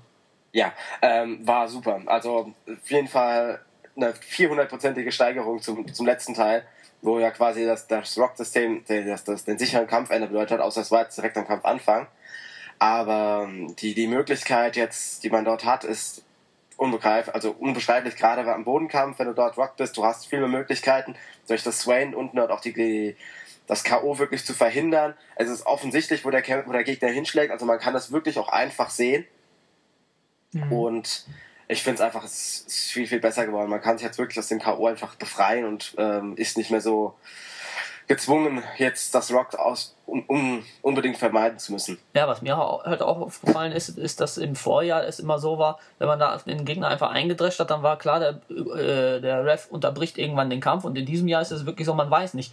Ja, 0.53 0.73
ähm, 1.03 1.47
war 1.47 1.69
super. 1.69 2.01
Also 2.07 2.53
auf 2.67 2.91
jeden 2.91 3.09
Fall 3.09 3.61
eine 3.97 4.13
400-prozentige 4.13 5.11
Steigerung 5.11 5.61
zum, 5.61 5.93
zum 5.93 6.07
letzten 6.07 6.35
Teil, 6.35 6.65
wo 7.03 7.19
ja 7.19 7.31
quasi 7.31 7.67
das, 7.67 7.87
das 7.87 8.17
Rock-System 8.17 8.85
das, 8.87 9.25
das, 9.25 9.45
den 9.45 9.59
sicheren 9.59 9.87
Kampfende 9.87 10.29
bedeutet 10.29 10.59
hat, 10.59 10.61
außer 10.61 10.81
es 10.81 10.91
war 10.91 11.03
jetzt 11.03 11.17
direkt 11.17 11.37
am 11.37 11.47
Kampfanfang. 11.47 12.07
Aber 12.79 13.47
ähm, 13.49 13.75
die, 13.77 13.95
die 13.95 14.07
Möglichkeit 14.07 14.77
jetzt, 14.77 15.25
die 15.25 15.31
man 15.31 15.45
dort 15.45 15.65
hat, 15.65 15.85
ist 15.85 16.23
unbegreiflich, 16.79 17.35
also 17.35 17.51
unbeschreiblich, 17.51 18.17
gerade 18.17 18.51
am 18.55 18.64
Bodenkampf, 18.64 19.19
wenn 19.19 19.27
du 19.27 19.35
dort 19.35 19.59
Rock 19.59 19.77
bist, 19.77 19.97
du 19.97 20.05
hast 20.05 20.27
viele 20.27 20.49
Möglichkeiten, 20.49 21.17
durch 21.47 21.62
das 21.62 21.81
Swain 21.81 22.14
unten 22.14 22.37
dort 22.37 22.51
auch 22.51 22.61
die, 22.61 22.73
die 22.73 23.17
das 23.67 23.85
K.O. 23.85 24.19
wirklich 24.19 24.47
zu 24.47 24.55
verhindern. 24.55 25.14
Es 25.37 25.51
ist 25.51 25.67
offensichtlich, 25.67 26.25
wo 26.25 26.31
der, 26.31 26.43
wo 26.67 26.73
der 26.73 26.85
Gegner 26.85 27.09
hinschlägt, 27.09 27.51
also 27.51 27.67
man 27.67 27.79
kann 27.79 27.93
das 27.93 28.12
wirklich 28.12 28.38
auch 28.38 28.49
einfach 28.49 28.91
sehen. 28.91 29.27
Und 30.71 31.27
ich 31.67 31.83
finde 31.83 31.97
es 31.97 32.01
einfach, 32.01 32.25
es 32.25 32.64
ist 32.67 32.93
viel, 32.93 33.07
viel 33.07 33.21
besser 33.21 33.45
geworden. 33.45 33.69
Man 33.69 33.83
kann 33.83 33.99
sich 33.99 34.07
jetzt 34.07 34.19
wirklich 34.19 34.38
aus 34.38 34.49
dem 34.49 34.61
K.O. 34.61 34.87
einfach 34.87 35.17
befreien 35.17 35.67
und 35.67 35.95
ähm, 35.99 36.37
ist 36.37 36.57
nicht 36.57 36.71
mehr 36.71 36.81
so 36.81 37.14
gezwungen, 38.09 38.62
jetzt 38.79 39.14
das 39.14 39.31
Rock 39.31 39.55
aus, 39.55 39.94
um, 40.07 40.25
um 40.27 40.64
unbedingt 40.83 41.18
vermeiden 41.18 41.59
zu 41.59 41.73
müssen. 41.73 41.99
Ja, 42.14 42.27
was 42.27 42.42
mir 42.42 42.57
halt 42.57 43.03
auch 43.03 43.21
aufgefallen 43.21 43.73
ist, 43.73 43.90
ist, 43.90 44.21
dass 44.21 44.38
im 44.38 44.57
Vorjahr 44.57 45.05
es 45.05 45.21
immer 45.21 45.38
so 45.38 45.59
war, 45.59 45.79
wenn 45.99 46.09
man 46.09 46.18
da 46.18 46.37
den 46.38 46.64
Gegner 46.64 46.88
einfach 46.88 47.11
eingedrescht 47.11 47.61
hat, 47.61 47.71
dann 47.71 47.83
war 47.83 47.99
klar, 47.99 48.18
der, 48.18 48.40
äh, 48.51 49.21
der 49.21 49.44
Ref 49.44 49.68
unterbricht 49.71 50.16
irgendwann 50.16 50.51
den 50.51 50.61
Kampf 50.61 50.85
und 50.85 50.97
in 50.97 51.05
diesem 51.05 51.29
Jahr 51.29 51.42
ist 51.42 51.53
es 51.53 51.66
wirklich 51.66 51.87
so, 51.87 51.94
man 51.94 52.11
weiß 52.11 52.35
nicht, 52.35 52.53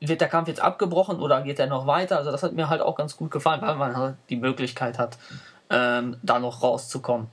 wird 0.00 0.20
der 0.20 0.28
Kampf 0.28 0.48
jetzt 0.48 0.60
abgebrochen 0.60 1.20
oder 1.20 1.42
geht 1.42 1.58
er 1.58 1.66
noch 1.66 1.86
weiter? 1.86 2.16
Also 2.16 2.30
das 2.30 2.42
hat 2.42 2.52
mir 2.52 2.70
halt 2.70 2.80
auch 2.80 2.96
ganz 2.96 3.16
gut 3.16 3.30
gefallen, 3.30 3.60
weil 3.60 3.74
man 3.74 3.96
halt 3.96 4.16
die 4.30 4.36
Möglichkeit 4.36 4.98
hat, 4.98 5.18
ähm, 5.70 6.16
da 6.22 6.38
noch 6.38 6.62
rauszukommen. 6.62 7.28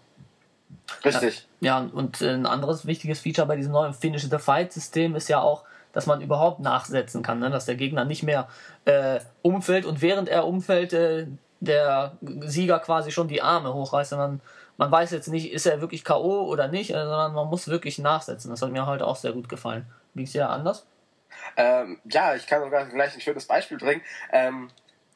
Richtig. 1.03 1.47
Ja, 1.61 1.87
und 1.93 2.21
ein 2.21 2.45
anderes 2.45 2.85
wichtiges 2.85 3.19
Feature 3.19 3.47
bei 3.47 3.55
diesem 3.55 3.71
neuen 3.71 3.93
Finish 3.93 4.23
the 4.23 4.37
Fight-System 4.37 5.15
ist 5.15 5.29
ja 5.29 5.41
auch, 5.41 5.63
dass 5.95 6.07
man 6.07 6.21
überhaupt 6.21 6.59
nachsetzen 6.59 7.23
kann, 7.23 7.39
ne? 7.39 7.49
dass 7.49 7.65
der 7.65 7.75
Gegner 7.75 8.03
nicht 8.03 8.21
mehr 8.21 8.49
äh, 8.83 9.21
umfällt 9.41 9.85
und 9.85 10.01
während 10.01 10.27
er 10.27 10.45
umfällt, 10.45 10.91
äh, 10.91 11.25
der 11.61 12.17
Sieger 12.41 12.79
quasi 12.79 13.11
schon 13.11 13.29
die 13.29 13.41
Arme 13.41 13.73
hochreißt, 13.73 14.09
sondern 14.09 14.41
man 14.75 14.91
weiß 14.91 15.11
jetzt 15.11 15.29
nicht, 15.29 15.53
ist 15.53 15.65
er 15.65 15.79
wirklich 15.79 16.03
K.O. 16.03 16.43
oder 16.43 16.67
nicht, 16.67 16.89
äh, 16.89 17.01
sondern 17.01 17.33
man 17.33 17.47
muss 17.47 17.69
wirklich 17.69 17.97
nachsetzen. 17.97 18.51
Das 18.51 18.61
hat 18.61 18.71
mir 18.71 18.85
halt 18.85 19.01
auch 19.01 19.15
sehr 19.15 19.31
gut 19.31 19.47
gefallen. 19.47 19.85
Wie 20.13 20.23
ist 20.23 20.33
ja 20.33 20.49
anders? 20.49 20.85
Ähm, 21.55 21.99
ja, 22.03 22.35
ich 22.35 22.45
kann 22.45 22.61
sogar 22.61 22.85
gleich 22.87 23.15
ein 23.15 23.21
schönes 23.21 23.45
Beispiel 23.45 23.77
bringen. 23.77 24.01
Ähm, 24.33 24.69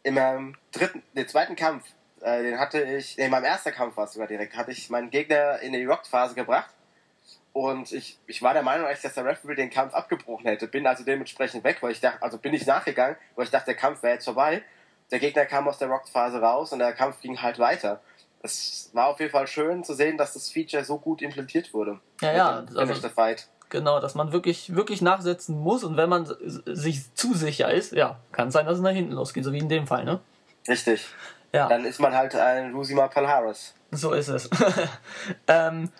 in 0.04 0.14
meinem 0.14 0.56
dritten, 0.72 1.04
den 1.14 1.28
zweiten 1.28 1.58
Kampf, 1.58 1.84
äh, 2.22 2.42
den 2.42 2.58
hatte 2.58 2.82
ich, 2.82 3.20
in 3.20 3.30
meinem 3.32 3.44
ersten 3.44 3.72
Kampf 3.74 3.98
war 3.98 4.06
es 4.06 4.14
sogar 4.14 4.30
direkt, 4.30 4.56
hatte 4.56 4.72
ich 4.72 4.90
meinen 4.90 5.10
Gegner 5.10 5.60
in 5.60 5.74
die 5.74 5.84
Rocked-Phase 5.84 6.36
gebracht. 6.36 6.74
Und 7.60 7.92
ich, 7.92 8.18
ich 8.26 8.42
war 8.42 8.54
der 8.54 8.64
Meinung, 8.64 8.86
eigentlich, 8.88 9.02
dass 9.02 9.16
der 9.16 9.26
Referee 9.26 9.54
den 9.54 9.70
Kampf 9.70 9.94
abgebrochen 9.94 10.46
hätte. 10.46 10.66
Bin 10.66 10.88
also 10.88 11.04
dementsprechend 11.04 11.62
weg, 11.66 11.80
weil 11.82 11.92
ich 11.92 12.00
dachte, 12.00 12.24
also 12.24 12.38
bin 12.38 12.54
ich 12.54 12.66
nachgegangen, 12.66 13.18
weil 13.36 13.44
ich 13.44 13.52
dachte, 13.52 13.66
der 13.66 13.76
Kampf 13.76 14.02
wäre 14.02 14.14
jetzt 14.14 14.24
vorbei. 14.24 14.62
Der 15.12 15.20
Gegner 15.20 15.46
kam 15.46 15.68
aus 15.68 15.78
der 15.78 15.90
Rocked-Phase 15.90 16.40
raus 16.40 16.72
und 16.72 16.80
der 16.80 16.94
Kampf 16.94 17.20
ging 17.20 17.42
halt 17.42 17.60
weiter. 17.60 18.00
Es 18.42 18.92
war 18.94 19.08
auf 19.08 19.20
jeden 19.20 19.34
Fall 19.34 19.46
schön 19.46 19.84
zu 19.84 19.94
sehen, 19.94 20.18
dass 20.18 20.36
das 20.36 20.50
Feature 20.50 20.86
so 20.86 21.00
gut 21.00 21.22
implementiert 21.22 21.74
wurde. 21.74 22.00
Ja, 22.22 22.32
ja, 22.32 22.62
dem 22.62 22.78
also- 22.78 22.94
Finish 22.94 23.02
the 23.02 23.10
Fight. 23.10 23.50
Genau, 23.68 24.00
dass 24.00 24.16
man 24.16 24.32
wirklich, 24.32 24.74
wirklich 24.74 25.02
nachsetzen 25.02 25.60
muss 25.60 25.84
und 25.84 25.98
wenn 25.98 26.08
man 26.08 26.34
sich 26.66 27.14
zu 27.14 27.34
sicher 27.34 27.70
ist, 27.70 27.92
ja, 27.92 28.20
kann 28.32 28.48
es 28.48 28.54
sein, 28.54 28.68
dass 28.68 28.78
es 28.78 28.82
nach 28.82 28.92
hinten 28.92 29.12
losgeht, 29.12 29.44
so 29.44 29.52
wie 29.52 29.60
in 29.60 29.68
dem 29.68 29.86
Fall, 29.86 30.06
ne? 30.06 30.22
Richtig. 30.66 31.10
Ja. 31.52 31.68
Dann 31.68 31.84
ist 31.84 32.00
man 32.00 32.16
halt 32.16 32.36
ein 32.36 32.74
Rusima 32.74 33.10
Palhares. 33.10 33.76
So 33.92 34.14
ist 34.14 34.30
es. 34.30 34.50
ähm, 35.48 35.92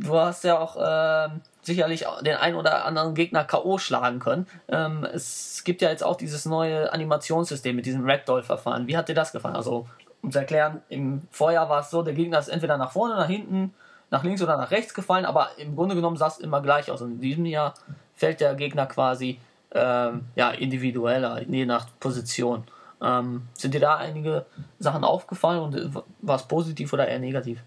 du 0.00 0.14
hast 0.14 0.44
ja 0.44 0.58
auch 0.58 0.76
ähm, 0.80 1.40
sicherlich 1.62 2.04
den 2.22 2.36
einen 2.36 2.56
oder 2.56 2.84
anderen 2.84 3.14
Gegner 3.14 3.44
K.O. 3.44 3.78
schlagen 3.78 4.18
können. 4.18 4.46
Ähm, 4.68 5.06
es 5.12 5.62
gibt 5.64 5.82
ja 5.82 5.90
jetzt 5.90 6.04
auch 6.04 6.16
dieses 6.16 6.46
neue 6.46 6.92
Animationssystem 6.92 7.74
mit 7.74 7.86
diesem 7.86 8.08
Ragdoll-Verfahren. 8.08 8.86
Wie 8.86 8.96
hat 8.96 9.08
dir 9.08 9.14
das 9.14 9.32
gefallen? 9.32 9.56
Also, 9.56 9.86
um 10.22 10.30
zu 10.30 10.38
erklären, 10.38 10.82
im 10.88 11.22
Vorjahr 11.30 11.68
war 11.68 11.80
es 11.80 11.90
so, 11.90 12.02
der 12.02 12.14
Gegner 12.14 12.38
ist 12.38 12.48
entweder 12.48 12.76
nach 12.76 12.92
vorne, 12.92 13.16
nach 13.16 13.28
hinten, 13.28 13.74
nach 14.10 14.22
links 14.22 14.42
oder 14.42 14.56
nach 14.56 14.70
rechts 14.70 14.94
gefallen, 14.94 15.24
aber 15.24 15.50
im 15.58 15.74
Grunde 15.76 15.94
genommen 15.94 16.16
sah 16.16 16.28
es 16.28 16.38
immer 16.38 16.62
gleich 16.62 16.90
aus. 16.90 17.02
Und 17.02 17.12
in 17.12 17.20
diesem 17.20 17.46
Jahr 17.46 17.74
fällt 18.14 18.40
der 18.40 18.54
Gegner 18.54 18.86
quasi 18.86 19.40
ähm, 19.72 20.26
ja, 20.34 20.50
individueller, 20.50 21.42
je 21.42 21.66
nach 21.66 21.86
Position. 22.00 22.64
Ähm, 23.02 23.42
sind 23.54 23.74
dir 23.74 23.80
da 23.80 23.96
einige 23.96 24.46
Sachen 24.78 25.04
aufgefallen 25.04 25.60
und 25.60 25.74
äh, 25.74 25.88
war 26.20 26.36
es 26.36 26.44
positiv 26.44 26.92
oder 26.92 27.06
eher 27.08 27.18
negativ? 27.18 27.62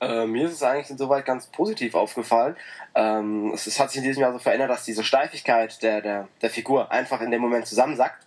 Äh, 0.00 0.26
mir 0.26 0.46
ist 0.46 0.54
es 0.54 0.62
eigentlich 0.62 0.90
insoweit 0.90 1.24
ganz 1.24 1.46
positiv 1.46 1.94
aufgefallen. 1.94 2.56
Ähm, 2.94 3.52
es, 3.54 3.66
es 3.66 3.80
hat 3.80 3.90
sich 3.90 3.98
in 3.98 4.04
diesem 4.04 4.22
Jahr 4.22 4.32
so 4.32 4.38
verändert, 4.38 4.70
dass 4.70 4.84
diese 4.84 5.04
Steifigkeit 5.04 5.82
der, 5.82 6.00
der, 6.00 6.28
der 6.42 6.50
Figur 6.50 6.90
einfach 6.90 7.20
in 7.20 7.30
dem 7.30 7.40
Moment 7.40 7.66
zusammensackt. 7.66 8.26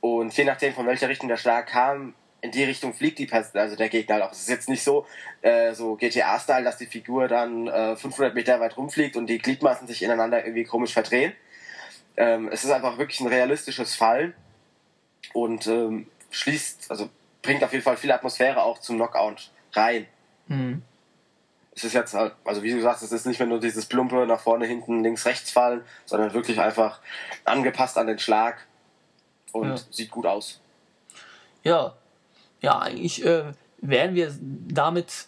Und 0.00 0.34
je 0.36 0.44
nachdem, 0.44 0.72
von 0.72 0.86
welcher 0.86 1.08
Richtung 1.08 1.28
der 1.28 1.36
Schlag 1.36 1.66
kam, 1.66 2.14
in 2.40 2.52
die 2.52 2.64
Richtung 2.64 2.94
fliegt 2.94 3.18
die 3.18 3.26
Pers 3.26 3.54
also 3.54 3.76
der 3.76 3.88
Gegner 3.88 4.16
halt 4.16 4.24
auch. 4.24 4.32
Es 4.32 4.40
ist 4.40 4.48
jetzt 4.48 4.68
nicht 4.68 4.82
so, 4.82 5.06
äh, 5.42 5.74
so 5.74 5.96
GTA-Style, 5.96 6.64
dass 6.64 6.76
die 6.76 6.86
Figur 6.86 7.26
dann 7.28 7.66
äh, 7.66 7.96
500 7.96 8.34
Meter 8.34 8.60
weit 8.60 8.76
rumfliegt 8.76 9.16
und 9.16 9.26
die 9.26 9.38
Gliedmaßen 9.38 9.88
sich 9.88 10.02
ineinander 10.02 10.44
irgendwie 10.44 10.64
komisch 10.64 10.92
verdrehen. 10.92 11.32
Ähm, 12.16 12.48
es 12.52 12.64
ist 12.64 12.70
einfach 12.70 12.98
wirklich 12.98 13.20
ein 13.20 13.26
realistisches 13.26 13.94
Fallen 13.94 14.34
und 15.32 15.66
ähm, 15.66 16.06
schließt, 16.30 16.90
also 16.90 17.08
bringt 17.42 17.62
auf 17.64 17.72
jeden 17.72 17.84
Fall 17.84 17.96
viel 17.96 18.12
Atmosphäre 18.12 18.62
auch 18.62 18.78
zum 18.78 18.96
Knockout 18.96 19.50
rein. 19.72 20.06
Mhm. 20.48 20.82
Es 21.74 21.84
ist 21.84 21.92
jetzt 21.92 22.12
halt, 22.14 22.34
also 22.44 22.62
wie 22.64 22.72
du 22.72 22.82
sagst, 22.82 23.04
es 23.04 23.12
ist 23.12 23.24
nicht 23.26 23.38
mehr 23.38 23.46
nur 23.46 23.60
dieses 23.60 23.86
plumpe 23.86 24.26
nach 24.26 24.40
vorne, 24.40 24.66
hinten, 24.66 25.04
links, 25.04 25.24
rechts 25.26 25.52
fallen, 25.52 25.82
sondern 26.06 26.34
wirklich 26.34 26.60
einfach 26.60 27.00
angepasst 27.44 27.96
an 27.96 28.08
den 28.08 28.18
Schlag 28.18 28.66
und 29.52 29.68
Ja. 29.68 29.76
sieht 29.90 30.10
gut 30.10 30.26
aus. 30.26 30.60
Ja, 31.62 31.94
ja, 32.60 32.78
eigentlich 32.80 33.24
äh, 33.24 33.52
wären 33.80 34.14
wir 34.16 34.34
damit 34.40 35.26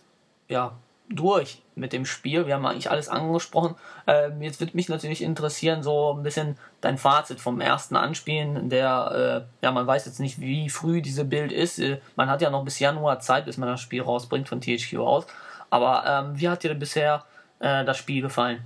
ja 0.48 0.76
durch 1.10 1.60
mit 1.74 1.92
dem 1.92 2.06
Spiel. 2.06 2.46
Wir 2.46 2.54
haben 2.54 2.64
eigentlich 2.64 2.90
alles 2.90 3.08
angesprochen. 3.08 3.74
Ähm, 4.06 4.40
jetzt 4.40 4.60
würde 4.60 4.76
mich 4.76 4.88
natürlich 4.88 5.22
interessieren, 5.22 5.82
so 5.82 6.14
ein 6.14 6.22
bisschen 6.22 6.56
dein 6.80 6.98
Fazit 6.98 7.40
vom 7.40 7.60
ersten 7.60 7.96
Anspielen. 7.96 8.70
Der, 8.70 9.46
äh, 9.60 9.64
ja, 9.64 9.72
man 9.72 9.86
weiß 9.86 10.06
jetzt 10.06 10.20
nicht, 10.20 10.40
wie 10.40 10.70
früh 10.70 11.02
diese 11.02 11.24
Bild 11.24 11.52
ist. 11.52 11.78
Äh, 11.78 12.00
man 12.16 12.30
hat 12.30 12.42
ja 12.42 12.50
noch 12.50 12.64
bis 12.64 12.78
Januar 12.78 13.18
Zeit, 13.20 13.46
bis 13.46 13.56
man 13.56 13.68
das 13.68 13.80
Spiel 13.80 14.02
rausbringt 14.02 14.48
von 14.48 14.60
THQ 14.60 14.98
aus. 14.98 15.26
Aber 15.68 16.04
ähm, 16.06 16.38
wie 16.38 16.48
hat 16.48 16.62
dir 16.62 16.68
denn 16.68 16.78
bisher 16.78 17.24
äh, 17.58 17.84
das 17.84 17.98
Spiel 17.98 18.22
gefallen? 18.22 18.62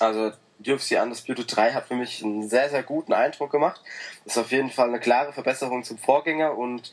Also 0.00 0.32
UFC 0.60 1.00
Undisputed 1.00 1.54
3 1.54 1.72
hat 1.72 1.86
für 1.86 1.94
mich 1.94 2.24
einen 2.24 2.48
sehr, 2.48 2.68
sehr 2.68 2.82
guten 2.82 3.12
Eindruck 3.12 3.52
gemacht. 3.52 3.80
Ist 4.24 4.38
auf 4.38 4.50
jeden 4.50 4.70
Fall 4.70 4.88
eine 4.88 5.00
klare 5.00 5.32
Verbesserung 5.32 5.84
zum 5.84 5.98
Vorgänger 5.98 6.56
und 6.56 6.92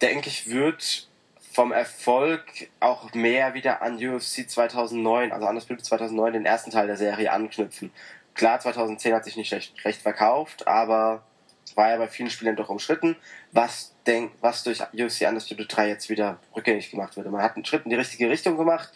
denke 0.00 0.28
ich, 0.28 0.50
wird 0.50 1.08
vom 1.56 1.72
Erfolg 1.72 2.68
auch 2.80 3.14
mehr 3.14 3.54
wieder 3.54 3.80
an 3.80 3.96
UFC 3.96 4.46
2009, 4.46 5.32
also 5.32 5.48
Undisputed 5.48 5.86
2009, 5.86 6.34
den 6.34 6.44
ersten 6.44 6.70
Teil 6.70 6.86
der 6.86 6.98
Serie 6.98 7.32
anknüpfen. 7.32 7.90
Klar, 8.34 8.60
2010 8.60 9.14
hat 9.14 9.24
sich 9.24 9.38
nicht 9.38 9.50
recht, 9.54 9.82
recht 9.82 10.02
verkauft, 10.02 10.68
aber 10.68 11.22
war 11.74 11.88
ja 11.88 11.96
bei 11.96 12.08
vielen 12.08 12.28
Spielern 12.28 12.56
doch 12.56 12.68
umstritten, 12.68 13.16
was, 13.52 13.94
denk, 14.06 14.32
was 14.42 14.64
durch 14.64 14.82
UFC 14.92 15.26
Undisputed 15.26 15.74
3 15.74 15.88
jetzt 15.88 16.10
wieder 16.10 16.38
rückgängig 16.54 16.90
gemacht 16.90 17.16
wurde. 17.16 17.30
Man 17.30 17.40
hat 17.40 17.56
einen 17.56 17.64
Schritt 17.64 17.84
in 17.84 17.90
die 17.90 17.96
richtige 17.96 18.28
Richtung 18.28 18.58
gemacht, 18.58 18.92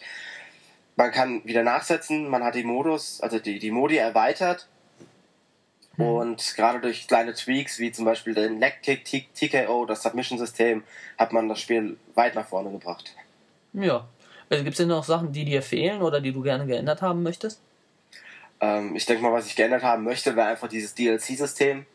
man 0.95 1.11
kann 1.11 1.43
wieder 1.43 1.63
nachsetzen, 1.63 2.29
man 2.29 2.43
hat 2.43 2.53
die 2.53 2.63
Modus, 2.63 3.21
also 3.21 3.39
die, 3.39 3.57
die 3.57 3.71
Modi 3.71 3.97
erweitert 3.97 4.67
hm. 5.97 6.05
und 6.05 6.53
gerade 6.55 6.79
durch 6.79 7.07
kleine 7.07 7.33
Tweaks, 7.33 7.79
wie 7.79 7.91
zum 7.91 8.05
Beispiel 8.05 8.33
den 8.33 8.59
Leg 8.59 8.81
Kick, 8.81 9.33
TKO, 9.33 9.85
das 9.85 10.03
Submission-System, 10.03 10.83
hat 11.17 11.33
man 11.33 11.49
das 11.49 11.59
Spiel 11.59 11.97
weit 12.15 12.35
nach 12.35 12.47
vorne 12.47 12.71
gebracht. 12.71 13.15
Ja. 13.73 14.07
Also 14.49 14.63
Gibt 14.63 14.73
es 14.73 14.79
denn 14.79 14.89
noch 14.89 15.05
Sachen, 15.05 15.31
die 15.31 15.45
dir 15.45 15.61
fehlen 15.61 16.01
oder 16.01 16.19
die 16.19 16.33
du 16.33 16.41
gerne 16.41 16.65
geändert 16.65 17.01
haben 17.01 17.23
möchtest? 17.23 17.61
Ähm, 18.59 18.95
ich 18.95 19.05
denke 19.05 19.23
mal, 19.23 19.31
was 19.31 19.47
ich 19.47 19.55
geändert 19.55 19.83
haben 19.83 20.03
möchte, 20.03 20.35
wäre 20.35 20.47
einfach 20.47 20.67
dieses 20.67 20.93
DLC-System, 20.93 21.85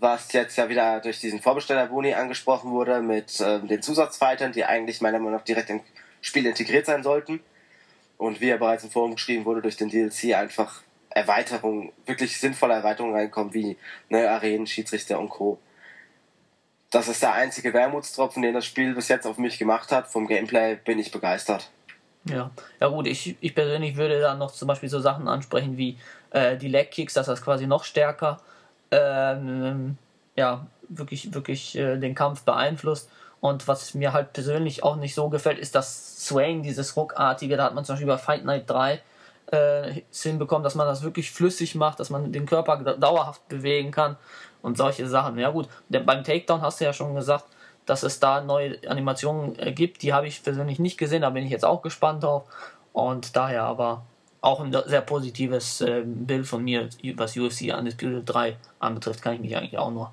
was 0.00 0.32
jetzt 0.32 0.56
ja 0.56 0.68
wieder 0.68 1.00
durch 1.00 1.20
diesen 1.20 1.40
Vorbesteller-Boni 1.40 2.14
angesprochen 2.14 2.70
wurde, 2.70 3.00
mit 3.00 3.40
ähm, 3.40 3.66
den 3.66 3.82
Zusatzfightern, 3.82 4.52
die 4.52 4.64
eigentlich 4.64 5.00
meiner 5.00 5.18
Meinung 5.18 5.34
nach 5.34 5.44
direkt 5.44 5.70
im 5.70 5.80
Spiel 6.20 6.46
integriert 6.46 6.86
sein 6.86 7.02
sollten. 7.02 7.40
Und 8.16 8.40
wie 8.40 8.48
ja 8.48 8.56
bereits 8.56 8.84
im 8.84 8.90
Forum 8.90 9.14
geschrieben 9.14 9.44
wurde, 9.44 9.62
durch 9.62 9.76
den 9.76 9.90
DLC 9.90 10.34
einfach 10.34 10.82
Erweiterungen, 11.18 11.92
wirklich 12.06 12.38
sinnvolle 12.38 12.74
Erweiterungen 12.74 13.14
reinkommen, 13.14 13.54
wie 13.54 13.76
neue 14.08 14.30
Arenen, 14.30 14.66
Schiedsrichter 14.66 15.18
und 15.18 15.28
Co. 15.28 15.58
Das 16.90 17.08
ist 17.08 17.22
der 17.22 17.34
einzige 17.34 17.74
Wermutstropfen, 17.74 18.42
den 18.42 18.54
das 18.54 18.64
Spiel 18.64 18.94
bis 18.94 19.08
jetzt 19.08 19.26
auf 19.26 19.36
mich 19.36 19.58
gemacht 19.58 19.92
hat. 19.92 20.08
Vom 20.08 20.26
Gameplay 20.26 20.76
bin 20.76 20.98
ich 20.98 21.10
begeistert. 21.10 21.70
Ja, 22.24 22.50
ja 22.80 22.88
gut, 22.88 23.06
ich, 23.06 23.36
ich 23.40 23.54
persönlich 23.54 23.96
würde 23.96 24.20
da 24.20 24.34
noch 24.34 24.52
zum 24.52 24.68
Beispiel 24.68 24.88
so 24.88 25.00
Sachen 25.00 25.28
ansprechen 25.28 25.76
wie 25.76 25.98
äh, 26.30 26.56
die 26.56 26.68
Leg 26.68 26.90
Kicks, 26.90 27.14
dass 27.14 27.26
das 27.26 27.42
quasi 27.42 27.66
noch 27.66 27.84
stärker 27.84 28.38
ähm, 28.90 29.98
ja, 30.36 30.66
wirklich, 30.88 31.34
wirklich 31.34 31.76
äh, 31.76 31.96
den 31.98 32.14
Kampf 32.14 32.42
beeinflusst. 32.42 33.10
Und 33.40 33.68
was 33.68 33.94
mir 33.94 34.12
halt 34.12 34.32
persönlich 34.32 34.82
auch 34.82 34.96
nicht 34.96 35.14
so 35.14 35.28
gefällt, 35.28 35.58
ist 35.58 35.74
das 35.74 36.26
Swaying, 36.26 36.62
dieses 36.62 36.96
Ruckartige. 36.96 37.56
Da 37.56 37.64
hat 37.64 37.74
man 37.74 37.84
zum 37.84 37.94
Beispiel 37.94 38.08
bei 38.08 38.18
Fight 38.18 38.44
Night 38.44 38.68
3 38.68 39.00
äh, 39.50 40.02
hinbekommen, 40.12 40.62
dass 40.62 40.74
man 40.74 40.86
das 40.86 41.02
wirklich 41.02 41.30
flüssig 41.30 41.74
macht, 41.74 42.00
dass 42.00 42.10
man 42.10 42.32
den 42.32 42.46
Körper 42.46 42.76
dauerhaft 42.94 43.48
bewegen 43.48 43.90
kann 43.90 44.16
und 44.62 44.76
solche 44.76 45.08
Sachen. 45.08 45.38
Ja 45.38 45.50
gut, 45.50 45.68
der, 45.88 46.00
beim 46.00 46.24
Takedown 46.24 46.62
hast 46.62 46.80
du 46.80 46.84
ja 46.84 46.92
schon 46.92 47.14
gesagt, 47.14 47.44
dass 47.86 48.02
es 48.02 48.20
da 48.20 48.42
neue 48.42 48.78
Animationen 48.88 49.58
äh, 49.58 49.72
gibt. 49.72 50.02
Die 50.02 50.12
habe 50.12 50.26
ich 50.26 50.42
persönlich 50.42 50.78
nicht 50.78 50.98
gesehen, 50.98 51.22
da 51.22 51.30
bin 51.30 51.44
ich 51.44 51.50
jetzt 51.50 51.64
auch 51.64 51.82
gespannt 51.82 52.22
drauf. 52.22 52.44
Und 52.92 53.36
daher 53.36 53.62
aber 53.62 54.04
auch 54.40 54.60
ein 54.60 54.74
sehr 54.86 55.00
positives 55.00 55.80
äh, 55.80 56.02
Bild 56.04 56.46
von 56.46 56.62
mir, 56.62 56.88
was 57.16 57.36
UFC 57.36 57.74
Undisputed 57.76 58.22
3 58.26 58.56
anbetrifft, 58.78 59.22
kann 59.22 59.34
ich 59.34 59.40
mich 59.40 59.56
eigentlich 59.56 59.78
auch 59.78 59.90
nur 59.90 60.12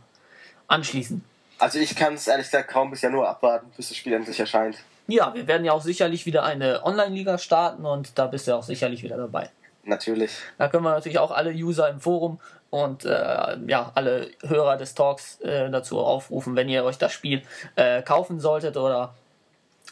anschließen. 0.68 1.24
Also 1.58 1.80
ich 1.80 1.96
kann 1.96 2.16
es 2.16 2.28
ehrlich 2.28 2.48
gesagt 2.48 2.70
kaum 2.70 2.92
bisher 2.92 3.10
nur 3.10 3.28
abwarten, 3.28 3.72
bis 3.76 3.90
das 3.90 3.98
Spiel 3.98 4.14
endlich 4.14 4.40
erscheint. 4.40 4.78
Ja, 5.08 5.34
wir 5.34 5.48
werden 5.48 5.66
ja 5.66 5.74
auch 5.74 5.82
sicherlich 5.82 6.26
wieder 6.26 6.44
eine 6.44 6.84
Online-Liga 6.84 7.38
starten 7.38 7.86
und 7.86 8.18
da 8.18 8.28
bist 8.28 8.48
du 8.48 8.56
auch 8.56 8.64
sicherlich 8.64 9.04
wieder 9.04 9.18
dabei. 9.18 9.50
Natürlich. 9.84 10.32
Da 10.58 10.68
können 10.68 10.84
wir 10.84 10.92
natürlich 10.92 11.20
auch 11.20 11.32
alle 11.32 11.52
User 11.52 11.88
im 11.90 12.00
Forum 12.00 12.40
und 12.72 13.06
äh, 13.06 13.58
ja, 13.68 13.92
alle 13.94 14.32
Hörer 14.42 14.78
des 14.78 14.96
Talks 14.96 15.40
äh, 15.42 15.70
dazu 15.70 16.00
aufrufen, 16.00 16.56
wenn 16.56 16.70
ihr 16.70 16.84
euch 16.84 16.98
das 16.98 17.14
Spiel 17.14 17.44
äh, 17.76 18.02
kaufen 18.02 18.40
solltet 18.40 18.78
oder 18.78 19.14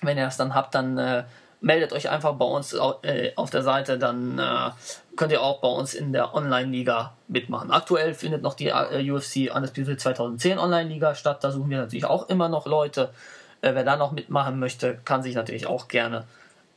wenn 0.02 0.18
ihr 0.18 0.26
das 0.26 0.38
dann 0.38 0.56
habt, 0.56 0.74
dann 0.74 0.98
äh, 0.98 1.24
meldet 1.62 1.94
euch 1.94 2.10
einfach 2.10 2.34
bei 2.34 2.46
uns 2.46 2.74
äh, 2.74 3.32
auf 3.36 3.52
der 3.52 3.64
Seite, 3.64 3.98
dann 3.98 4.38
äh, 4.38 4.72
könnt 5.16 5.32
ihr 5.32 5.42
auch 5.42 5.62
bei 5.62 5.70
uns 5.70 5.94
in 5.94 6.12
der 6.12 6.34
Online-Liga 6.34 7.14
mitmachen. 7.28 7.72
Aktuell 7.72 8.14
findet 8.16 8.42
noch 8.42 8.56
die 8.56 8.72
UFC 8.72 9.54
Undisputed 9.56 10.02
2010 10.02 10.58
Online-Liga 10.58 11.16
statt, 11.16 11.44
da 11.44 11.52
suchen 11.52 11.70
wir 11.70 11.78
natürlich 11.78 12.06
auch 12.06 12.28
immer 12.30 12.50
noch 12.50 12.66
Leute. 12.66 13.12
Wer 13.64 13.84
da 13.84 13.96
noch 13.96 14.12
mitmachen 14.12 14.60
möchte, 14.60 15.00
kann 15.06 15.24
sich 15.24 15.36
natürlich 15.36 15.68
auch 15.68 15.88
gerne 15.88 16.26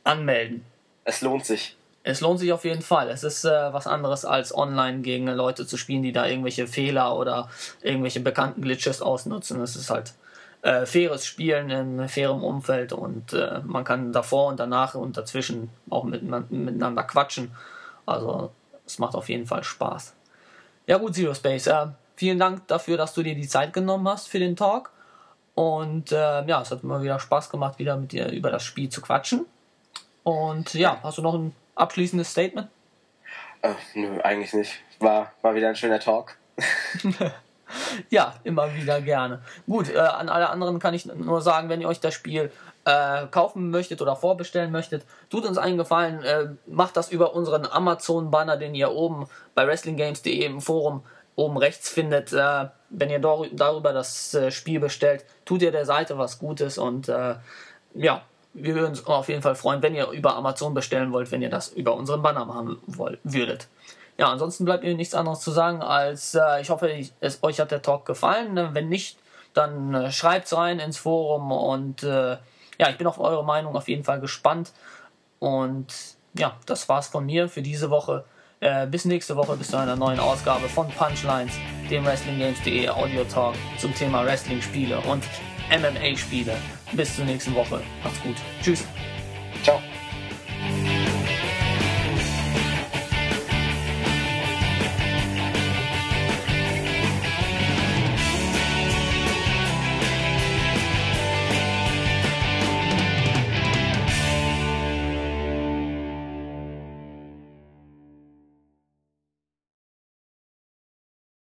anmelden. 0.03 0.65
Es 1.03 1.21
lohnt 1.21 1.45
sich. 1.45 1.75
Es 2.03 2.21
lohnt 2.21 2.39
sich 2.39 2.53
auf 2.53 2.63
jeden 2.63 2.81
Fall. 2.81 3.09
Es 3.09 3.23
ist 3.23 3.43
äh, 3.43 3.73
was 3.73 3.85
anderes 3.85 4.23
als 4.23 4.55
online 4.55 4.99
gegen 4.99 5.27
Leute 5.27 5.67
zu 5.67 5.75
spielen, 5.75 6.03
die 6.03 6.13
da 6.13 6.25
irgendwelche 6.25 6.65
Fehler 6.65 7.17
oder 7.17 7.49
irgendwelche 7.81 8.21
bekannten 8.21 8.61
Glitches 8.61 9.01
ausnutzen. 9.01 9.59
Es 9.61 9.75
ist 9.75 9.89
halt 9.89 10.13
äh, 10.61 10.85
faires 10.85 11.25
Spielen 11.25 11.69
in 11.69 12.07
fairem 12.07 12.43
Umfeld 12.43 12.93
und 12.93 13.33
äh, 13.33 13.59
man 13.65 13.83
kann 13.83 14.13
davor 14.13 14.47
und 14.47 14.59
danach 14.59 14.95
und 14.95 15.17
dazwischen 15.17 15.69
auch 15.89 16.03
mit, 16.05 16.23
miteinander 16.23 17.03
quatschen. 17.03 17.51
Also 18.05 18.51
es 18.85 18.99
macht 18.99 19.15
auf 19.15 19.27
jeden 19.27 19.45
Fall 19.45 19.63
Spaß. 19.63 20.13
Ja 20.87 20.97
gut, 20.97 21.15
Zero 21.15 21.33
Space, 21.33 21.67
äh, 21.67 21.87
vielen 22.15 22.39
Dank 22.39 22.67
dafür, 22.67 22.97
dass 22.97 23.13
du 23.13 23.21
dir 23.21 23.35
die 23.35 23.47
Zeit 23.47 23.73
genommen 23.73 24.07
hast 24.07 24.29
für 24.29 24.39
den 24.39 24.55
Talk. 24.55 24.91
Und 25.57 26.11
äh, 26.11 26.45
ja, 26.45 26.61
es 26.61 26.69
hat 26.69 26.83
immer 26.83 27.01
wieder 27.01 27.19
Spaß 27.19 27.49
gemacht, 27.49 27.79
wieder 27.79 27.97
mit 27.97 28.11
dir 28.11 28.29
über 28.29 28.51
das 28.51 28.63
Spiel 28.63 28.89
zu 28.89 29.01
quatschen. 29.01 29.47
Und 30.21 30.75
ja, 30.75 30.99
hast 31.01 31.17
du 31.17 31.23
noch 31.23 31.33
ein 31.33 31.51
abschließendes 31.73 32.29
Statement? 32.29 32.67
Äh, 33.63 33.73
nö, 33.95 34.21
eigentlich 34.21 34.53
nicht. 34.53 34.73
War, 34.99 35.31
war 35.41 35.55
wieder 35.55 35.69
ein 35.69 35.75
schöner 35.75 35.99
Talk. 35.99 36.37
ja, 38.11 38.35
immer 38.43 38.71
wieder 38.75 39.01
gerne. 39.01 39.41
Gut, 39.65 39.89
äh, 39.89 39.97
an 39.97 40.29
alle 40.29 40.51
anderen 40.51 40.77
kann 40.77 40.93
ich 40.93 41.07
nur 41.07 41.41
sagen, 41.41 41.69
wenn 41.69 41.81
ihr 41.81 41.87
euch 41.87 42.01
das 42.01 42.13
Spiel 42.13 42.51
äh, 42.85 43.25
kaufen 43.25 43.71
möchtet 43.71 43.99
oder 43.99 44.15
vorbestellen 44.15 44.71
möchtet, 44.71 45.05
tut 45.31 45.43
uns 45.43 45.57
einen 45.57 45.79
Gefallen, 45.79 46.21
äh, 46.21 46.49
macht 46.67 46.95
das 46.95 47.09
über 47.09 47.33
unseren 47.33 47.65
Amazon-Banner, 47.65 48.57
den 48.57 48.75
ihr 48.75 48.91
oben 48.91 49.27
bei 49.55 49.65
WrestlingGames.de 49.65 50.45
im 50.45 50.61
Forum 50.61 51.01
oben 51.37 51.57
rechts 51.57 51.89
findet. 51.89 52.33
Äh, 52.33 52.65
wenn 52.89 53.09
ihr 53.09 53.19
darüber 53.19 53.93
das 53.93 54.33
äh, 54.33 54.51
Spiel 54.51 54.81
bestellt, 54.81 55.23
tut 55.45 55.61
ihr 55.61 55.71
der 55.71 55.85
Seite 55.85 56.17
was 56.17 56.39
Gutes 56.39 56.77
und 56.77 57.07
äh, 57.07 57.35
ja, 57.93 58.21
wir 58.53 58.75
würden 58.75 58.89
uns 58.89 59.05
auf 59.05 59.29
jeden 59.29 59.41
Fall 59.41 59.55
freuen, 59.55 59.81
wenn 59.81 59.95
ihr 59.95 60.09
über 60.09 60.35
Amazon 60.35 60.73
bestellen 60.73 61.11
wollt, 61.13 61.31
wenn 61.31 61.41
ihr 61.41 61.49
das 61.49 61.69
über 61.69 61.93
unseren 61.95 62.21
Banner 62.21 62.45
machen 62.45 62.77
würdet. 62.85 63.67
Ja, 64.17 64.31
ansonsten 64.31 64.65
bleibt 64.65 64.83
mir 64.83 64.95
nichts 64.95 65.13
anderes 65.13 65.41
zu 65.41 65.51
sagen, 65.51 65.81
als 65.81 66.33
äh, 66.33 66.61
ich 66.61 66.71
hoffe, 66.71 66.89
ich, 66.89 67.13
es, 67.19 67.43
euch 67.43 67.59
hat 67.59 67.69
der 67.69 67.83
Talk 67.83 68.05
gefallen. 68.05 68.57
Äh, 68.57 68.73
wenn 68.73 68.89
nicht, 68.89 69.19
dann 69.53 69.93
äh, 69.93 70.11
schreibt 70.11 70.51
rein 70.53 70.79
ins 70.79 70.97
Forum 70.97 71.51
und 71.51 72.01
äh, 72.03 72.37
ja, 72.79 72.89
ich 72.89 72.97
bin 72.97 73.05
auf 73.05 73.19
eure 73.19 73.45
Meinung 73.45 73.75
auf 73.75 73.87
jeden 73.87 74.03
Fall 74.03 74.19
gespannt. 74.19 74.71
Und 75.39 75.87
ja, 76.33 76.57
das 76.65 76.89
war's 76.89 77.07
von 77.07 77.25
mir 77.27 77.47
für 77.47 77.61
diese 77.61 77.91
Woche. 77.91 78.25
Äh, 78.59 78.87
bis 78.87 79.05
nächste 79.05 79.35
Woche, 79.35 79.55
bis 79.55 79.67
zu 79.69 79.77
einer 79.77 79.95
neuen 79.95 80.19
Ausgabe 80.19 80.67
von 80.67 80.89
Punchlines, 80.89 81.53
dem 81.91 82.05
WrestlingGames.de 82.05 82.89
Audio 82.89 83.23
Talk 83.25 83.53
zum 83.77 83.93
Thema 83.93 84.25
Wrestling-Spiele 84.25 84.99
und 85.01 85.23
MMA-Spiele. 85.69 86.55
Bis 86.93 87.15
zur 87.15 87.25
nächsten 87.25 87.53
Woche. 87.53 87.81
Macht's 88.03 88.21
gut. 88.23 88.35
Tschüss. 88.63 88.83